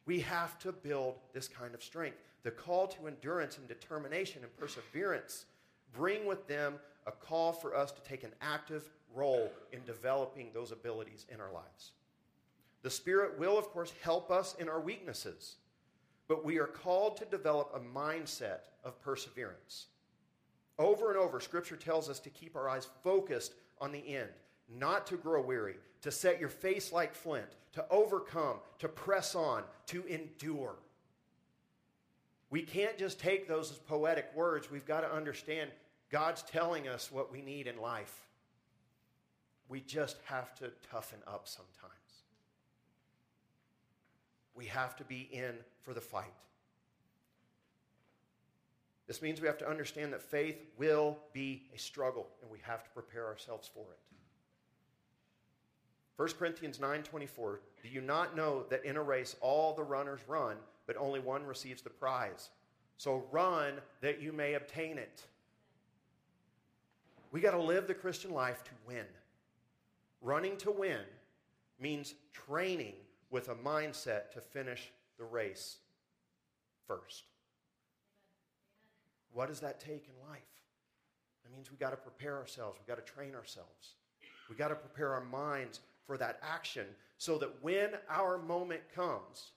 We 0.05 0.20
have 0.22 0.57
to 0.59 0.72
build 0.72 1.16
this 1.34 1.47
kind 1.47 1.76
of 1.76 1.84
strength. 1.84 2.18
The 2.41 2.51
call 2.51 2.88
to 2.88 3.07
endurance 3.07 3.57
and 3.57 3.68
determination 3.68 4.41
and 4.43 4.57
perseverance 4.57 5.45
bring 5.93 6.26
with 6.26 6.47
them 6.47 6.76
a 7.05 7.11
call 7.11 7.53
for 7.53 7.76
us 7.76 7.91
to 7.91 8.01
take 8.01 8.24
an 8.24 8.34
active 8.41 8.89
role 9.14 9.51
in 9.72 9.80
developing 9.86 10.49
those 10.53 10.72
abilities 10.72 11.26
in 11.32 11.39
our 11.39 11.51
lives. 11.53 11.91
The 12.82 12.89
Spirit 12.89 13.38
will, 13.39 13.57
of 13.57 13.70
course, 13.70 13.93
help 14.01 14.32
us 14.32 14.55
in 14.59 14.68
our 14.68 14.82
weaknesses, 14.82 15.55
but 16.28 16.43
we 16.43 16.59
are 16.59 16.68
called 16.68 17.18
to 17.18 17.26
develop 17.26 17.72
a 17.74 17.97
mindset 17.97 18.59
of 18.84 18.99
perseverance. 19.01 19.88
Over 20.80 21.09
and 21.11 21.19
over, 21.19 21.39
Scripture 21.39 21.76
tells 21.76 22.09
us 22.09 22.19
to 22.21 22.30
keep 22.30 22.55
our 22.55 22.67
eyes 22.67 22.88
focused 23.03 23.53
on 23.80 23.91
the 23.91 24.15
end, 24.15 24.30
not 24.69 25.05
to 25.07 25.17
grow 25.17 25.41
weary, 25.41 25.76
to 26.01 26.11
set 26.11 26.39
your 26.39 26.49
face 26.49 26.91
like 26.91 27.13
flint, 27.13 27.47
to 27.74 27.86
overcome, 27.89 28.57
to 28.80 28.88
press 28.88 29.36
on, 29.36 29.63
to 29.88 30.05
endure. 30.05 30.76
We 32.49 32.61
can't 32.61 32.97
just 32.97 33.19
take 33.19 33.47
those 33.47 33.71
as 33.71 33.78
poetic 33.78 34.30
words. 34.36 34.69
We've 34.69 34.86
got 34.86 35.01
to 35.01 35.11
understand 35.11 35.71
God's 36.11 36.43
telling 36.43 36.88
us 36.88 37.11
what 37.11 37.32
we 37.32 37.41
need 37.41 37.67
in 37.67 37.80
life. 37.80 38.28
We 39.69 39.82
just 39.82 40.17
have 40.26 40.53
to 40.59 40.71
toughen 40.91 41.19
up 41.26 41.47
sometimes. 41.47 41.93
We 44.55 44.65
have 44.65 44.95
to 44.97 45.03
be 45.03 45.28
in 45.32 45.55
for 45.82 45.93
the 45.95 46.01
fight. 46.01 46.34
This 49.07 49.21
means 49.21 49.41
we 49.41 49.47
have 49.47 49.57
to 49.57 49.69
understand 49.69 50.13
that 50.13 50.21
faith 50.21 50.65
will 50.77 51.17
be 51.33 51.63
a 51.75 51.79
struggle 51.79 52.27
and 52.41 52.49
we 52.49 52.59
have 52.61 52.83
to 52.83 52.89
prepare 52.91 53.27
ourselves 53.27 53.69
for 53.73 53.81
it. 53.91 53.99
1 56.15 56.37
Corinthians 56.37 56.77
9:24 56.77 57.59
Do 57.81 57.89
you 57.89 58.01
not 58.01 58.35
know 58.35 58.63
that 58.69 58.85
in 58.85 58.95
a 58.95 59.03
race 59.03 59.35
all 59.41 59.73
the 59.73 59.83
runners 59.83 60.21
run 60.27 60.57
but 60.85 60.97
only 60.97 61.19
one 61.19 61.45
receives 61.45 61.81
the 61.81 61.89
prize? 61.89 62.49
So 62.97 63.25
run 63.31 63.81
that 64.01 64.21
you 64.21 64.31
may 64.31 64.53
obtain 64.53 64.97
it. 64.97 65.25
We 67.31 67.41
got 67.41 67.51
to 67.51 67.61
live 67.61 67.87
the 67.87 67.95
Christian 67.95 68.31
life 68.31 68.63
to 68.63 68.71
win. 68.87 69.05
Running 70.21 70.55
to 70.57 70.71
win 70.71 71.01
means 71.79 72.13
training 72.31 72.93
with 73.31 73.49
a 73.49 73.55
mindset 73.55 74.31
to 74.31 74.39
finish 74.39 74.91
the 75.17 75.25
race 75.25 75.77
first. 76.87 77.23
What 79.34 79.49
does 79.49 79.59
that 79.61 79.79
take 79.79 80.07
in 80.07 80.29
life? 80.29 80.41
That 81.43 81.51
means 81.51 81.69
we 81.69 81.77
got 81.77 81.91
to 81.91 81.97
prepare 81.97 82.38
ourselves, 82.38 82.79
we 82.79 82.91
got 82.91 83.05
to 83.05 83.13
train 83.13 83.36
ourselves. 83.36 83.95
We 84.49 84.55
got 84.55 84.69
to 84.69 84.75
prepare 84.75 85.13
our 85.13 85.23
minds 85.23 85.79
for 86.05 86.17
that 86.17 86.39
action 86.43 86.86
so 87.17 87.38
that 87.38 87.49
when 87.61 87.91
our 88.09 88.38
moment 88.38 88.81
comes, 88.93 89.51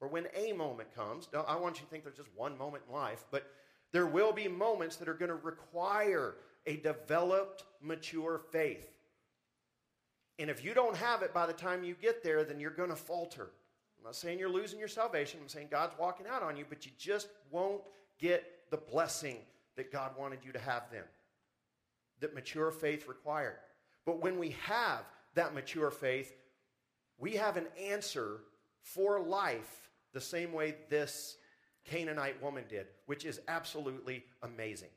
or 0.00 0.08
when 0.08 0.26
a 0.34 0.52
moment 0.52 0.94
comes, 0.94 1.28
I 1.46 1.56
want 1.56 1.76
you 1.76 1.84
to 1.84 1.90
think 1.90 2.04
there's 2.04 2.16
just 2.16 2.30
one 2.34 2.56
moment 2.58 2.84
in 2.88 2.94
life, 2.94 3.24
but 3.30 3.52
there 3.92 4.06
will 4.06 4.32
be 4.32 4.48
moments 4.48 4.96
that 4.96 5.08
are 5.08 5.14
going 5.14 5.28
to 5.28 5.36
require 5.36 6.36
a 6.66 6.76
developed, 6.76 7.64
mature 7.80 8.40
faith. 8.50 8.88
And 10.38 10.48
if 10.48 10.64
you 10.64 10.74
don't 10.74 10.96
have 10.96 11.22
it 11.22 11.34
by 11.34 11.46
the 11.46 11.52
time 11.52 11.84
you 11.84 11.94
get 12.00 12.22
there, 12.22 12.44
then 12.44 12.58
you're 12.58 12.70
going 12.70 12.90
to 12.90 12.96
falter. 12.96 13.50
I'm 13.98 14.04
not 14.04 14.16
saying 14.16 14.38
you're 14.38 14.48
losing 14.48 14.78
your 14.78 14.88
salvation. 14.88 15.40
I'm 15.42 15.48
saying 15.48 15.68
God's 15.70 15.94
walking 15.98 16.26
out 16.26 16.42
on 16.42 16.56
you, 16.56 16.64
but 16.68 16.86
you 16.86 16.92
just 16.98 17.28
won't 17.50 17.82
get 18.18 18.44
the 18.70 18.76
blessing 18.76 19.36
that 19.76 19.92
God 19.92 20.12
wanted 20.18 20.40
you 20.44 20.52
to 20.52 20.58
have 20.58 20.84
then, 20.90 21.04
that 22.20 22.34
mature 22.34 22.70
faith 22.70 23.08
required. 23.08 23.56
But 24.06 24.22
when 24.22 24.38
we 24.38 24.56
have 24.64 25.04
that 25.34 25.54
mature 25.54 25.90
faith, 25.90 26.32
we 27.18 27.32
have 27.32 27.56
an 27.56 27.66
answer 27.78 28.40
for 28.82 29.20
life 29.20 29.90
the 30.12 30.20
same 30.20 30.52
way 30.52 30.74
this 30.88 31.36
Canaanite 31.84 32.42
woman 32.42 32.64
did, 32.68 32.86
which 33.06 33.24
is 33.24 33.40
absolutely 33.48 34.24
amazing. 34.42 34.88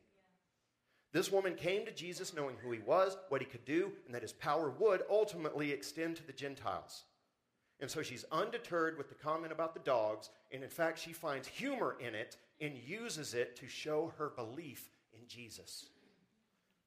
This 1.12 1.32
woman 1.32 1.54
came 1.54 1.86
to 1.86 1.92
Jesus 1.92 2.34
knowing 2.34 2.56
who 2.62 2.72
he 2.72 2.80
was, 2.80 3.18
what 3.30 3.42
he 3.42 3.46
could 3.46 3.66
do, 3.66 3.92
and 4.06 4.16
that 4.16 4.24
his 4.24 4.34
power 4.34 4.72
would 4.80 5.04
ultimately 5.10 5.72
extend 5.72 6.16
to 6.16 6.26
the 6.26 6.34
Gentiles. 6.34 7.04
And 7.80 7.90
so 7.90 8.02
she's 8.02 8.26
undeterred 8.32 8.98
with 8.98 9.10
the 9.10 9.16
comment 9.16 9.52
about 9.52 9.74
the 9.74 9.80
dogs, 9.82 10.30
and 10.52 10.64
in 10.64 10.70
fact, 10.70 10.98
she 10.98 11.14
finds 11.14 11.48
humor 11.48 11.98
in 12.00 12.16
it 12.16 12.38
and 12.64 12.78
uses 12.78 13.34
it 13.34 13.56
to 13.58 13.68
show 13.68 14.14
her 14.18 14.30
belief 14.30 14.90
in 15.14 15.28
Jesus. 15.28 15.88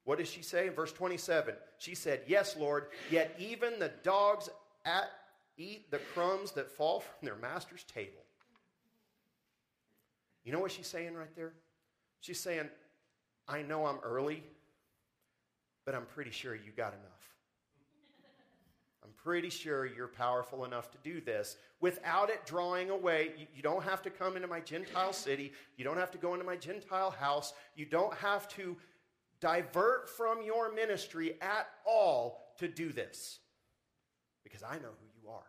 What 0.05 0.19
does 0.19 0.31
she 0.31 0.43
say 0.43 0.69
in 0.69 0.73
verse 0.73 0.93
27? 0.93 1.55
She 1.79 1.95
said, 1.95 2.23
Yes, 2.27 2.57
Lord, 2.57 2.87
yet 3.11 3.35
even 3.39 3.79
the 3.79 3.91
dogs 4.03 4.49
at, 4.85 5.11
eat 5.59 5.91
the 5.91 5.99
crumbs 6.15 6.53
that 6.53 6.71
fall 6.71 7.01
from 7.01 7.27
their 7.27 7.37
master's 7.37 7.83
table. 7.85 8.23
You 10.45 10.53
know 10.53 10.61
what 10.61 10.71
she's 10.71 10.87
saying 10.87 11.15
right 11.15 11.35
there? 11.35 11.53
She's 12.21 12.39
saying, 12.39 12.71
I 13.49 13.63
know 13.63 13.87
I'm 13.87 13.99
early, 13.99 14.45
but 15.85 15.95
I'm 15.95 16.07
pretty 16.07 16.31
sure 16.31 16.55
you 16.55 16.71
got 16.77 16.93
enough. 16.93 17.36
I'm 19.07 19.13
pretty 19.23 19.51
sure 19.51 19.87
you're 19.87 20.09
powerful 20.09 20.65
enough 20.65 20.91
to 20.91 20.99
do 21.05 21.21
this 21.21 21.57
without 21.81 22.29
it 22.29 22.45
drawing 22.45 22.91
away. 22.91 23.31
You, 23.39 23.47
you, 23.55 23.63
don't 23.63 23.85
have 23.85 24.03
to 24.03 24.11
come 24.11 24.35
into 24.35 24.49
my 24.49 24.59
Gentile 24.59 25.13
city. 25.13 25.53
You 25.77 25.85
don't 25.85 25.97
have 25.97 26.11
to 26.13 26.19
go 26.19 26.33
into 26.33 26.45
my 26.45 26.57
Gentile 26.57 27.13
house. 27.13 27.55
You 27.77 27.87
don't 27.87 28.15
have 28.15 28.49
to 28.57 28.77
divert 29.39 30.09
from 30.09 30.43
your 30.43 30.73
ministry 30.75 31.35
at 31.41 31.69
all 31.87 32.53
to 32.59 32.67
do 32.67 32.91
this 32.91 33.39
because 34.43 34.65
I 34.65 34.75
know 34.75 34.91
who 34.99 35.07
you 35.23 35.31
are. 35.31 35.45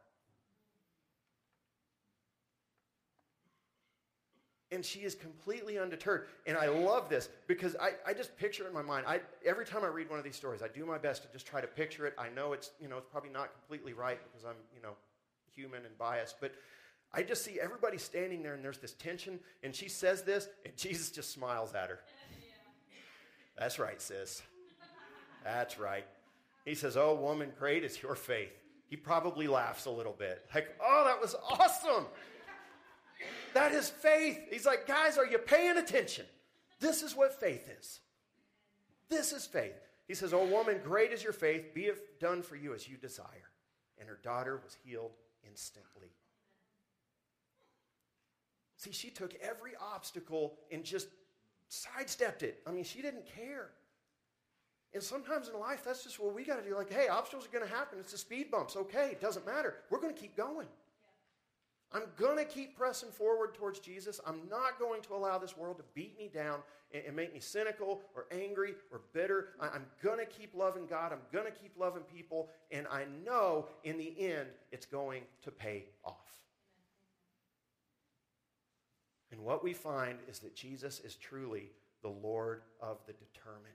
And 4.72 4.84
she 4.84 5.00
is 5.00 5.16
completely 5.16 5.78
undeterred. 5.80 6.28
And 6.46 6.58
I 6.58 6.68
love 6.68 7.10
this 7.10 7.30
because 7.48 7.76
I, 7.78 7.92
I 8.06 8.14
just 8.14 8.36
picture 8.38 8.64
it 8.64 8.68
in 8.68 8.74
my 8.74 8.82
mind. 8.82 9.06
I, 9.08 9.22
every 9.46 9.66
time 9.66 9.84
I 9.84 9.88
read 9.88 10.10
one 10.10 10.20
of 10.20 10.26
these 10.26 10.36
stories, 10.36 10.62
I 10.62 10.68
do 10.68 10.86
my 10.86 10.98
best 10.98 11.24
to 11.24 11.32
just 11.32 11.46
try 11.46 11.62
to 11.62 11.68
picture 11.68 12.06
it. 12.06 12.14
I 12.18 12.30
know 12.30 12.54
it's, 12.54 12.72
you 12.82 12.88
know, 12.88 12.98
it's 12.98 13.08
probably 13.10 13.30
not 13.30 13.54
completely 13.54 13.94
right 13.94 14.20
because 14.24 14.46
I'm, 14.46 14.58
you 14.76 14.82
know, 14.82 14.94
human 15.56 15.86
and 15.86 15.98
biased, 15.98 16.36
but 16.42 16.54
I 17.14 17.24
just 17.24 17.44
see 17.44 17.60
everybody 17.60 17.98
standing 17.98 18.44
there 18.44 18.54
and 18.54 18.64
there's 18.64 18.78
this 18.78 18.94
tension, 18.94 19.40
and 19.64 19.74
she 19.74 19.88
says 19.88 20.24
this, 20.24 20.48
and 20.66 20.76
Jesus 20.78 21.12
just 21.12 21.32
smiles 21.32 21.74
at 21.74 21.90
her. 21.90 22.00
Yeah. 22.10 22.98
That's 23.58 23.80
right, 23.80 24.02
sis. 24.02 24.42
That's 25.44 25.80
right. 25.80 26.06
He 26.66 26.76
says, 26.76 26.98
Oh, 26.98 27.16
woman, 27.16 27.52
great 27.58 27.84
is 27.84 28.02
your 28.02 28.16
faith. 28.16 28.52
He 28.90 28.98
probably 28.98 29.48
laughs 29.48 29.86
a 29.86 29.90
little 29.90 30.16
bit, 30.18 30.46
like, 30.54 30.76
Oh, 30.84 31.04
that 31.06 31.22
was 31.22 31.36
awesome. 31.50 32.06
That 33.54 33.72
is 33.72 33.90
faith. 33.90 34.40
He's 34.50 34.66
like, 34.66 34.88
guys, 34.88 35.18
are 35.18 35.26
you 35.26 35.38
paying 35.38 35.78
attention? 35.78 36.26
This 36.80 37.02
is 37.02 37.16
what 37.16 37.40
faith 37.40 37.70
is. 37.80 38.00
This 39.10 39.32
is 39.32 39.46
faith. 39.46 39.80
He 40.08 40.14
says, 40.14 40.34
Oh, 40.34 40.46
woman, 40.46 40.80
great 40.84 41.12
is 41.12 41.24
your 41.24 41.34
faith. 41.34 41.74
Be 41.74 41.86
it 41.86 42.20
done 42.20 42.42
for 42.42 42.56
you 42.56 42.74
as 42.74 42.88
you 42.88 42.98
desire. 42.98 43.52
And 44.00 44.08
her 44.08 44.20
daughter 44.24 44.62
was 44.64 44.78
healed 44.84 45.12
instantly. 45.50 46.12
See, 48.78 48.92
she 48.92 49.10
took 49.10 49.34
every 49.42 49.72
obstacle 49.94 50.54
and 50.72 50.84
just 50.84 51.08
sidestepped 51.68 52.44
it. 52.44 52.62
I 52.68 52.72
mean, 52.72 52.84
she 52.84 53.02
didn't 53.02 53.26
care. 53.26 53.70
And 54.94 55.04
sometimes 55.04 55.50
in 55.50 55.60
life, 55.60 55.84
that's 55.84 56.04
just 56.04 56.20
what 56.20 56.34
we 56.34 56.44
got 56.44 56.64
to 56.64 56.68
do. 56.68 56.76
Like, 56.76 56.92
hey, 56.92 57.08
obstacles 57.08 57.48
are 57.48 57.52
going 57.52 57.68
to 57.68 57.76
happen. 57.76 58.00
It's 58.00 58.12
the 58.12 58.18
speed 58.18 58.52
bumps. 58.52 58.76
Okay, 58.76 59.10
it 59.12 59.22
doesn't 59.22 59.46
matter. 59.46 59.76
We're 59.90 60.00
going 60.00 60.14
to 60.14 60.20
keep 60.20 60.38
going. 60.38 60.68
I'm 61.94 62.04
going 62.18 62.38
to 62.38 62.46
keep 62.46 62.78
pressing 62.78 63.12
forward 63.12 63.54
towards 63.54 63.80
Jesus. 63.80 64.20
I'm 64.26 64.42
not 64.50 64.78
going 64.78 65.02
to 65.04 65.16
allow 65.16 65.38
this 65.38 65.58
world 65.58 65.78
to 65.78 65.84
beat 65.94 66.18
me 66.18 66.30
down 66.34 66.60
and, 66.94 67.04
and 67.08 67.16
make 67.16 67.34
me 67.34 67.40
cynical 67.40 68.02
or 68.14 68.26
angry 68.32 68.76
or 68.92 69.02
bitter. 69.14 69.50
I, 69.60 69.68
I'm 69.70 69.86
going 70.04 70.20
to 70.20 70.26
keep 70.26 70.54
loving 70.54 70.86
God. 70.86 71.14
I'm 71.14 71.22
going 71.32 71.46
to 71.46 71.58
keep 71.58 71.78
loving 71.78 72.04
people. 72.04 72.50
And 72.72 72.88
I 72.92 73.06
know 73.26 73.68
in 73.84 73.98
the 73.98 74.14
end, 74.20 74.48
it's 74.72 74.86
going 74.86 75.24
to 75.44 75.52
pay 75.52 75.86
off. 76.04 76.16
And 79.32 79.42
what 79.42 79.64
we 79.64 79.74
find 79.74 80.18
is 80.28 80.40
that 80.40 80.56
Jesus 80.56 81.00
is 81.00 81.16
truly 81.16 81.72
the 82.02 82.10
Lord 82.10 82.62
of 82.82 82.98
the 83.06 83.14
determined. 83.14 83.66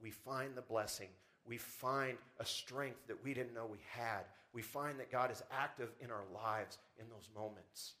We 0.00 0.10
find 0.10 0.56
the 0.56 0.62
blessing. 0.62 1.08
We 1.46 1.58
find 1.58 2.18
a 2.40 2.44
strength 2.44 3.06
that 3.06 3.22
we 3.22 3.34
didn't 3.34 3.54
know 3.54 3.66
we 3.70 3.78
had 3.88 4.24
we 4.56 4.62
find 4.62 4.98
that 4.98 5.12
God 5.12 5.30
is 5.30 5.42
active 5.52 5.90
in 6.00 6.10
our 6.10 6.24
lives 6.34 6.78
in 6.98 7.04
those 7.10 7.28
moments. 7.36 7.92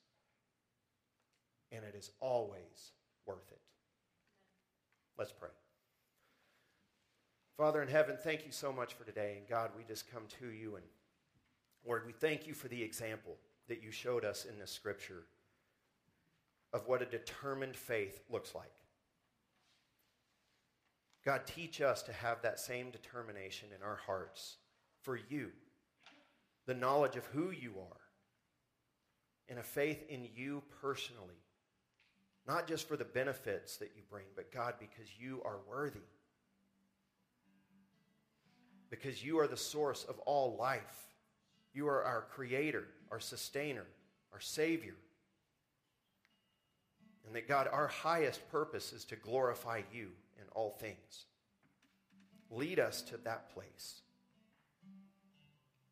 And 1.70 1.84
it 1.84 1.94
is 1.94 2.12
always 2.18 2.92
worth 3.26 3.52
it. 3.52 3.60
Let's 5.18 5.32
pray. 5.32 5.50
Father 7.58 7.82
in 7.82 7.88
heaven, 7.88 8.16
thank 8.18 8.46
you 8.46 8.52
so 8.52 8.72
much 8.72 8.94
for 8.94 9.04
today. 9.04 9.34
And 9.36 9.46
God, 9.46 9.72
we 9.76 9.84
just 9.84 10.10
come 10.10 10.22
to 10.40 10.46
you. 10.46 10.76
And 10.76 10.84
Lord, 11.86 12.06
we 12.06 12.14
thank 12.14 12.46
you 12.46 12.54
for 12.54 12.68
the 12.68 12.82
example 12.82 13.36
that 13.68 13.82
you 13.82 13.90
showed 13.90 14.24
us 14.24 14.46
in 14.46 14.58
this 14.58 14.70
scripture 14.70 15.24
of 16.72 16.88
what 16.88 17.02
a 17.02 17.06
determined 17.06 17.76
faith 17.76 18.22
looks 18.30 18.54
like. 18.54 18.72
God, 21.22 21.42
teach 21.44 21.82
us 21.82 22.02
to 22.04 22.14
have 22.14 22.40
that 22.40 22.58
same 22.58 22.90
determination 22.90 23.68
in 23.76 23.86
our 23.86 23.96
hearts 24.06 24.56
for 25.02 25.18
you, 25.28 25.50
the 26.66 26.74
knowledge 26.74 27.16
of 27.16 27.24
who 27.26 27.50
you 27.50 27.72
are, 27.78 28.00
and 29.48 29.58
a 29.58 29.62
faith 29.62 30.04
in 30.08 30.28
you 30.34 30.62
personally, 30.80 31.40
not 32.46 32.66
just 32.66 32.86
for 32.88 32.96
the 32.96 33.04
benefits 33.04 33.76
that 33.76 33.92
you 33.96 34.02
bring, 34.10 34.24
but 34.34 34.52
God, 34.52 34.74
because 34.78 35.08
you 35.18 35.40
are 35.44 35.58
worthy. 35.68 36.00
Because 38.90 39.24
you 39.24 39.38
are 39.40 39.48
the 39.48 39.56
source 39.56 40.04
of 40.04 40.18
all 40.20 40.56
life. 40.56 41.06
You 41.72 41.88
are 41.88 42.04
our 42.04 42.26
creator, 42.30 42.84
our 43.10 43.20
sustainer, 43.20 43.84
our 44.32 44.40
savior. 44.40 44.94
And 47.26 47.34
that 47.34 47.48
God, 47.48 47.68
our 47.70 47.88
highest 47.88 48.48
purpose 48.50 48.92
is 48.92 49.04
to 49.06 49.16
glorify 49.16 49.82
you 49.92 50.10
in 50.38 50.44
all 50.54 50.70
things. 50.70 51.26
Lead 52.50 52.78
us 52.78 53.02
to 53.02 53.16
that 53.18 53.52
place. 53.52 54.02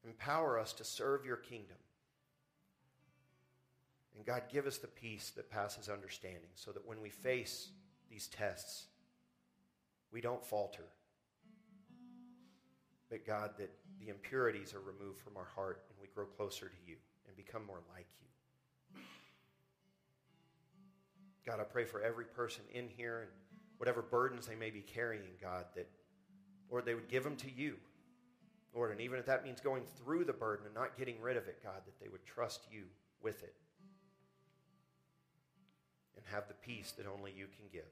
Empower 0.04 0.58
us 0.58 0.72
to 0.74 0.84
serve 0.84 1.24
your 1.24 1.36
kingdom. 1.36 1.76
And 4.16 4.24
God, 4.24 4.42
give 4.52 4.66
us 4.66 4.78
the 4.78 4.86
peace 4.86 5.32
that 5.36 5.50
passes 5.50 5.88
understanding 5.88 6.50
so 6.54 6.70
that 6.72 6.86
when 6.86 7.00
we 7.00 7.08
face 7.08 7.70
these 8.10 8.28
tests, 8.28 8.86
we 10.12 10.20
don't 10.20 10.44
falter. 10.44 10.84
But 13.10 13.26
God, 13.26 13.50
that 13.58 13.70
the 14.00 14.08
impurities 14.08 14.74
are 14.74 14.80
removed 14.80 15.20
from 15.20 15.36
our 15.36 15.48
heart 15.54 15.82
and 15.88 15.98
we 16.00 16.08
grow 16.14 16.26
closer 16.26 16.68
to 16.68 16.76
you 16.86 16.96
and 17.26 17.36
become 17.36 17.66
more 17.66 17.80
like 17.94 18.06
you. 18.20 19.00
God, 21.44 21.60
I 21.60 21.64
pray 21.64 21.84
for 21.84 22.00
every 22.00 22.24
person 22.24 22.64
in 22.72 22.88
here 22.88 23.20
and 23.22 23.30
whatever 23.78 24.00
burdens 24.00 24.46
they 24.46 24.54
may 24.54 24.70
be 24.70 24.80
carrying, 24.80 25.22
God, 25.42 25.66
that, 25.74 25.88
Lord, 26.70 26.86
they 26.86 26.94
would 26.94 27.08
give 27.08 27.22
them 27.22 27.36
to 27.36 27.50
you. 27.50 27.76
Lord, 28.74 28.90
and 28.90 29.00
even 29.00 29.18
if 29.18 29.26
that 29.26 29.44
means 29.44 29.60
going 29.60 29.84
through 29.98 30.24
the 30.24 30.32
burden 30.32 30.66
and 30.66 30.74
not 30.74 30.98
getting 30.98 31.20
rid 31.20 31.36
of 31.36 31.46
it, 31.46 31.62
God, 31.62 31.82
that 31.86 32.00
they 32.00 32.08
would 32.08 32.24
trust 32.26 32.66
you 32.70 32.84
with 33.22 33.42
it 33.42 33.54
and 36.16 36.24
have 36.26 36.48
the 36.48 36.54
peace 36.54 36.92
that 36.92 37.06
only 37.06 37.32
you 37.32 37.46
can 37.46 37.66
give. 37.72 37.90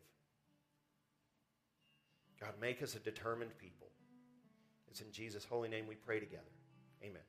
God, 2.41 2.55
make 2.61 2.83
us 2.83 2.97
a 2.97 2.99
determined 2.99 3.57
people. 3.59 3.87
It's 4.91 5.01
in 5.01 5.13
Jesus' 5.13 5.45
holy 5.45 5.69
name 5.69 5.87
we 5.87 5.95
pray 5.95 6.19
together. 6.19 6.43
Amen. 7.03 7.23